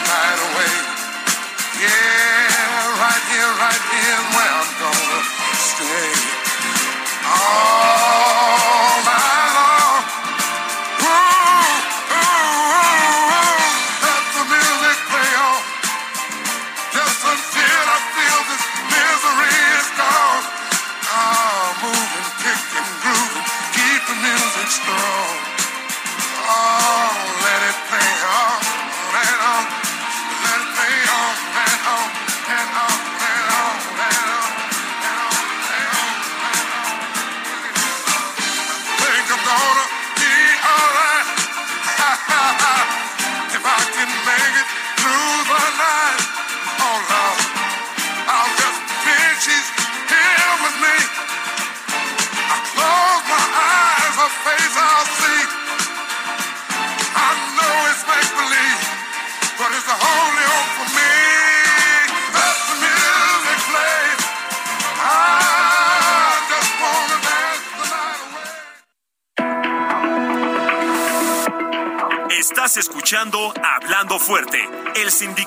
night 0.00 0.40
away. 0.48 0.72
Yeah, 1.82 3.00
right 3.02 3.24
here, 3.28 3.50
right 3.60 3.82
here 3.92 4.31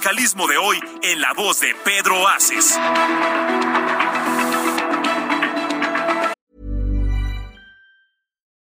de 0.06 0.58
hoy 0.60 0.80
en 1.04 1.20
la 1.20 1.34
voz 1.36 1.60
de 1.60 1.74
Pedro 1.84 2.16
Aces. 2.28 2.78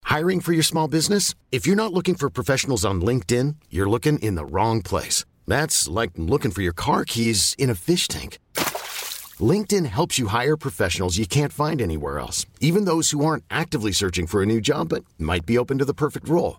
Hiring 0.05 0.41
for 0.41 0.53
your 0.53 0.65
small 0.65 0.89
business? 0.89 1.35
If 1.53 1.65
you're 1.65 1.77
not 1.77 1.93
looking 1.93 2.17
for 2.17 2.29
professionals 2.29 2.85
on 2.85 3.01
LinkedIn, 3.01 3.55
you're 3.71 3.89
looking 3.89 4.19
in 4.19 4.35
the 4.35 4.45
wrong 4.45 4.83
place. 4.83 5.25
That's 5.47 5.87
like 5.87 6.11
looking 6.17 6.51
for 6.51 6.63
your 6.63 6.73
car 6.73 7.05
keys 7.05 7.55
in 7.57 7.71
a 7.71 7.77
fish 7.77 8.09
tank. 8.09 8.39
LinkedIn 9.39 9.87
helps 9.87 10.19
you 10.19 10.29
hire 10.29 10.57
professionals 10.57 11.19
you 11.19 11.27
can't 11.27 11.53
find 11.53 11.81
anywhere 11.81 12.19
else, 12.19 12.47
even 12.61 12.85
those 12.85 13.13
who 13.13 13.25
aren't 13.25 13.45
actively 13.49 13.93
searching 13.93 14.27
for 14.27 14.43
a 14.43 14.47
new 14.47 14.61
job 14.61 14.89
but 14.89 15.05
might 15.19 15.47
be 15.47 15.57
open 15.57 15.79
to 15.79 15.85
the 15.85 15.95
perfect 15.95 16.29
role. 16.29 16.59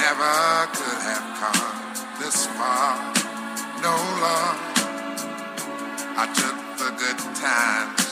Never 0.00 0.66
could 0.74 1.00
have 1.08 1.26
come 1.40 2.20
this 2.20 2.46
far. 2.46 2.96
No 3.82 3.94
love. 4.20 4.69
I 6.22 6.26
took 6.34 6.54
the 6.76 6.90
good 7.00 7.16
times. 7.40 8.04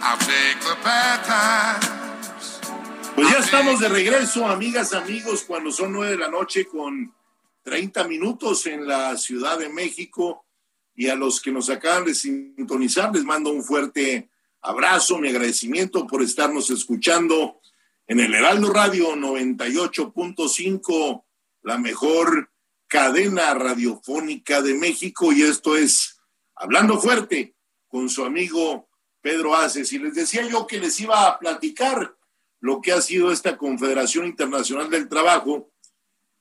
I'll 0.00 0.16
take 0.16 0.56
the 0.64 0.76
bad 0.82 1.20
times. 1.26 2.58
Pues 3.14 3.30
ya 3.30 3.40
estamos 3.40 3.80
de 3.80 3.90
regreso, 3.90 4.46
amigas, 4.46 4.94
amigos, 4.94 5.44
cuando 5.46 5.72
son 5.72 5.92
nueve 5.92 6.12
de 6.12 6.18
la 6.18 6.28
noche 6.28 6.64
con 6.64 7.14
30 7.64 8.08
minutos 8.08 8.64
en 8.64 8.88
la 8.88 9.14
Ciudad 9.18 9.58
de 9.58 9.68
México. 9.68 10.46
Y 10.94 11.08
a 11.08 11.16
los 11.16 11.42
que 11.42 11.52
nos 11.52 11.68
acaban 11.68 12.06
de 12.06 12.14
sintonizar, 12.14 13.14
les 13.14 13.24
mando 13.24 13.50
un 13.50 13.62
fuerte 13.62 14.30
abrazo, 14.62 15.18
mi 15.18 15.28
agradecimiento 15.28 16.06
por 16.06 16.22
estarnos 16.22 16.70
escuchando 16.70 17.60
en 18.06 18.20
el 18.20 18.32
Heraldo 18.32 18.72
Radio 18.72 19.14
98.5, 19.16 21.24
la 21.60 21.76
mejor 21.76 22.50
cadena 22.86 23.52
radiofónica 23.52 24.62
de 24.62 24.72
México. 24.72 25.30
Y 25.30 25.42
esto 25.42 25.76
es 25.76 26.16
Hablando 26.60 27.00
Fuerte 27.00 27.54
con 27.88 28.10
su 28.10 28.22
amigo 28.22 28.88
Pedro 29.22 29.54
Aces. 29.54 29.92
Y 29.94 29.98
les 29.98 30.14
decía 30.14 30.46
yo 30.46 30.66
que 30.66 30.78
les 30.78 31.00
iba 31.00 31.26
a 31.26 31.38
platicar 31.38 32.14
lo 32.60 32.82
que 32.82 32.92
ha 32.92 33.00
sido 33.00 33.32
esta 33.32 33.56
Confederación 33.56 34.26
Internacional 34.26 34.90
del 34.90 35.08
Trabajo, 35.08 35.70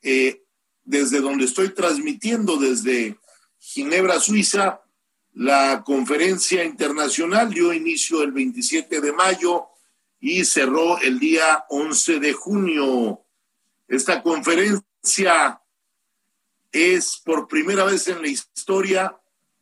eh, 0.01 0.43
desde 0.83 1.21
donde 1.21 1.45
estoy 1.45 1.69
transmitiendo, 1.69 2.57
desde 2.57 3.17
Ginebra, 3.59 4.19
Suiza, 4.19 4.81
la 5.33 5.83
conferencia 5.85 6.65
internacional 6.65 7.53
dio 7.53 7.71
inicio 7.71 8.21
el 8.21 8.33
27 8.33 8.99
de 8.99 9.13
mayo 9.13 9.67
y 10.19 10.43
cerró 10.43 10.99
el 10.99 11.17
día 11.17 11.65
11 11.69 12.19
de 12.19 12.33
junio. 12.33 13.23
Esta 13.87 14.21
conferencia 14.21 15.61
es 16.71 17.21
por 17.23 17.47
primera 17.47 17.85
vez 17.85 18.07
en 18.09 18.21
la 18.21 18.27
historia, 18.27 19.18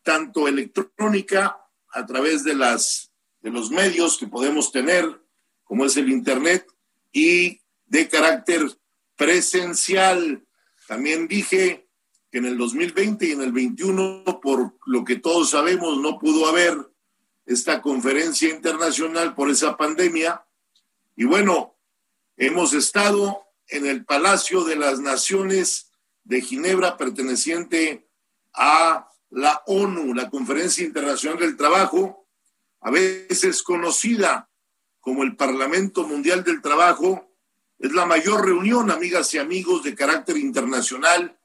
tanto 0.07 0.47
electrónica, 0.47 1.57
a 1.89 2.05
través 2.05 2.45
de, 2.45 2.55
las, 2.55 3.11
de 3.41 3.49
los 3.49 3.71
medios 3.71 4.17
que 4.17 4.25
podemos 4.25 4.71
tener, 4.71 5.21
como 5.65 5.83
es 5.83 5.97
el 5.97 6.09
Internet, 6.09 6.65
y 7.11 7.59
de 7.87 8.07
carácter 8.07 8.61
presencial. 9.17 10.47
También 10.87 11.27
dije 11.27 11.89
que 12.31 12.37
en 12.37 12.45
el 12.45 12.57
2020 12.57 13.25
y 13.25 13.31
en 13.33 13.41
el 13.41 13.51
21, 13.51 14.23
por 14.41 14.77
lo 14.85 15.03
que 15.03 15.17
todos 15.17 15.49
sabemos, 15.49 15.97
no 15.97 16.17
pudo 16.19 16.47
haber 16.47 16.89
esta 17.45 17.81
conferencia 17.81 18.49
internacional 18.49 19.35
por 19.35 19.49
esa 19.49 19.75
pandemia. 19.75 20.45
Y 21.17 21.25
bueno, 21.25 21.75
hemos 22.37 22.73
estado 22.73 23.43
en 23.67 23.85
el 23.85 24.05
Palacio 24.05 24.63
de 24.63 24.77
las 24.77 25.01
Naciones 25.01 25.91
de 26.23 26.39
Ginebra, 26.39 26.95
perteneciente 26.95 28.07
a 28.53 29.09
la 29.29 29.63
ONU, 29.67 30.13
la 30.13 30.29
Conferencia 30.29 30.85
Internacional 30.85 31.39
del 31.39 31.57
Trabajo, 31.57 32.27
a 32.81 32.91
veces 32.91 33.63
conocida 33.63 34.49
como 34.99 35.23
el 35.23 35.35
Parlamento 35.35 36.07
Mundial 36.07 36.43
del 36.43 36.61
Trabajo, 36.61 37.31
es 37.79 37.91
la 37.93 38.05
mayor 38.05 38.45
reunión, 38.45 38.91
amigas 38.91 39.33
y 39.33 39.37
amigos, 39.37 39.83
de 39.83 39.95
carácter 39.95 40.35
internacional 40.37 41.39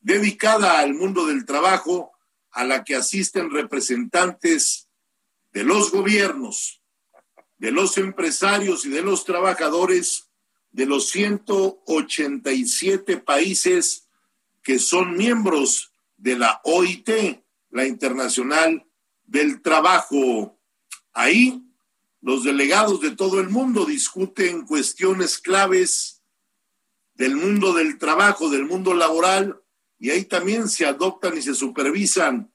dedicada 0.00 0.78
al 0.78 0.94
mundo 0.94 1.26
del 1.26 1.44
trabajo, 1.44 2.12
a 2.50 2.64
la 2.64 2.84
que 2.84 2.94
asisten 2.94 3.50
representantes 3.50 4.88
de 5.52 5.64
los 5.64 5.90
gobiernos, 5.90 6.80
de 7.58 7.72
los 7.72 7.98
empresarios 7.98 8.86
y 8.86 8.90
de 8.90 9.02
los 9.02 9.24
trabajadores 9.24 10.28
de 10.70 10.86
los 10.86 11.08
187 11.08 13.16
países 13.18 14.06
que 14.62 14.78
son 14.78 15.16
miembros 15.16 15.87
de 16.18 16.36
la 16.36 16.60
OIT, 16.64 17.08
la 17.70 17.86
Internacional 17.86 18.86
del 19.24 19.62
Trabajo. 19.62 20.60
Ahí 21.12 21.64
los 22.20 22.44
delegados 22.44 23.00
de 23.00 23.12
todo 23.12 23.40
el 23.40 23.48
mundo 23.48 23.86
discuten 23.86 24.66
cuestiones 24.66 25.38
claves 25.38 26.22
del 27.14 27.36
mundo 27.36 27.72
del 27.72 27.98
trabajo, 27.98 28.50
del 28.50 28.66
mundo 28.66 28.94
laboral, 28.94 29.60
y 29.98 30.10
ahí 30.10 30.24
también 30.24 30.68
se 30.68 30.86
adoptan 30.86 31.36
y 31.36 31.42
se 31.42 31.54
supervisan 31.54 32.52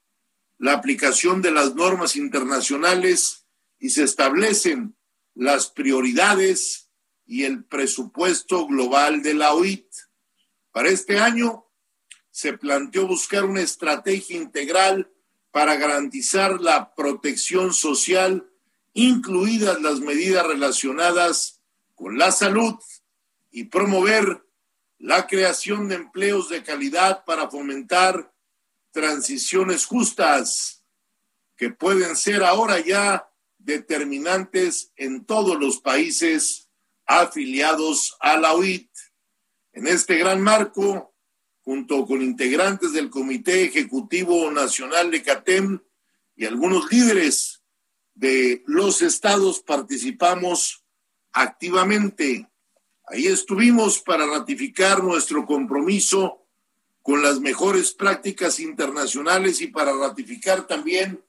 la 0.58 0.74
aplicación 0.74 1.42
de 1.42 1.52
las 1.52 1.76
normas 1.76 2.16
internacionales 2.16 3.46
y 3.80 3.90
se 3.90 4.04
establecen 4.04 4.96
las 5.34 5.70
prioridades 5.70 6.90
y 7.26 7.44
el 7.44 7.66
presupuesto 7.66 8.66
global 8.68 9.24
de 9.24 9.34
la 9.34 9.54
OIT. 9.54 9.88
Para 10.72 10.90
este 10.90 11.20
año 11.20 11.66
se 12.34 12.58
planteó 12.58 13.06
buscar 13.06 13.46
una 13.46 13.62
estrategia 13.62 14.38
integral 14.38 15.12
para 15.52 15.76
garantizar 15.76 16.60
la 16.60 16.96
protección 16.96 17.76
social, 17.76 18.50
incluidas 18.94 19.80
las 19.84 20.00
medidas 20.00 20.48
relacionadas 20.48 21.62
con 21.94 22.18
la 22.18 22.32
salud 22.32 22.74
y 23.52 23.66
promover 23.66 24.44
la 24.98 25.28
creación 25.28 25.88
de 25.88 25.96
empleos 25.96 26.50
de 26.50 26.64
calidad 26.64 27.24
para 27.24 27.52
fomentar 27.52 28.34
transiciones 28.90 29.86
justas 29.86 30.84
que 31.56 31.70
pueden 31.70 32.16
ser 32.16 32.44
ahora 32.44 32.80
ya 32.80 33.30
determinantes 33.60 34.92
en 34.96 35.24
todos 35.24 35.60
los 35.60 35.78
países 35.78 36.68
afiliados 37.06 38.18
a 38.20 38.38
la 38.38 38.54
OIT. 38.54 38.90
En 39.74 39.86
este 39.86 40.18
gran 40.18 40.42
marco, 40.42 41.13
junto 41.64 42.06
con 42.06 42.22
integrantes 42.22 42.92
del 42.92 43.10
Comité 43.10 43.64
Ejecutivo 43.64 44.52
Nacional 44.52 45.12
de 45.12 45.24
CATEM 45.24 45.80
y 46.36 46.46
algunos 46.46 46.92
líderes 46.92 47.64
de 48.14 48.64
los 48.68 49.02
estados 49.02 49.62
participamos 49.62 50.84
activamente. 51.32 52.50
Ahí 53.06 53.28
estuvimos 53.28 54.00
para 54.00 54.26
ratificar 54.26 55.04
nuestro 55.04 55.46
compromiso 55.46 56.48
con 57.02 57.22
las 57.22 57.40
mejores 57.40 57.94
prácticas 57.94 58.60
internacionales 58.60 59.62
y 59.62 59.68
para 59.68 59.94
ratificar 59.94 60.68
también 60.68 61.24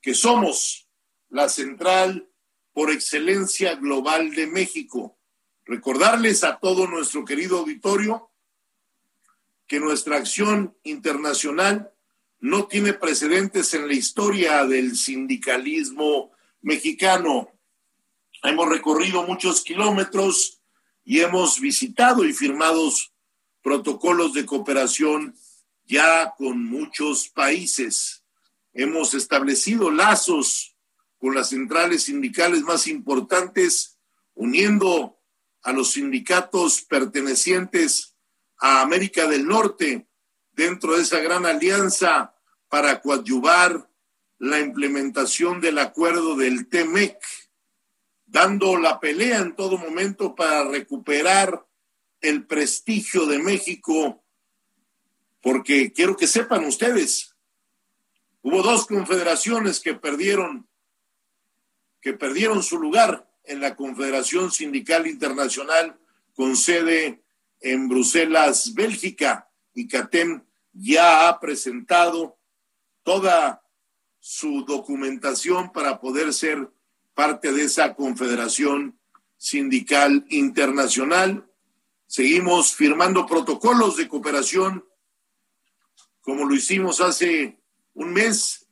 que 0.00 0.14
somos 0.14 0.88
la 1.28 1.48
central 1.48 2.28
por 2.72 2.90
excelencia 2.90 3.76
global 3.76 4.34
de 4.34 4.46
México. 4.46 5.18
Recordarles 5.64 6.42
a 6.42 6.58
todo 6.58 6.86
nuestro 6.86 7.24
querido 7.24 7.58
auditorio 7.58 8.31
que 9.72 9.80
nuestra 9.80 10.18
acción 10.18 10.76
internacional 10.82 11.90
no 12.40 12.66
tiene 12.66 12.92
precedentes 12.92 13.72
en 13.72 13.88
la 13.88 13.94
historia 13.94 14.66
del 14.66 14.98
sindicalismo 14.98 16.30
mexicano. 16.60 17.48
Hemos 18.42 18.68
recorrido 18.68 19.22
muchos 19.22 19.62
kilómetros 19.62 20.60
y 21.06 21.20
hemos 21.20 21.58
visitado 21.58 22.26
y 22.26 22.34
firmado 22.34 22.86
protocolos 23.62 24.34
de 24.34 24.44
cooperación 24.44 25.34
ya 25.86 26.34
con 26.36 26.62
muchos 26.62 27.30
países. 27.30 28.24
Hemos 28.74 29.14
establecido 29.14 29.90
lazos 29.90 30.76
con 31.16 31.34
las 31.34 31.48
centrales 31.48 32.02
sindicales 32.02 32.60
más 32.60 32.86
importantes, 32.88 33.96
uniendo 34.34 35.18
a 35.62 35.72
los 35.72 35.92
sindicatos 35.92 36.82
pertenecientes 36.82 38.11
a 38.62 38.80
América 38.80 39.26
del 39.26 39.44
Norte 39.44 40.06
dentro 40.52 40.94
de 40.94 41.02
esa 41.02 41.18
gran 41.18 41.44
alianza 41.46 42.32
para 42.68 43.00
coadyuvar 43.00 43.90
la 44.38 44.60
implementación 44.60 45.60
del 45.60 45.78
acuerdo 45.78 46.36
del 46.36 46.68
TEMEC, 46.68 47.18
dando 48.24 48.76
la 48.76 49.00
pelea 49.00 49.40
en 49.40 49.56
todo 49.56 49.78
momento 49.78 50.36
para 50.36 50.64
recuperar 50.64 51.66
el 52.20 52.46
prestigio 52.46 53.26
de 53.26 53.40
México, 53.40 54.24
porque 55.40 55.92
quiero 55.92 56.16
que 56.16 56.28
sepan 56.28 56.64
ustedes, 56.64 57.34
hubo 58.42 58.62
dos 58.62 58.86
confederaciones 58.86 59.80
que 59.80 59.94
perdieron, 59.94 60.68
que 62.00 62.12
perdieron 62.12 62.62
su 62.62 62.78
lugar 62.78 63.28
en 63.42 63.60
la 63.60 63.74
Confederación 63.74 64.52
Sindical 64.52 65.08
Internacional 65.08 65.98
con 66.34 66.56
sede 66.56 67.21
en 67.62 67.88
Bruselas, 67.88 68.74
Bélgica, 68.74 69.48
y 69.74 69.88
CATEM 69.88 70.44
ya 70.72 71.28
ha 71.28 71.40
presentado 71.40 72.38
toda 73.02 73.62
su 74.18 74.64
documentación 74.64 75.72
para 75.72 76.00
poder 76.00 76.32
ser 76.32 76.70
parte 77.14 77.52
de 77.52 77.64
esa 77.64 77.94
Confederación 77.94 78.98
Sindical 79.36 80.24
Internacional. 80.28 81.50
Seguimos 82.06 82.74
firmando 82.74 83.26
protocolos 83.26 83.96
de 83.96 84.08
cooperación, 84.08 84.86
como 86.20 86.44
lo 86.44 86.54
hicimos 86.54 87.00
hace 87.00 87.60
un 87.94 88.12
mes 88.12 88.68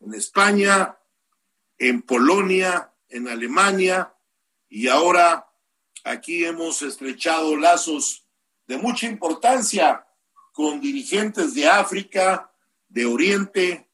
en 0.00 0.14
España, 0.14 0.98
en 1.78 2.02
Polonia, 2.02 2.92
en 3.08 3.28
Alemania, 3.28 4.14
y 4.68 4.88
ahora 4.88 5.48
aquí 6.04 6.44
hemos 6.44 6.82
estrechado 6.82 7.56
lazos 7.56 8.21
de 8.72 8.78
mucha 8.78 9.06
importancia 9.06 10.02
con 10.50 10.80
dirigentes 10.80 11.52
de 11.52 11.68
África, 11.68 12.50
de 12.88 13.04
Oriente, 13.04 13.90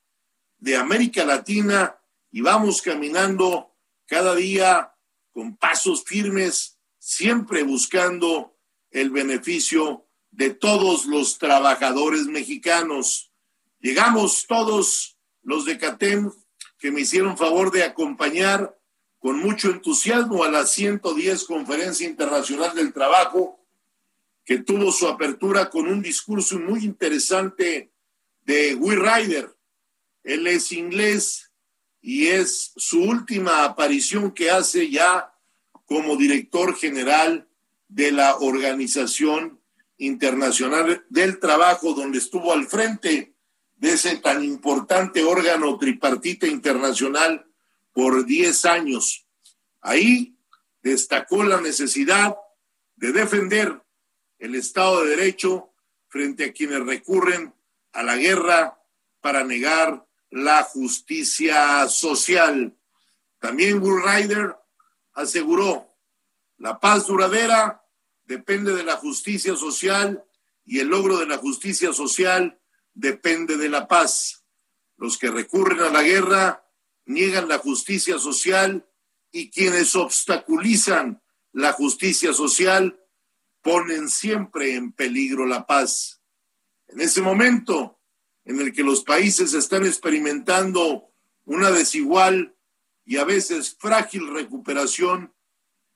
de 0.58 0.76
América 0.76 1.24
Latina, 1.24 1.98
y 2.30 2.42
vamos 2.42 2.80
caminando 2.80 3.74
cada 4.06 4.36
día 4.36 4.94
con 5.32 5.56
pasos 5.56 6.04
firmes, 6.04 6.78
siempre 6.96 7.64
buscando 7.64 8.56
el 8.92 9.10
beneficio 9.10 10.06
de 10.30 10.50
todos 10.50 11.06
los 11.06 11.38
trabajadores 11.38 12.26
mexicanos. 12.26 13.32
Llegamos 13.80 14.46
todos 14.46 15.18
los 15.42 15.64
de 15.64 15.76
CATEM 15.76 16.30
que 16.78 16.92
me 16.92 17.00
hicieron 17.00 17.36
favor 17.36 17.72
de 17.72 17.82
acompañar 17.82 18.78
con 19.18 19.40
mucho 19.40 19.70
entusiasmo 19.70 20.44
a 20.44 20.52
la 20.52 20.64
110 20.64 21.46
Conferencia 21.46 22.06
Internacional 22.06 22.76
del 22.76 22.92
Trabajo, 22.92 23.58
que 24.48 24.60
tuvo 24.60 24.90
su 24.92 25.06
apertura 25.06 25.68
con 25.68 25.86
un 25.88 26.00
discurso 26.00 26.58
muy 26.58 26.82
interesante 26.82 27.92
de 28.46 28.74
Will 28.76 28.98
Ryder. 28.98 29.54
Él 30.22 30.46
es 30.46 30.72
inglés 30.72 31.52
y 32.00 32.28
es 32.28 32.72
su 32.74 33.02
última 33.02 33.64
aparición 33.64 34.32
que 34.32 34.50
hace 34.50 34.88
ya 34.88 35.34
como 35.84 36.16
director 36.16 36.74
general 36.74 37.46
de 37.88 38.10
la 38.10 38.38
Organización 38.38 39.60
Internacional 39.98 41.04
del 41.10 41.40
Trabajo, 41.40 41.92
donde 41.92 42.16
estuvo 42.16 42.50
al 42.54 42.66
frente 42.68 43.34
de 43.76 43.92
ese 43.92 44.16
tan 44.16 44.42
importante 44.42 45.24
órgano 45.24 45.76
tripartita 45.76 46.46
internacional 46.46 47.46
por 47.92 48.24
10 48.24 48.64
años. 48.64 49.26
Ahí 49.82 50.38
destacó 50.80 51.44
la 51.44 51.60
necesidad 51.60 52.34
de 52.96 53.12
defender 53.12 53.82
el 54.38 54.54
Estado 54.54 55.02
de 55.02 55.10
Derecho 55.16 55.72
frente 56.08 56.46
a 56.46 56.52
quienes 56.52 56.84
recurren 56.84 57.54
a 57.92 58.02
la 58.02 58.16
guerra 58.16 58.80
para 59.20 59.44
negar 59.44 60.06
la 60.30 60.62
justicia 60.62 61.88
social. 61.88 62.76
También 63.38 63.82
Will 63.82 64.02
Ryder 64.02 64.56
aseguró, 65.12 65.94
la 66.56 66.78
paz 66.80 67.06
duradera 67.06 67.84
depende 68.24 68.74
de 68.74 68.84
la 68.84 68.96
justicia 68.96 69.56
social 69.56 70.24
y 70.64 70.80
el 70.80 70.88
logro 70.88 71.18
de 71.18 71.26
la 71.26 71.38
justicia 71.38 71.92
social 71.92 72.60
depende 72.94 73.56
de 73.56 73.68
la 73.68 73.88
paz. 73.88 74.44
Los 74.96 75.18
que 75.18 75.30
recurren 75.30 75.80
a 75.80 75.90
la 75.90 76.02
guerra 76.02 76.64
niegan 77.06 77.48
la 77.48 77.58
justicia 77.58 78.18
social 78.18 78.86
y 79.30 79.50
quienes 79.50 79.94
obstaculizan 79.96 81.22
la 81.52 81.72
justicia 81.72 82.32
social 82.32 82.97
ponen 83.68 84.08
siempre 84.08 84.76
en 84.76 84.92
peligro 84.92 85.44
la 85.44 85.66
paz. 85.66 86.22
En 86.86 87.02
ese 87.02 87.20
momento 87.20 88.00
en 88.46 88.58
el 88.62 88.72
que 88.72 88.82
los 88.82 89.04
países 89.04 89.52
están 89.52 89.84
experimentando 89.84 91.12
una 91.44 91.70
desigual 91.70 92.56
y 93.04 93.18
a 93.18 93.24
veces 93.24 93.76
frágil 93.78 94.26
recuperación 94.32 95.34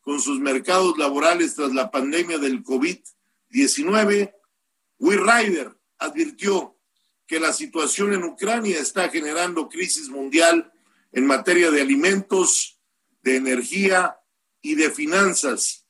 con 0.02 0.20
sus 0.20 0.38
mercados 0.38 0.98
laborales 0.98 1.54
tras 1.54 1.72
la 1.72 1.90
pandemia 1.90 2.36
del 2.36 2.62
COVID-19, 2.62 4.34
Will 4.98 5.20
Ryder 5.20 5.74
advirtió 5.96 6.78
que 7.26 7.40
la 7.40 7.54
situación 7.54 8.12
en 8.12 8.24
Ucrania 8.24 8.80
está 8.80 9.08
generando 9.08 9.70
crisis 9.70 10.10
mundial 10.10 10.70
en 11.10 11.26
materia 11.26 11.70
de 11.70 11.80
alimentos, 11.80 12.78
de 13.22 13.36
energía 13.36 14.18
y 14.60 14.74
de 14.74 14.90
finanzas, 14.90 15.81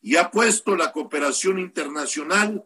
y 0.00 0.16
ha 0.16 0.30
puesto 0.30 0.76
la 0.76 0.92
cooperación 0.92 1.58
internacional 1.58 2.64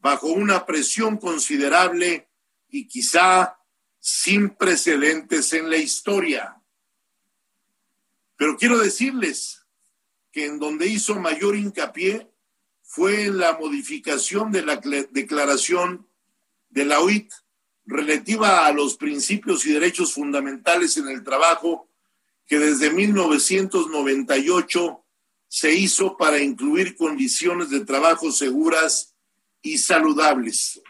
bajo 0.00 0.28
una 0.28 0.66
presión 0.66 1.16
considerable 1.16 2.28
y 2.68 2.88
quizá 2.88 3.58
sin 4.00 4.50
precedentes 4.50 5.52
en 5.52 5.70
la 5.70 5.76
historia. 5.76 6.60
Pero 8.36 8.56
quiero 8.56 8.78
decirles 8.78 9.64
que 10.32 10.46
en 10.46 10.58
donde 10.58 10.88
hizo 10.88 11.14
mayor 11.20 11.54
hincapié 11.54 12.28
fue 12.82 13.26
en 13.26 13.38
la 13.38 13.56
modificación 13.56 14.50
de 14.50 14.62
la 14.62 14.80
declaración 15.10 16.08
de 16.68 16.84
la 16.84 16.98
OIT 17.00 17.32
relativa 17.86 18.66
a 18.66 18.72
los 18.72 18.96
principios 18.96 19.64
y 19.66 19.72
derechos 19.72 20.14
fundamentales 20.14 20.96
en 20.96 21.06
el 21.08 21.22
trabajo 21.22 21.88
que 22.46 22.58
desde 22.58 22.90
1998 22.90 25.01
se 25.52 25.74
hizo 25.74 26.16
para 26.16 26.38
incluir 26.38 26.96
condiciones 26.96 27.68
de 27.68 27.84
trabajo 27.84 28.32
seguras 28.32 29.14
y 29.60 29.76
saludables. 29.76 30.80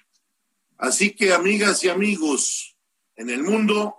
Así 0.79 1.17
que, 1.17 1.33
amigas 1.33 1.83
y 1.83 1.89
amigos, 1.89 2.77
en 3.17 3.29
el 3.29 3.43
mundo 3.43 3.97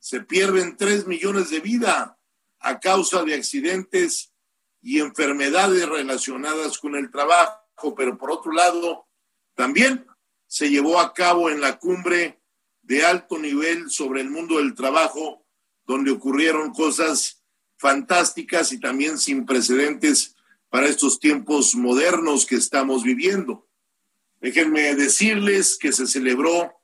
se 0.00 0.20
pierden 0.20 0.76
tres 0.76 1.06
millones 1.06 1.50
de 1.50 1.60
vidas 1.60 2.10
a 2.58 2.80
causa 2.80 3.22
de 3.22 3.34
accidentes 3.34 4.32
y 4.82 4.98
enfermedades 4.98 5.88
relacionadas 5.88 6.76
con 6.78 6.96
el 6.96 7.12
trabajo, 7.12 7.94
pero 7.96 8.18
por 8.18 8.32
otro 8.32 8.50
lado, 8.50 9.06
también 9.54 10.08
se 10.48 10.70
llevó 10.70 10.98
a 10.98 11.14
cabo 11.14 11.50
en 11.50 11.60
la 11.60 11.78
cumbre 11.78 12.42
de 12.82 13.04
alto 13.06 13.38
nivel 13.38 13.88
sobre 13.90 14.22
el 14.22 14.30
mundo 14.30 14.58
del 14.58 14.74
trabajo, 14.74 15.46
donde 15.86 16.10
ocurrieron 16.10 16.72
cosas 16.72 17.43
fantásticas 17.76 18.72
y 18.72 18.80
también 18.80 19.18
sin 19.18 19.46
precedentes 19.46 20.34
para 20.68 20.86
estos 20.86 21.20
tiempos 21.20 21.74
modernos 21.74 22.46
que 22.46 22.56
estamos 22.56 23.02
viviendo. 23.02 23.68
Déjenme 24.40 24.94
decirles 24.94 25.78
que 25.78 25.92
se 25.92 26.06
celebró 26.06 26.74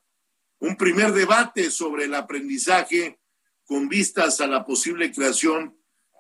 un 0.61 0.77
primer 0.77 1.13
debate 1.13 1.71
sobre 1.71 2.05
el 2.05 2.15
aprendizaje 2.15 3.19
con 3.65 3.89
vistas 3.89 4.41
a 4.41 4.47
la 4.47 4.65
posible 4.65 5.13
creación 5.13 5.77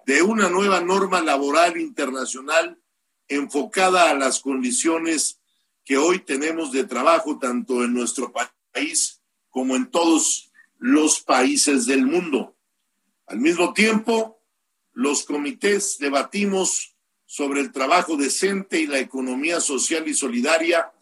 de 0.06 0.22
una 0.22 0.48
nueva 0.48 0.80
norma 0.80 1.20
laboral 1.20 1.76
internacional 1.76 2.80
enfocada 3.28 4.10
a 4.10 4.14
las 4.14 4.40
condiciones 4.40 5.40
que 5.84 5.96
hoy 5.96 6.20
tenemos 6.20 6.72
de 6.72 6.84
trabajo 6.84 7.38
tanto 7.38 7.84
en 7.84 7.94
nuestro 7.94 8.32
país 8.72 9.20
como 9.50 9.76
en 9.76 9.90
todos 9.90 10.50
los 10.78 11.20
países 11.20 11.86
del 11.86 12.06
mundo. 12.06 12.56
Al 13.26 13.38
mismo 13.38 13.72
tiempo, 13.72 14.39
los 14.92 15.24
comités 15.24 15.98
debatimos 15.98 16.96
sobre 17.26 17.60
el 17.60 17.72
trabajo 17.72 18.16
decente 18.16 18.80
y 18.80 18.86
la 18.86 18.98
economía 18.98 19.60
social 19.60 20.08
y 20.08 20.14
solidaria, 20.14 20.92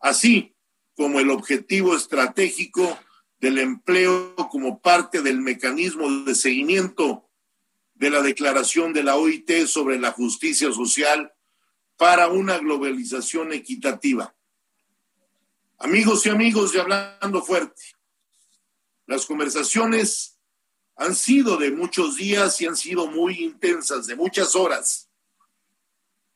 así 0.00 0.54
como 0.96 1.20
el 1.20 1.30
objetivo 1.30 1.94
estratégico 1.94 2.98
del 3.38 3.58
empleo 3.58 4.34
como 4.50 4.80
parte 4.80 5.22
del 5.22 5.40
mecanismo 5.40 6.10
de 6.24 6.34
seguimiento 6.34 7.28
de 7.94 8.10
la 8.10 8.22
declaración 8.22 8.92
de 8.92 9.02
la 9.02 9.16
OIT 9.16 9.66
sobre 9.66 9.98
la 9.98 10.12
justicia 10.12 10.72
social 10.72 11.32
para 11.96 12.28
una 12.28 12.58
globalización 12.58 13.52
equitativa. 13.52 14.34
Amigos 15.78 16.24
y 16.26 16.30
amigos 16.30 16.72
de 16.72 16.80
Hablando 16.80 17.42
Fuerte, 17.42 17.82
las 19.06 19.26
conversaciones 19.26 20.35
han 20.96 21.14
sido 21.14 21.58
de 21.58 21.70
muchos 21.70 22.16
días 22.16 22.60
y 22.60 22.66
han 22.66 22.76
sido 22.76 23.06
muy 23.06 23.44
intensas, 23.44 24.06
de 24.06 24.16
muchas 24.16 24.56
horas. 24.56 25.10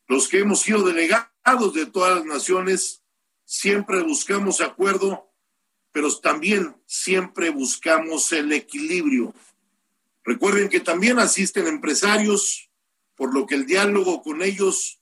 Los 0.07 0.29
que 0.29 0.41
hemos 0.41 0.61
sido 0.61 0.83
delegados 0.83 1.73
de 1.75 1.87
todas 1.87 2.17
las 2.17 2.27
naciones 2.27 3.03
siempre 3.45 4.03
buscamos 4.03 4.61
acuerdo, 4.61 5.33
pero 5.93 6.15
también 6.19 6.77
siempre 6.87 7.51
buscamos 7.51 8.31
el 8.33 8.53
equilibrio. 8.53 9.35
Recuerden 10.25 10.69
que 10.69 10.81
también 10.81 11.19
asisten 11.19 11.67
empresarios, 11.67 12.71
por 13.17 13.35
lo 13.35 13.47
que 13.47 13.55
el 13.55 13.67
diálogo 13.67 14.23
con 14.23 14.43
ellos 14.43 15.01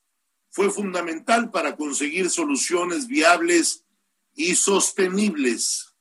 fue 0.51 0.71
fundamental 0.71 1.51
para 1.51 1.77
conseguir 1.77 2.31
soluciones 2.31 3.07
viables 3.07 3.85
y 4.35 4.55
sostenibles. 4.55 5.95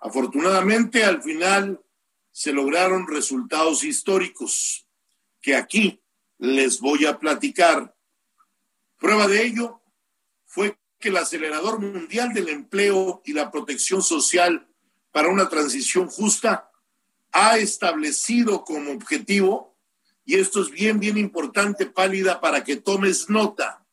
Afortunadamente, 0.00 1.04
al 1.04 1.22
final 1.22 1.80
se 2.40 2.54
lograron 2.54 3.06
resultados 3.06 3.84
históricos 3.84 4.86
que 5.42 5.54
aquí 5.54 6.00
les 6.38 6.80
voy 6.80 7.04
a 7.04 7.18
platicar. 7.18 7.94
Prueba 8.96 9.28
de 9.28 9.44
ello 9.44 9.82
fue 10.46 10.78
que 10.98 11.10
el 11.10 11.18
acelerador 11.18 11.80
mundial 11.80 12.32
del 12.32 12.48
empleo 12.48 13.20
y 13.26 13.34
la 13.34 13.50
protección 13.50 14.02
social 14.02 14.66
para 15.12 15.28
una 15.28 15.50
transición 15.50 16.08
justa 16.08 16.70
ha 17.30 17.58
establecido 17.58 18.64
como 18.64 18.92
objetivo, 18.92 19.76
y 20.24 20.36
esto 20.36 20.62
es 20.62 20.70
bien, 20.70 20.98
bien 20.98 21.18
importante, 21.18 21.84
Pálida, 21.84 22.40
para 22.40 22.64
que 22.64 22.76
tomes 22.76 23.28
nota, 23.28 23.84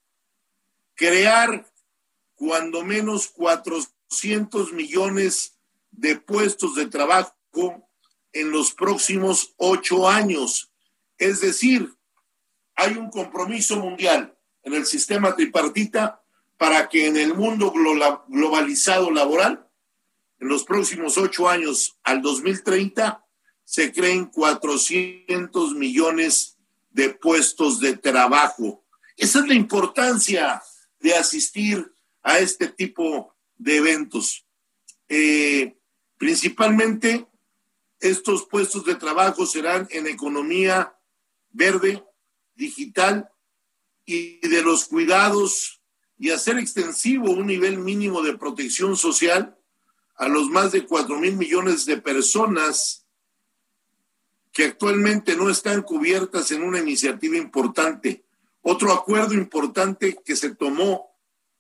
crear 0.96 1.70
cuando 2.36 2.86
menos 2.86 3.28
400 3.28 4.72
millones 4.72 5.58
de 5.92 6.16
puestos 6.16 6.76
de 6.76 6.86
trabajo 6.86 7.87
en 8.34 8.52
los 8.52 8.74
próximos 8.74 9.54
ocho 9.58 10.08
años. 10.08 10.72
Es 11.18 11.42
decir, 11.42 11.94
hay 12.76 12.96
un 12.98 13.10
compromiso 13.10 13.78
mundial 13.78 14.38
en 14.64 14.74
el 14.74 14.86
sistema 14.86 15.36
tripartita 15.36 16.22
para 16.58 16.90
que 16.90 17.08
en 17.08 17.18
el 17.18 17.34
mundo 17.34 17.72
globalizado 17.72 19.12
laboral, 19.12 19.68
en 20.40 20.48
los 20.48 20.64
próximos 20.64 21.18
ocho 21.18 21.48
años 21.50 21.98
al 22.04 22.22
2030, 22.22 23.24
se 23.64 23.92
creen 23.92 24.26
400 24.26 25.74
millones 25.74 26.58
de 26.90 27.10
puestos 27.10 27.80
de 27.80 27.98
trabajo. 27.98 28.84
Esa 29.18 29.40
es 29.40 29.48
la 29.48 29.54
importancia 29.54 30.62
de 31.00 31.16
asistir 31.16 31.92
a 32.24 32.40
este 32.40 32.68
tipo 32.68 33.36
de 33.56 33.78
eventos. 33.78 34.46
Eh, 35.10 35.78
principalmente, 36.18 37.28
estos 38.00 38.46
puestos 38.46 38.86
de 38.86 38.96
trabajo 38.96 39.46
serán 39.46 39.88
en 39.92 40.08
economía 40.08 40.98
verde, 41.50 42.04
digital 42.56 43.30
y 44.06 44.48
de 44.48 44.62
los 44.62 44.86
cuidados 44.86 45.82
y 46.18 46.32
hacer 46.32 46.58
extensivo 46.58 47.32
un 47.32 47.46
nivel 47.46 47.80
mínimo 47.80 48.22
de 48.22 48.38
protección 48.38 48.96
social 48.96 49.58
a 50.16 50.28
los 50.28 50.50
más 50.50 50.72
de 50.72 50.86
cuatro 50.86 51.20
mil 51.20 51.36
millones 51.38 51.86
de 51.86 51.98
personas 51.98 53.06
que 54.52 54.66
actualmente 54.66 55.36
no 55.36 55.50
están 55.50 55.84
cubiertas 55.84 56.50
en 56.52 56.64
una 56.64 56.80
iniciativa 56.80 57.38
importante. 57.38 58.26
Otro 58.62 58.92
acuerdo 58.92 59.36
importante 59.36 60.18
que 60.26 60.36
se 60.36 60.56
tomó 60.56 61.12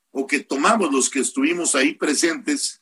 o 0.09 0.25
que 0.25 0.39
tomamos 0.39 0.91
los 0.91 1.09
que 1.09 1.19
estuvimos 1.19 1.75
ahí 1.75 1.93
presentes 1.93 2.81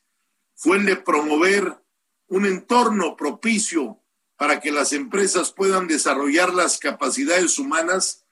fue 0.55 0.77
el 0.77 0.85
de 0.85 0.95
promover 0.95 1.84
un 2.27 2.45
entorno 2.45 3.15
propicio 3.15 4.01
para 4.37 4.59
que 4.59 4.71
las 4.71 4.93
empresas 4.93 5.51
puedan 5.51 5.87
desarrollar 5.87 6.53
las 6.53 6.77
capacidades 6.77 7.57
humanas 7.57 8.25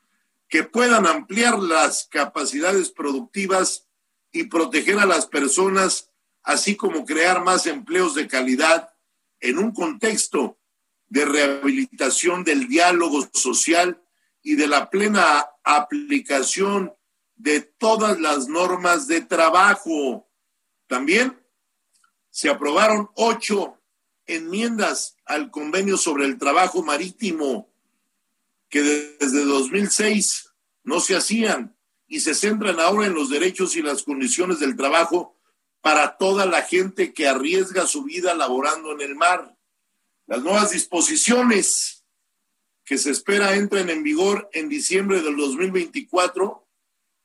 que 0.49 0.63
puedan 0.63 1.07
ampliar 1.07 1.59
las 1.59 2.07
capacidades 2.11 2.91
productivas 2.91 3.87
y 4.31 4.45
proteger 4.45 4.99
a 4.99 5.05
las 5.05 5.25
personas, 5.25 6.11
así 6.43 6.75
como 6.75 7.05
crear 7.05 7.43
más 7.43 7.65
empleos 7.65 8.15
de 8.15 8.27
calidad 8.27 8.93
en 9.39 9.57
un 9.57 9.71
contexto 9.71 10.57
de 11.07 11.25
rehabilitación 11.25 12.43
del 12.43 12.67
diálogo 12.67 13.27
social 13.33 14.03
y 14.41 14.55
de 14.55 14.67
la 14.67 14.89
plena 14.89 15.47
aplicación 15.63 16.93
de 17.35 17.61
todas 17.61 18.19
las 18.19 18.47
normas 18.47 19.07
de 19.07 19.21
trabajo. 19.21 20.29
También 20.87 21.39
se 22.29 22.49
aprobaron 22.49 23.09
ocho 23.15 23.79
enmiendas 24.25 25.17
al 25.25 25.51
convenio 25.51 25.97
sobre 25.97 26.25
el 26.25 26.37
trabajo 26.37 26.83
marítimo 26.83 27.71
que 28.69 28.81
desde 28.81 29.45
2006 29.45 30.49
no 30.83 30.99
se 30.99 31.15
hacían 31.15 31.77
y 32.07 32.21
se 32.21 32.35
centran 32.35 32.79
ahora 32.79 33.07
en 33.07 33.13
los 33.13 33.29
derechos 33.29 33.75
y 33.75 33.81
las 33.81 34.03
condiciones 34.03 34.59
del 34.59 34.75
trabajo 34.75 35.39
para 35.81 36.17
toda 36.17 36.45
la 36.45 36.61
gente 36.61 37.13
que 37.13 37.27
arriesga 37.27 37.87
su 37.87 38.03
vida 38.03 38.33
laborando 38.33 38.91
en 38.93 39.01
el 39.01 39.15
mar. 39.15 39.57
Las 40.27 40.41
nuevas 40.41 40.71
disposiciones 40.71 42.05
que 42.85 42.97
se 42.97 43.11
espera 43.11 43.55
entren 43.55 43.89
en 43.89 44.03
vigor 44.03 44.49
en 44.53 44.69
diciembre 44.69 45.21
del 45.21 45.37
2024 45.37 46.67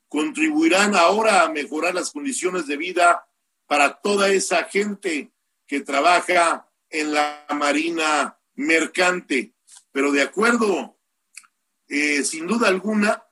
contribuirán 0.09 0.95
ahora 0.95 1.43
a 1.43 1.51
mejorar 1.51 1.95
las 1.95 2.11
condiciones 2.11 2.67
de 2.67 2.77
vida 2.77 3.29
para 3.67 3.95
toda 4.01 4.31
esa 4.31 4.65
gente 4.65 5.33
que 5.67 5.81
trabaja 5.81 6.68
en 6.91 7.13
la 7.13 7.47
marina 7.55 8.39
mercante. 8.55 9.55
Pero 9.93 10.13
de 10.13 10.23
acuerdo 10.23 10.99
eh, 11.89 12.23
sin 12.23 12.47
duda 12.47 12.69
alguna, 12.69 13.25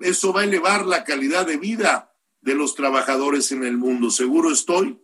eso 0.00 0.32
va 0.32 0.40
a 0.40 0.44
elevar 0.44 0.84
la 0.84 1.04
calidad 1.04 1.46
de 1.46 1.56
vida 1.56 2.12
de 2.40 2.54
los 2.54 2.74
trabajadores 2.74 3.52
en 3.52 3.64
el 3.64 3.76
mundo, 3.76 4.10
seguro 4.10 4.50
estoy, 4.50 5.00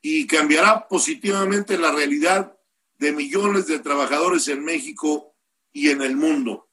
y 0.00 0.26
cambiará 0.26 0.88
positivamente 0.88 1.76
la 1.76 1.92
realidad 1.92 2.56
de 2.96 3.12
millones 3.12 3.66
de 3.66 3.78
trabajadores 3.78 4.48
en 4.48 4.64
México 4.64 5.36
y 5.72 5.90
en 5.90 6.02
el 6.02 6.16
mundo. 6.16 6.70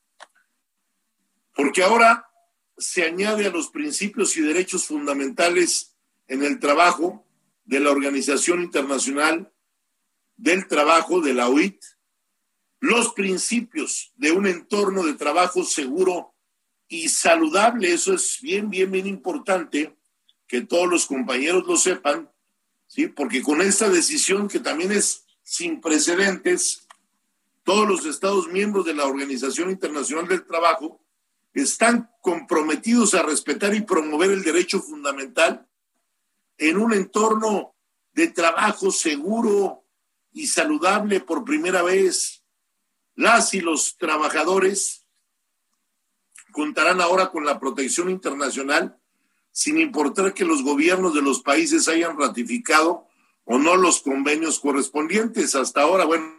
Porque 1.54 1.84
ahora 1.84 2.30
se 2.78 3.04
añade 3.04 3.46
a 3.46 3.52
los 3.52 3.70
principios 3.70 4.36
y 4.38 4.42
derechos 4.42 4.86
fundamentales 4.86 5.98
en 6.28 6.44
el 6.44 6.60
trabajo 6.60 7.28
de 7.66 7.80
la 7.80 7.92
Organización 7.92 8.62
Internacional 8.62 9.54
del 10.38 10.68
Trabajo, 10.68 11.22
de 11.22 11.34
la 11.34 11.50
OIT, 11.50 11.82
los 12.80 13.14
principios 13.14 14.14
de 14.16 14.32
un 14.32 14.48
entorno 14.48 15.04
de 15.04 15.14
trabajo 15.14 15.64
seguro 15.64 16.36
y 16.88 17.10
saludable. 17.10 17.94
Eso 17.94 18.14
es 18.14 18.40
bien, 18.42 18.70
bien, 18.70 18.92
bien 18.92 19.08
importante 19.08 19.96
que 20.48 20.62
todos 20.62 20.88
los 20.88 21.06
compañeros 21.08 21.66
lo 21.66 21.78
sepan, 21.78 22.32
¿sí? 22.88 23.08
Porque 23.08 23.42
con 23.42 23.62
esta 23.62 23.90
decisión 23.90 24.48
que 24.48 24.60
también 24.60 24.92
es 24.92 25.26
sin 25.42 25.82
precedentes, 25.82 26.88
todos 27.64 27.88
los 27.88 28.06
Estados 28.06 28.48
miembros 28.48 28.86
de 28.86 28.94
la 28.94 29.06
Organización 29.06 29.72
Internacional 29.72 30.28
del 30.28 30.46
Trabajo 30.46 31.02
están 31.54 32.12
comprometidos 32.22 33.14
a 33.14 33.24
respetar 33.24 33.74
y 33.74 33.82
promover 33.82 34.30
el 34.32 34.44
derecho 34.44 34.82
fundamental 34.82 35.68
en 36.58 36.78
un 36.78 36.94
entorno 36.94 37.74
de 38.14 38.28
trabajo 38.28 38.92
seguro 38.92 39.85
y 40.36 40.48
saludable 40.48 41.20
por 41.22 41.44
primera 41.44 41.82
vez 41.82 42.44
las 43.16 43.54
y 43.54 43.62
los 43.62 43.98
trabajadores 43.98 45.08
contarán 46.52 47.02
ahora 47.02 47.32
con 47.32 47.46
la 47.46 47.60
protección 47.60 48.10
internacional 48.10 49.00
sin 49.52 49.80
importar 49.80 50.34
que 50.34 50.46
los 50.46 50.62
gobiernos 50.62 51.14
de 51.16 51.24
los 51.24 51.42
países 51.42 51.88
hayan 51.88 52.20
ratificado 52.20 53.08
o 53.46 53.58
no 53.58 53.76
los 53.76 54.02
convenios 54.02 54.60
correspondientes. 54.60 55.56
Hasta 55.56 55.82
ahora, 55.82 56.04
bueno, 56.04 56.36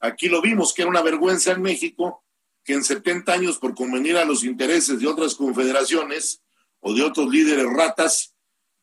Aquí 0.00 0.28
lo 0.28 0.40
vimos, 0.40 0.72
que 0.72 0.82
era 0.82 0.90
una 0.90 1.02
vergüenza 1.02 1.52
en 1.52 1.62
México, 1.62 2.24
que 2.64 2.74
en 2.74 2.84
70 2.84 3.32
años, 3.32 3.58
por 3.58 3.74
convenir 3.74 4.16
a 4.16 4.24
los 4.24 4.44
intereses 4.44 5.00
de 5.00 5.06
otras 5.06 5.34
confederaciones 5.34 6.42
o 6.80 6.94
de 6.94 7.02
otros 7.02 7.28
líderes 7.28 7.66
ratas, 7.66 8.36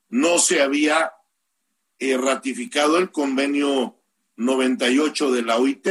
no 0.10 0.40
se 0.40 0.62
había 0.62 1.14
eh, 2.00 2.18
ratificado 2.18 2.98
el 2.98 3.12
convenio 3.12 4.02
98 4.38 5.32
de 5.32 5.42
la 5.42 5.58
OIT, 5.58 5.88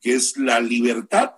que 0.00 0.14
es 0.14 0.36
la 0.36 0.60
libertad. 0.60 1.34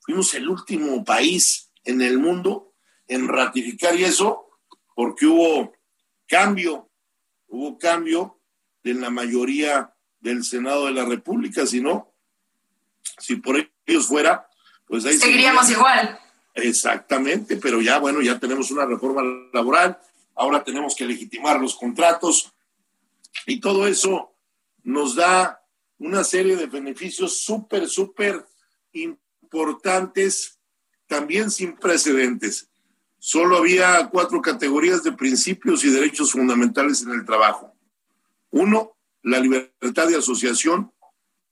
Fuimos 0.00 0.34
el 0.34 0.48
último 0.48 1.04
país 1.04 1.70
en 1.84 2.02
el 2.02 2.18
mundo 2.18 2.74
en 3.08 3.28
ratificar 3.28 3.96
y 3.96 4.04
eso 4.04 4.46
porque 4.94 5.26
hubo 5.26 5.72
cambio, 6.26 6.90
hubo 7.48 7.78
cambio 7.78 8.40
en 8.82 9.00
la 9.00 9.10
mayoría 9.10 9.92
del 10.20 10.44
Senado 10.44 10.86
de 10.86 10.92
la 10.92 11.04
República, 11.04 11.66
si 11.66 11.80
no, 11.80 12.12
si 13.18 13.36
por 13.36 13.56
ellos 13.86 14.06
fuera, 14.06 14.48
pues 14.86 15.04
ahí 15.04 15.18
seguiríamos 15.18 15.70
igual. 15.70 16.18
Exactamente, 16.54 17.56
pero 17.56 17.80
ya 17.82 17.98
bueno, 17.98 18.22
ya 18.22 18.38
tenemos 18.38 18.70
una 18.70 18.86
reforma 18.86 19.22
laboral, 19.52 19.98
ahora 20.34 20.64
tenemos 20.64 20.94
que 20.96 21.04
legitimar 21.04 21.60
los 21.60 21.76
contratos 21.76 22.52
y 23.46 23.60
todo 23.60 23.86
eso 23.86 24.32
nos 24.82 25.14
da 25.14 25.60
una 25.98 26.24
serie 26.24 26.56
de 26.56 26.66
beneficios 26.66 27.38
súper, 27.38 27.88
súper 27.88 28.44
importantes, 28.92 30.58
también 31.06 31.50
sin 31.50 31.76
precedentes. 31.76 32.68
Solo 33.18 33.56
había 33.56 34.08
cuatro 34.10 34.40
categorías 34.42 35.02
de 35.02 35.12
principios 35.12 35.84
y 35.84 35.90
derechos 35.90 36.32
fundamentales 36.32 37.02
en 37.02 37.12
el 37.12 37.24
trabajo. 37.24 37.74
Uno, 38.50 38.96
la 39.22 39.40
libertad 39.40 40.08
de 40.08 40.16
asociación 40.16 40.92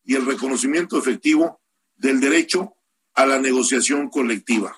y 0.04 0.14
el 0.14 0.26
reconocimiento 0.26 0.98
efectivo 0.98 1.60
del 1.96 2.20
derecho 2.20 2.76
a 3.14 3.26
la 3.26 3.38
negociación 3.38 4.08
colectiva. 4.10 4.76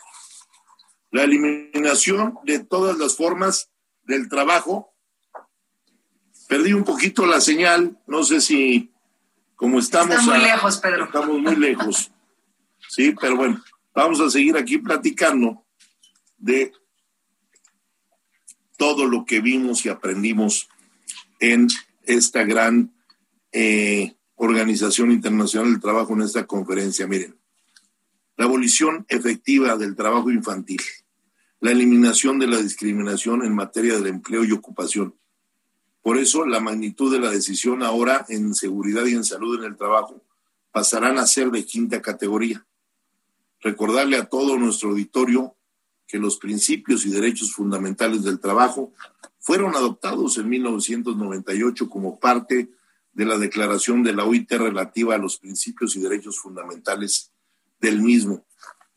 La 1.10 1.24
eliminación 1.24 2.38
de 2.44 2.60
todas 2.60 2.98
las 2.98 3.16
formas 3.16 3.70
del 4.02 4.28
trabajo. 4.28 4.94
Perdí 6.48 6.72
un 6.72 6.84
poquito 6.84 7.26
la 7.26 7.40
señal, 7.40 7.98
no 8.06 8.22
sé 8.22 8.40
si 8.40 8.92
como 9.56 9.78
estamos... 9.78 10.22
muy 10.22 10.38
lejos, 10.38 10.78
Pedro. 10.78 11.04
Estamos 11.06 11.40
muy 11.40 11.56
lejos. 11.56 12.10
Sí, 12.88 13.14
pero 13.20 13.36
bueno, 13.36 13.62
vamos 13.94 14.20
a 14.20 14.30
seguir 14.30 14.56
aquí 14.56 14.78
platicando 14.78 15.64
de 16.38 16.72
todo 18.76 19.06
lo 19.06 19.24
que 19.24 19.40
vimos 19.40 19.84
y 19.84 19.88
aprendimos 19.88 20.68
en 21.40 21.68
esta 22.04 22.44
gran 22.44 22.94
eh, 23.52 24.14
Organización 24.36 25.10
Internacional 25.10 25.72
del 25.72 25.80
Trabajo 25.80 26.12
en 26.12 26.22
esta 26.22 26.46
conferencia. 26.46 27.06
Miren, 27.06 27.38
la 28.36 28.44
abolición 28.44 29.06
efectiva 29.08 29.76
del 29.76 29.96
trabajo 29.96 30.30
infantil, 30.30 30.82
la 31.60 31.72
eliminación 31.72 32.38
de 32.38 32.46
la 32.46 32.58
discriminación 32.58 33.44
en 33.44 33.54
materia 33.54 33.94
del 33.94 34.08
empleo 34.08 34.44
y 34.44 34.52
ocupación. 34.52 35.14
Por 36.06 36.18
eso 36.18 36.46
la 36.46 36.60
magnitud 36.60 37.12
de 37.12 37.18
la 37.18 37.32
decisión 37.32 37.82
ahora 37.82 38.24
en 38.28 38.54
seguridad 38.54 39.04
y 39.06 39.14
en 39.14 39.24
salud 39.24 39.58
en 39.58 39.64
el 39.64 39.76
trabajo 39.76 40.22
pasarán 40.70 41.18
a 41.18 41.26
ser 41.26 41.50
de 41.50 41.64
quinta 41.64 42.00
categoría. 42.00 42.64
Recordarle 43.60 44.16
a 44.16 44.26
todo 44.26 44.56
nuestro 44.56 44.90
auditorio 44.90 45.56
que 46.06 46.20
los 46.20 46.36
principios 46.36 47.04
y 47.06 47.10
derechos 47.10 47.52
fundamentales 47.52 48.22
del 48.22 48.38
trabajo 48.38 48.92
fueron 49.40 49.74
adoptados 49.74 50.38
en 50.38 50.48
1998 50.48 51.90
como 51.90 52.20
parte 52.20 52.70
de 53.12 53.24
la 53.24 53.36
declaración 53.36 54.04
de 54.04 54.12
la 54.12 54.26
OIT 54.26 54.52
relativa 54.52 55.16
a 55.16 55.18
los 55.18 55.38
principios 55.38 55.96
y 55.96 56.00
derechos 56.02 56.38
fundamentales 56.38 57.32
del 57.80 58.00
mismo. 58.00 58.46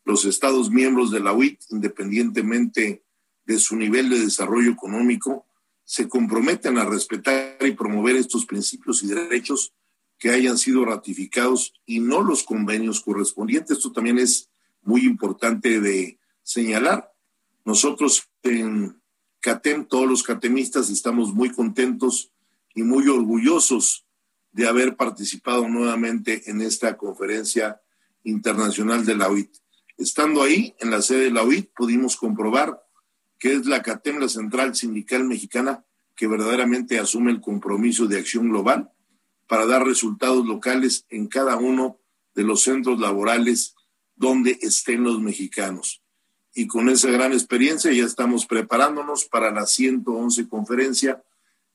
Los 0.05 0.25
Estados 0.25 0.69
miembros 0.69 1.09
de 1.09 1.21
la 1.21 1.33
OIT, 1.33 1.59
independientemente 1.69 3.01
de 3.47 3.57
su 3.57 3.75
nivel 3.77 4.11
de 4.11 4.19
desarrollo 4.19 4.69
económico, 4.69 5.47
se 5.89 6.07
comprometen 6.07 6.77
a 6.77 6.85
respetar 6.85 7.57
y 7.61 7.71
promover 7.71 8.15
estos 8.15 8.45
principios 8.45 9.01
y 9.01 9.07
derechos 9.07 9.73
que 10.19 10.29
hayan 10.29 10.59
sido 10.59 10.85
ratificados 10.85 11.73
y 11.83 11.99
no 11.99 12.21
los 12.21 12.43
convenios 12.43 13.01
correspondientes. 13.01 13.77
Esto 13.77 13.91
también 13.91 14.19
es 14.19 14.51
muy 14.83 15.01
importante 15.01 15.81
de 15.81 16.19
señalar. 16.43 17.11
Nosotros 17.65 18.29
en 18.43 19.01
CATEM, 19.39 19.87
todos 19.87 20.07
los 20.07 20.21
catemistas, 20.21 20.91
estamos 20.91 21.33
muy 21.33 21.49
contentos 21.49 22.31
y 22.75 22.83
muy 22.83 23.07
orgullosos 23.07 24.05
de 24.51 24.67
haber 24.67 24.95
participado 24.95 25.67
nuevamente 25.67 26.51
en 26.51 26.61
esta 26.61 26.97
conferencia 26.97 27.81
internacional 28.23 29.07
de 29.07 29.15
la 29.15 29.27
OIT. 29.27 29.57
Estando 29.97 30.43
ahí, 30.43 30.75
en 30.81 30.91
la 30.91 31.01
sede 31.01 31.23
de 31.23 31.31
la 31.31 31.41
OIT, 31.41 31.71
pudimos 31.75 32.15
comprobar 32.15 32.79
que 33.39 33.53
es 33.53 33.65
la 33.65 33.81
CATEM, 33.81 34.19
la 34.19 34.29
Central 34.29 34.75
Sindical 34.75 35.23
Mexicana, 35.23 35.85
que 36.15 36.27
verdaderamente 36.27 36.99
asume 36.99 37.31
el 37.31 37.39
compromiso 37.39 38.05
de 38.05 38.19
acción 38.19 38.49
global 38.49 38.91
para 39.47 39.65
dar 39.65 39.85
resultados 39.85 40.45
locales 40.45 41.05
en 41.09 41.27
cada 41.27 41.55
uno 41.55 41.97
de 42.35 42.43
los 42.43 42.61
centros 42.61 42.99
laborales 42.99 43.75
donde 44.15 44.59
estén 44.61 45.03
los 45.03 45.21
mexicanos. 45.21 46.03
Y 46.53 46.67
con 46.67 46.89
esa 46.89 47.09
gran 47.09 47.31
experiencia 47.31 47.91
ya 47.91 48.03
estamos 48.03 48.45
preparándonos 48.45 49.25
para 49.25 49.49
la 49.51 49.65
111 49.65 50.49
conferencia 50.49 51.23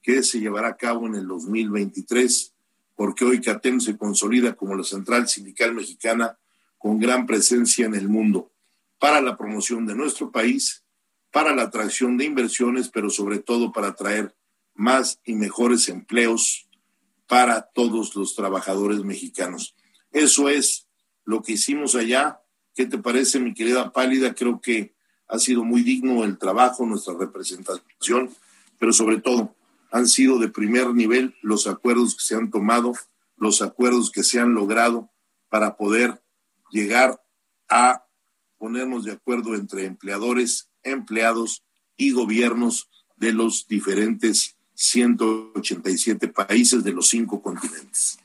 que 0.02 0.22
se 0.22 0.40
llevará 0.40 0.68
a 0.68 0.76
cabo 0.76 1.06
en 1.06 1.14
el 1.14 1.26
2023, 1.26 2.52
porque 2.94 3.24
hoy 3.24 3.40
CATEM 3.40 3.80
se 3.80 3.96
consolida 3.96 4.54
como 4.54 4.76
la 4.76 4.84
central 4.84 5.26
sindical 5.26 5.74
mexicana 5.74 6.38
con 6.76 6.98
gran 6.98 7.24
presencia 7.24 7.86
en 7.86 7.94
el 7.94 8.10
mundo 8.10 8.52
para 8.98 9.22
la 9.22 9.38
promoción 9.38 9.86
de 9.86 9.94
nuestro 9.94 10.30
país, 10.30 10.83
para 11.34 11.52
la 11.52 11.62
atracción 11.62 12.16
de 12.16 12.26
inversiones, 12.26 12.88
pero 12.88 13.10
sobre 13.10 13.40
todo 13.40 13.72
para 13.72 13.88
atraer 13.88 14.36
más 14.72 15.18
y 15.24 15.34
mejores 15.34 15.88
empleos 15.88 16.68
para 17.26 17.62
todos 17.74 18.14
los 18.14 18.36
trabajadores 18.36 19.00
mexicanos. 19.02 19.74
Eso 20.12 20.48
es 20.48 20.86
lo 21.24 21.42
que 21.42 21.54
hicimos 21.54 21.96
allá. 21.96 22.40
¿Qué 22.72 22.86
te 22.86 22.98
parece, 22.98 23.40
mi 23.40 23.52
querida 23.52 23.92
Pálida? 23.92 24.32
Creo 24.32 24.60
que 24.60 24.94
ha 25.26 25.40
sido 25.40 25.64
muy 25.64 25.82
digno 25.82 26.22
el 26.22 26.38
trabajo, 26.38 26.86
nuestra 26.86 27.14
representación, 27.14 28.30
pero 28.78 28.92
sobre 28.92 29.20
todo 29.20 29.56
han 29.90 30.06
sido 30.06 30.38
de 30.38 30.46
primer 30.46 30.94
nivel 30.94 31.34
los 31.42 31.66
acuerdos 31.66 32.14
que 32.14 32.22
se 32.22 32.36
han 32.36 32.52
tomado, 32.52 32.92
los 33.36 33.60
acuerdos 33.60 34.12
que 34.12 34.22
se 34.22 34.38
han 34.38 34.54
logrado 34.54 35.10
para 35.48 35.76
poder 35.76 36.22
llegar 36.70 37.20
a 37.68 38.06
ponernos 38.56 39.02
de 39.02 39.10
acuerdo 39.10 39.56
entre 39.56 39.86
empleadores, 39.86 40.70
empleados 40.84 41.62
y 41.96 42.12
gobiernos 42.12 42.88
de 43.16 43.32
los 43.32 43.66
diferentes 43.66 44.56
187 44.74 46.28
países 46.28 46.82
de 46.84 46.92
los 46.92 47.08
cinco 47.08 47.40
continentes. 47.40 48.18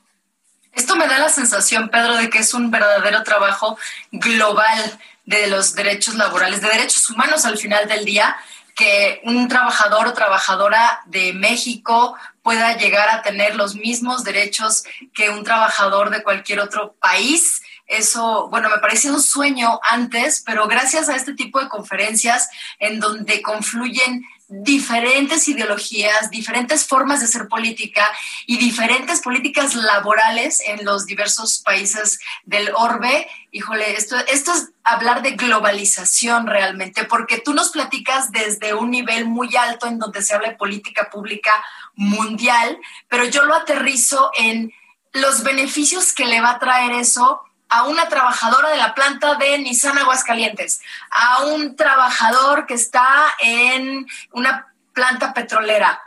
Esto 0.72 0.96
me 0.96 1.08
da 1.08 1.18
la 1.18 1.28
sensación, 1.28 1.88
Pedro, 1.88 2.16
de 2.16 2.30
que 2.30 2.38
es 2.38 2.54
un 2.54 2.70
verdadero 2.70 3.22
trabajo 3.22 3.76
global 4.12 4.98
de 5.24 5.48
los 5.48 5.74
derechos 5.74 6.14
laborales, 6.14 6.60
de 6.60 6.68
derechos 6.68 7.08
humanos 7.10 7.44
al 7.44 7.58
final 7.58 7.88
del 7.88 8.04
día, 8.04 8.36
que 8.76 9.20
un 9.24 9.48
trabajador 9.48 10.06
o 10.06 10.14
trabajadora 10.14 11.00
de 11.06 11.32
México 11.32 12.16
pueda 12.42 12.76
llegar 12.76 13.10
a 13.10 13.22
tener 13.22 13.54
los 13.54 13.74
mismos 13.74 14.24
derechos 14.24 14.84
que 15.12 15.28
un 15.30 15.44
trabajador 15.44 16.10
de 16.10 16.22
cualquier 16.22 16.60
otro 16.60 16.94
país 17.00 17.62
eso, 17.90 18.48
bueno, 18.50 18.68
me 18.70 18.78
parecía 18.78 19.12
un 19.12 19.20
sueño 19.20 19.80
antes, 19.82 20.42
pero 20.46 20.68
gracias 20.68 21.08
a 21.08 21.16
este 21.16 21.34
tipo 21.34 21.60
de 21.60 21.68
conferencias 21.68 22.48
en 22.78 23.00
donde 23.00 23.42
confluyen 23.42 24.24
diferentes 24.52 25.46
ideologías, 25.46 26.30
diferentes 26.30 26.84
formas 26.84 27.20
de 27.20 27.28
ser 27.28 27.46
política 27.46 28.04
y 28.46 28.58
diferentes 28.58 29.20
políticas 29.20 29.76
laborales 29.76 30.60
en 30.66 30.84
los 30.84 31.06
diversos 31.06 31.58
países 31.64 32.18
del 32.44 32.70
orbe. 32.74 33.28
Híjole, 33.52 33.96
esto, 33.96 34.16
esto 34.26 34.52
es 34.52 34.70
hablar 34.82 35.22
de 35.22 35.32
globalización 35.32 36.48
realmente, 36.48 37.04
porque 37.04 37.38
tú 37.38 37.54
nos 37.54 37.70
platicas 37.70 38.32
desde 38.32 38.74
un 38.74 38.90
nivel 38.90 39.26
muy 39.26 39.54
alto 39.54 39.86
en 39.86 40.00
donde 40.00 40.22
se 40.22 40.34
habla 40.34 40.50
de 40.50 40.56
política 40.56 41.10
pública 41.10 41.52
mundial, 41.94 42.76
pero 43.08 43.24
yo 43.26 43.44
lo 43.44 43.54
aterrizo 43.54 44.32
en 44.36 44.72
los 45.12 45.44
beneficios 45.44 46.12
que 46.12 46.26
le 46.26 46.40
va 46.40 46.52
a 46.52 46.58
traer 46.58 46.92
eso 46.92 47.40
a 47.70 47.86
una 47.86 48.08
trabajadora 48.08 48.70
de 48.70 48.76
la 48.76 48.94
planta 48.94 49.36
de 49.36 49.58
Nissan 49.58 49.96
Aguascalientes, 49.96 50.80
a 51.10 51.44
un 51.44 51.76
trabajador 51.76 52.66
que 52.66 52.74
está 52.74 53.06
en 53.40 54.06
una 54.32 54.74
planta 54.92 55.32
petrolera. 55.32 56.00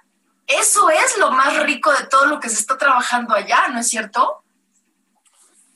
Eso 0.45 0.89
es 0.89 1.17
lo 1.17 1.31
más 1.31 1.63
rico 1.63 1.91
de 1.91 2.05
todo 2.07 2.25
lo 2.25 2.39
que 2.39 2.49
se 2.49 2.59
está 2.59 2.77
trabajando 2.77 3.33
allá, 3.33 3.69
¿no 3.69 3.79
es 3.79 3.87
cierto? 3.87 4.43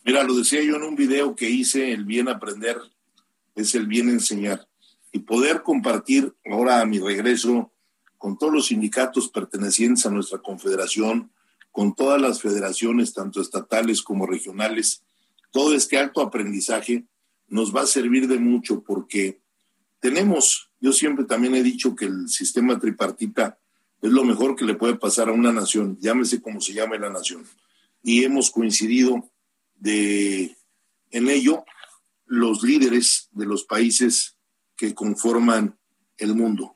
Mira, 0.04 0.24
lo 0.24 0.36
decía 0.36 0.62
yo 0.62 0.76
en 0.76 0.84
un 0.84 0.96
video 0.96 1.36
que 1.36 1.50
hice, 1.50 1.92
el 1.92 2.06
bien 2.06 2.28
aprender 2.28 2.80
es 3.56 3.76
el 3.76 3.88
bien 3.88 4.10
enseñar. 4.10 4.68
Y 5.12 5.20
poder 5.20 5.64
compartir 5.64 6.34
ahora 6.46 6.82
a 6.82 6.86
mi 6.86 7.00
regreso 7.00 7.72
con 8.18 8.38
todos 8.38 8.54
los 8.54 8.68
sindicatos 8.68 9.30
pertenecientes 9.30 10.06
a 10.06 10.10
nuestra 10.10 10.40
confederación, 10.40 11.32
con 11.72 11.96
todas 11.96 12.22
las 12.22 12.42
federaciones, 12.42 13.14
tanto 13.14 13.42
estatales 13.42 14.02
como 14.02 14.26
regionales, 14.26 15.04
todo 15.52 15.74
este 15.76 15.98
alto 15.98 16.22
aprendizaje 16.22 17.06
nos 17.48 17.76
va 17.76 17.82
a 17.82 17.88
servir 17.88 18.28
de 18.28 18.40
mucho 18.40 18.84
porque 18.84 19.42
tenemos, 20.00 20.70
yo 20.80 20.94
siempre 20.94 21.26
también 21.26 21.56
he 21.56 21.64
dicho 21.64 21.96
que 21.96 22.06
el 22.06 22.30
sistema 22.30 22.80
tripartita 22.80 23.58
es 24.02 24.12
lo 24.12 24.24
mejor 24.24 24.56
que 24.56 24.66
le 24.66 24.76
puede 24.76 24.96
pasar 24.96 25.30
a 25.30 25.34
una 25.34 25.52
nación, 25.52 25.98
llámese 26.00 26.42
como 26.42 26.62
se 26.62 26.74
llame 26.74 27.00
la 27.00 27.10
nación. 27.10 27.44
Y 28.04 28.24
hemos 28.24 28.52
coincidido 28.52 29.30
de, 29.76 30.56
en 31.12 31.30
ello 31.30 31.66
los 32.26 32.62
líderes 32.62 33.30
de 33.32 33.46
los 33.46 33.64
países 33.64 34.38
que 34.76 34.94
conforman 34.94 35.78
el 36.18 36.36
mundo. 36.36 36.76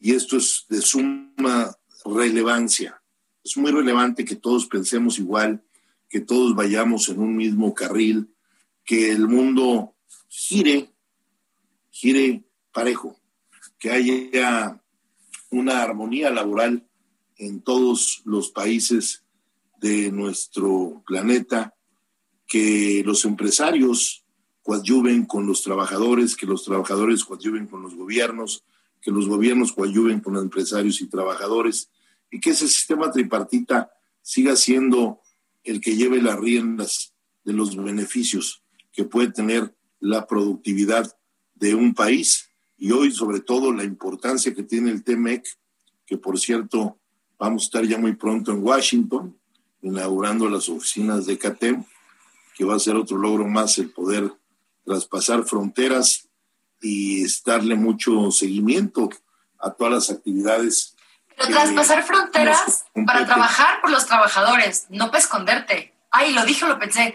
Y 0.00 0.14
esto 0.14 0.36
es 0.36 0.64
de 0.68 0.80
suma 0.80 1.76
relevancia. 2.04 3.02
Es 3.44 3.56
muy 3.56 3.70
relevante 3.70 4.24
que 4.24 4.36
todos 4.36 4.66
pensemos 4.66 5.18
igual, 5.18 5.62
que 6.12 6.20
todos 6.20 6.54
vayamos 6.54 7.08
en 7.08 7.20
un 7.20 7.34
mismo 7.34 7.72
carril, 7.72 8.28
que 8.84 9.12
el 9.12 9.28
mundo 9.28 9.96
gire, 10.28 10.92
gire 11.90 12.44
parejo, 12.70 13.18
que 13.78 13.90
haya 13.90 14.78
una 15.50 15.82
armonía 15.82 16.28
laboral 16.28 16.86
en 17.38 17.62
todos 17.62 18.20
los 18.26 18.50
países 18.50 19.24
de 19.80 20.12
nuestro 20.12 21.02
planeta, 21.06 21.74
que 22.46 23.02
los 23.06 23.24
empresarios 23.24 24.26
coadyuven 24.62 25.24
con 25.24 25.46
los 25.46 25.62
trabajadores, 25.62 26.36
que 26.36 26.44
los 26.44 26.62
trabajadores 26.62 27.24
coadyuven 27.24 27.66
con 27.66 27.80
los 27.80 27.94
gobiernos, 27.94 28.66
que 29.00 29.10
los 29.10 29.26
gobiernos 29.26 29.72
coadyuven 29.72 30.20
con 30.20 30.34
los 30.34 30.42
empresarios 30.42 31.00
y 31.00 31.08
trabajadores, 31.08 31.88
y 32.30 32.38
que 32.38 32.50
ese 32.50 32.68
sistema 32.68 33.10
tripartita 33.10 33.90
siga 34.20 34.56
siendo 34.56 35.21
el 35.64 35.80
que 35.80 35.96
lleve 35.96 36.20
las 36.20 36.38
riendas 36.38 37.14
de 37.44 37.52
los 37.52 37.76
beneficios 37.76 38.62
que 38.92 39.04
puede 39.04 39.32
tener 39.32 39.74
la 40.00 40.26
productividad 40.26 41.16
de 41.54 41.74
un 41.74 41.94
país 41.94 42.48
y 42.76 42.90
hoy 42.90 43.12
sobre 43.12 43.40
todo 43.40 43.72
la 43.72 43.84
importancia 43.84 44.54
que 44.54 44.64
tiene 44.64 44.90
el 44.90 45.04
TEMEC, 45.04 45.44
que 46.04 46.18
por 46.18 46.38
cierto 46.38 46.98
vamos 47.38 47.62
a 47.62 47.66
estar 47.66 47.84
ya 47.84 47.98
muy 47.98 48.14
pronto 48.14 48.52
en 48.52 48.62
Washington, 48.62 49.38
inaugurando 49.82 50.48
las 50.48 50.68
oficinas 50.68 51.26
de 51.26 51.38
CATEM, 51.38 51.84
que 52.56 52.64
va 52.64 52.76
a 52.76 52.80
ser 52.80 52.96
otro 52.96 53.18
logro 53.18 53.46
más 53.46 53.78
el 53.78 53.90
poder 53.90 54.32
traspasar 54.84 55.44
fronteras 55.44 56.28
y 56.80 57.24
darle 57.44 57.76
mucho 57.76 58.30
seguimiento 58.30 59.08
a 59.58 59.70
todas 59.70 59.92
las 59.92 60.10
actividades. 60.10 60.96
Traspasar 61.46 62.02
fronteras 62.04 62.84
para 63.06 63.26
trabajar 63.26 63.80
por 63.80 63.90
los 63.90 64.06
trabajadores, 64.06 64.86
no 64.90 65.06
para 65.06 65.18
esconderte. 65.18 65.94
Ay, 66.10 66.32
lo 66.32 66.44
dije, 66.44 66.66
lo 66.66 66.78
pensé. 66.78 67.14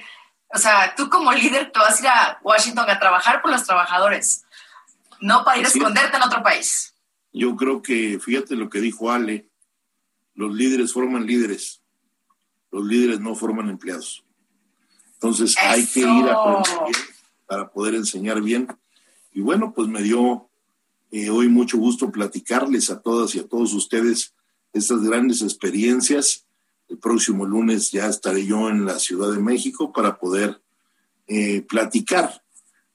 O 0.50 0.58
sea, 0.58 0.96
tú 0.96 1.10
como 1.10 1.32
líder 1.34 1.72
te 1.72 1.80
vas 1.80 1.98
a 1.98 2.02
ir 2.02 2.08
a 2.08 2.40
Washington 2.42 2.90
a 2.90 3.00
trabajar 3.00 3.42
por 3.42 3.52
los 3.52 3.64
trabajadores. 3.64 4.46
No 5.20 5.44
para 5.44 5.60
ir 5.60 5.66
a 5.66 5.70
esconderte 5.70 6.18
en 6.18 6.24
otro 6.24 6.44
país. 6.44 6.94
Yo 7.34 7.56
creo 7.56 7.82
que, 7.82 8.20
fíjate 8.20 8.56
lo 8.56 8.70
que 8.70 8.80
dijo 8.80 9.12
Ale, 9.12 9.50
los 10.34 10.54
líderes 10.54 10.94
forman 10.94 11.26
líderes, 11.26 11.82
los 12.72 12.86
líderes 12.86 13.20
no 13.20 13.36
forman 13.36 13.70
empleados. 13.70 14.24
Entonces 15.14 15.56
hay 15.58 15.86
que 15.86 16.02
ir 16.02 16.30
a 16.30 16.64
para 17.48 17.70
poder 17.70 17.96
enseñar 17.96 18.42
bien. 18.42 18.68
Y 19.32 19.42
bueno, 19.42 19.74
pues 19.74 19.88
me 19.88 20.02
dio 20.02 20.47
eh, 21.12 21.30
hoy 21.30 21.48
mucho 21.48 21.78
gusto 21.78 22.12
platicarles 22.12 22.90
a 22.90 23.02
todas 23.02 23.34
y 23.36 23.40
a 23.40 23.48
todos 23.48 23.74
ustedes 23.74 24.34
estas 24.74 25.02
grandes 25.02 25.42
experiencias. 25.42 26.46
El 26.90 26.98
próximo 26.98 27.46
lunes 27.46 27.92
ya 27.92 28.08
estaré 28.08 28.46
yo 28.46 28.70
en 28.70 28.86
la 28.86 29.00
Ciudad 29.00 29.32
de 29.32 29.40
México 29.40 29.94
para 29.94 30.20
poder 30.20 30.62
eh, 31.28 31.62
platicar 31.62 32.44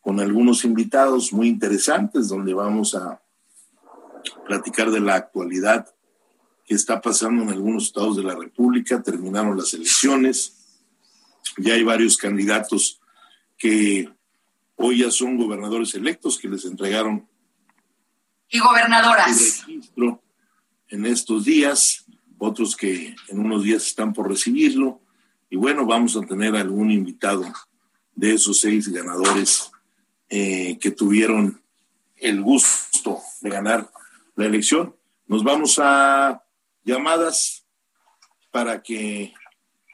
con 0.01 0.21
algunos 0.21 0.65
invitados 0.65 1.33
muy 1.33 1.49
interesantes 1.49 2.29
donde 2.29 2.53
vamos 2.53 2.95
a 2.95 3.23
platicar 4.47 4.91
de 4.91 5.01
la 5.01 5.15
actualidad 5.15 5.95
que 6.65 6.75
está 6.75 7.01
pasando 7.01 7.43
en 7.43 7.51
algunos 7.51 7.85
estados 7.85 8.17
de 8.17 8.25
la 8.25 8.35
República. 8.35 9.03
Terminaron 9.03 9.57
las 9.57 9.73
elecciones, 9.75 10.89
ya 11.57 11.75
hay 11.75 11.83
varios 11.83 12.17
candidatos 12.17 13.01
que 13.57 14.09
hoy 14.77 14.99
ya 14.99 15.11
son 15.11 15.37
gobernadores 15.37 15.95
electos 15.95 16.39
que 16.39 16.49
les 16.49 16.65
entregaron 16.65 17.29
y 18.53 18.59
gobernadoras 18.61 19.65
en 20.89 21.07
estos 21.07 21.47
días, 21.47 22.05
otros 22.39 22.77
que 22.77 23.17
en 23.29 23.39
unos 23.39 23.65
días 23.65 23.87
están 23.87 24.13
por 24.13 24.29
recibirlo. 24.29 25.01
Y 25.49 25.57
bueno, 25.57 25.87
vamos 25.87 26.17
a 26.17 26.21
tener 26.21 26.55
algún 26.55 26.91
invitado 26.91 27.51
de 28.15 28.35
esos 28.35 28.61
seis 28.61 28.89
ganadores 28.89 29.73
eh, 30.29 30.79
que 30.79 30.91
tuvieron 30.91 31.63
el 32.17 32.43
gusto 32.43 33.21
de 33.41 33.51
ganar 33.51 33.91
la 34.37 34.45
elección. 34.45 34.95
Nos 35.27 35.43
vamos 35.43 35.79
a 35.83 36.45
llamadas 36.85 37.65
para 38.51 38.83
que 38.83 39.33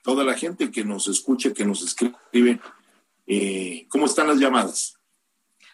toda 0.02 0.24
la 0.24 0.34
gente 0.34 0.72
que 0.72 0.84
nos 0.84 1.06
escuche, 1.06 1.54
que 1.54 1.64
nos 1.64 1.82
escribe, 1.82 2.60
eh, 3.28 3.86
¿cómo 3.88 4.06
están 4.06 4.26
las 4.26 4.38
llamadas? 4.38 4.97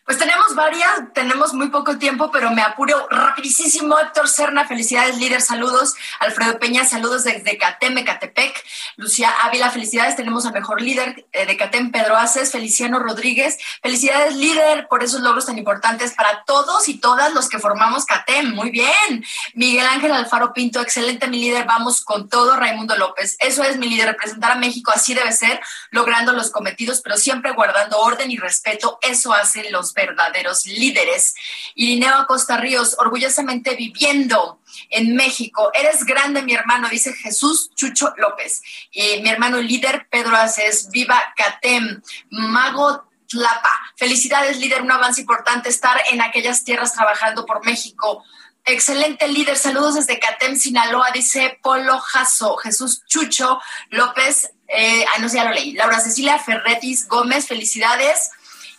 Pues 0.05 0.19
tenemos 0.19 0.55
varias, 0.55 1.15
tenemos 1.15 1.55
muy 1.55 1.71
poco 1.71 1.97
tiempo, 1.97 2.31
pero 2.31 2.51
me 2.51 2.61
apuro 2.61 3.09
rapidísimo. 3.09 3.99
Héctor 3.99 4.29
Serna, 4.29 4.67
felicidades, 4.67 5.17
líder, 5.17 5.41
saludos. 5.41 5.95
Alfredo 6.21 6.59
Peña, 6.59 6.85
saludos 6.85 7.25
desde 7.25 7.57
Catem, 7.57 7.97
Ecatepec. 7.97 8.55
Lucía 8.97 9.31
Ávila, 9.45 9.71
felicidades, 9.71 10.15
tenemos 10.15 10.45
a 10.45 10.51
mejor 10.51 10.83
líder 10.83 11.25
eh, 11.33 11.47
de 11.47 11.57
Catem, 11.57 11.91
Pedro 11.91 12.17
Aces. 12.19 12.53
Feliciano 12.53 12.99
Rodríguez, 12.99 13.57
felicidades, 13.83 14.37
líder, 14.37 14.89
por 14.89 15.03
esos 15.03 15.23
logros 15.23 15.47
tan 15.47 15.57
importantes 15.57 16.13
para 16.13 16.45
todos 16.45 16.87
y 16.91 16.99
todas 16.99 17.33
los 17.33 17.49
que 17.49 17.59
formamos 17.59 18.05
Catem. 18.05 18.55
Muy 18.55 18.71
bien. 18.71 19.25
Miguel 19.55 19.87
Ángel 19.87 20.13
Alfaro 20.13 20.53
Pinto, 20.53 20.83
excelente, 20.83 21.29
mi 21.29 21.41
líder, 21.41 21.65
vamos 21.65 22.05
con 22.05 22.29
todo. 22.29 22.57
Raimundo 22.57 22.95
López, 22.99 23.37
eso 23.39 23.63
es 23.63 23.79
mi 23.79 23.89
líder, 23.89 24.09
representar 24.09 24.53
a 24.53 24.57
México, 24.57 24.93
así 24.95 25.15
debe 25.15 25.33
ser, 25.33 25.63
logrando 25.91 26.33
los 26.33 26.51
cometidos, 26.51 27.01
pero 27.01 27.17
siempre 27.17 27.53
guardando 27.53 28.01
orden 28.01 28.31
y 28.31 28.37
respeto. 28.37 28.99
Eso 29.01 29.33
hacen 29.33 29.73
los 29.73 29.94
verdaderos 29.95 30.67
líderes. 30.67 31.35
Irineo 31.75 32.15
Acosta 32.15 32.57
Ríos, 32.57 32.97
orgullosamente 32.99 33.75
viviendo 33.77 34.61
en 34.91 35.15
México. 35.15 35.71
Eres 35.73 36.05
grande, 36.05 36.43
mi 36.43 36.55
hermano, 36.55 36.89
dice 36.89 37.13
Jesús 37.13 37.71
Chucho 37.75 38.13
López. 38.17 38.63
Y 38.91 39.23
mi 39.23 39.31
hermano 39.31 39.61
líder, 39.61 40.07
Pedro 40.11 40.37
Aces, 40.37 40.89
viva 40.91 41.33
Catem, 41.37 42.03
Mago 42.31 43.05
Tlapa. 43.29 43.81
Felicidades, 43.97 44.59
líder, 44.59 44.83
un 44.83 44.93
avance 44.93 45.21
importante 45.21 45.69
estar 45.69 46.01
en 46.11 46.21
aquellas 46.21 46.65
tierras 46.65 46.95
trabajando 46.95 47.47
por 47.47 47.65
México. 47.65 48.25
Excelente 48.67 49.29
líder, 49.29 49.59
saludos 49.59 49.95
desde 49.95 50.19
Catem, 50.19 50.57
Sinaloa, 50.57 51.09
dice 51.13 51.59
Polo 51.63 51.99
Jasso, 52.01 52.57
Jesús 52.57 53.03
Chucho 53.07 53.61
López, 53.91 54.53
eh, 54.69 55.05
ah, 55.05 55.19
no 55.21 55.29
sé, 55.29 55.37
ya 55.37 55.45
lo 55.45 55.51
leí, 55.51 55.73
Laura 55.75 56.01
Cecilia 56.01 56.39
Ferretis 56.39 57.07
Gómez, 57.07 57.47
felicidades. 57.47 58.31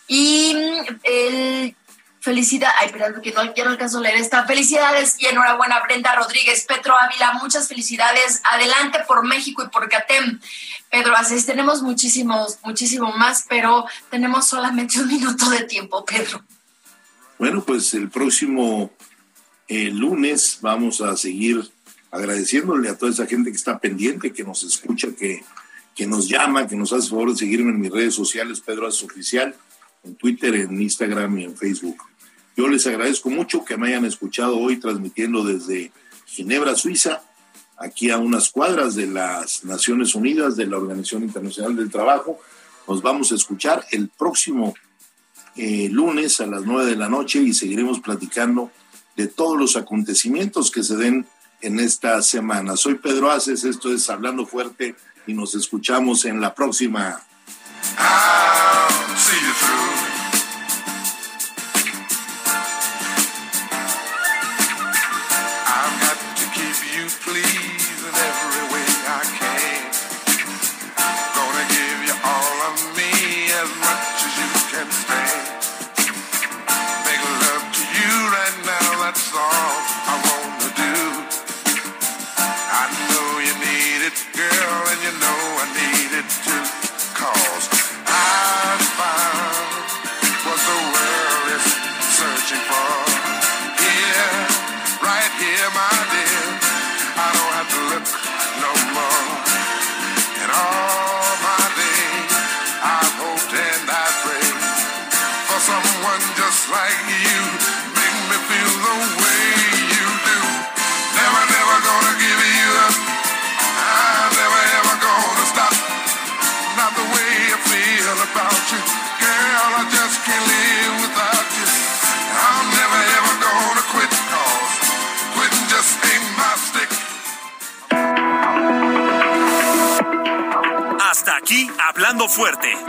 Y 0.08 0.54
el 1.02 1.76
felicidad, 2.26 2.70
ay, 2.80 2.90
perdón, 2.90 3.22
que 3.22 3.30
no, 3.30 3.54
ya 3.54 3.64
no 3.64 3.70
alcanzo 3.70 3.98
a 3.98 4.00
leer 4.00 4.16
esta. 4.16 4.44
Felicidades 4.46 5.14
y 5.20 5.26
enhorabuena, 5.26 5.80
Brenda 5.84 6.16
Rodríguez, 6.16 6.64
Petro 6.66 6.92
Ávila, 6.98 7.34
muchas 7.40 7.68
felicidades. 7.68 8.42
Adelante 8.50 8.98
por 9.06 9.24
México 9.24 9.62
y 9.64 9.68
por 9.68 9.88
CATEM. 9.88 10.40
Pedro 10.90 11.14
así 11.16 11.40
tenemos 11.46 11.82
muchísimos, 11.82 12.58
muchísimo 12.64 13.12
más, 13.12 13.46
pero 13.48 13.86
tenemos 14.10 14.48
solamente 14.48 14.98
un 15.00 15.06
minuto 15.06 15.48
de 15.50 15.62
tiempo, 15.66 16.04
Pedro. 16.04 16.42
Bueno, 17.38 17.62
pues 17.62 17.94
el 17.94 18.10
próximo 18.10 18.90
eh, 19.68 19.90
lunes 19.92 20.58
vamos 20.60 21.00
a 21.02 21.16
seguir 21.16 21.70
agradeciéndole 22.10 22.88
a 22.88 22.98
toda 22.98 23.12
esa 23.12 23.26
gente 23.26 23.50
que 23.50 23.56
está 23.56 23.78
pendiente, 23.78 24.32
que 24.32 24.42
nos 24.42 24.64
escucha, 24.64 25.08
que, 25.16 25.44
que 25.94 26.08
nos 26.08 26.28
llama, 26.28 26.66
que 26.66 26.74
nos 26.74 26.92
hace 26.92 27.08
favor 27.08 27.30
de 27.30 27.36
seguirme 27.36 27.70
en 27.70 27.80
mis 27.80 27.92
redes 27.92 28.16
sociales, 28.16 28.60
Pedro 28.60 28.88
Aces 28.88 29.04
Oficial 29.04 29.54
en 30.06 30.14
Twitter, 30.16 30.54
en 30.54 30.80
Instagram 30.80 31.38
y 31.38 31.44
en 31.44 31.56
Facebook. 31.56 31.98
Yo 32.56 32.68
les 32.68 32.86
agradezco 32.86 33.28
mucho 33.28 33.64
que 33.64 33.76
me 33.76 33.88
hayan 33.88 34.04
escuchado 34.04 34.58
hoy 34.58 34.78
transmitiendo 34.78 35.44
desde 35.44 35.92
Ginebra, 36.26 36.74
Suiza, 36.74 37.22
aquí 37.76 38.10
a 38.10 38.18
unas 38.18 38.48
cuadras 38.50 38.94
de 38.94 39.06
las 39.06 39.64
Naciones 39.64 40.14
Unidas, 40.14 40.56
de 40.56 40.66
la 40.66 40.78
Organización 40.78 41.24
Internacional 41.24 41.76
del 41.76 41.90
Trabajo. 41.90 42.38
Nos 42.88 43.02
vamos 43.02 43.32
a 43.32 43.34
escuchar 43.34 43.84
el 43.90 44.08
próximo 44.08 44.74
eh, 45.56 45.88
lunes 45.90 46.40
a 46.40 46.46
las 46.46 46.62
nueve 46.62 46.90
de 46.90 46.96
la 46.96 47.08
noche 47.08 47.40
y 47.42 47.52
seguiremos 47.52 48.00
platicando 48.00 48.70
de 49.16 49.26
todos 49.26 49.58
los 49.58 49.76
acontecimientos 49.76 50.70
que 50.70 50.82
se 50.82 50.96
den 50.96 51.26
en 51.62 51.80
esta 51.80 52.22
semana. 52.22 52.76
Soy 52.76 52.94
Pedro 52.94 53.30
Aces, 53.30 53.64
esto 53.64 53.92
es 53.92 54.08
Hablando 54.08 54.46
Fuerte 54.46 54.94
y 55.26 55.34
nos 55.34 55.54
escuchamos 55.54 56.24
en 56.24 56.40
la 56.40 56.54
próxima. 56.54 57.22
I'll 57.98 59.16
see 59.16 59.46
you 59.46 59.52
through. 59.52 60.25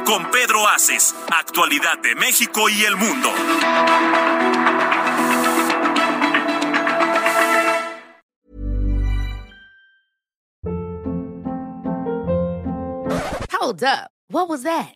Con 0.07 0.31
Pedro 0.31 0.65
Aces, 0.69 1.13
actualidad 1.37 1.97
de 2.01 2.15
México 2.15 2.69
y 2.69 2.85
el 2.85 2.95
mundo. 2.95 3.29
Hold 13.51 13.83
up. 13.83 14.11
What 14.29 14.47
was 14.47 14.63
that? 14.63 14.95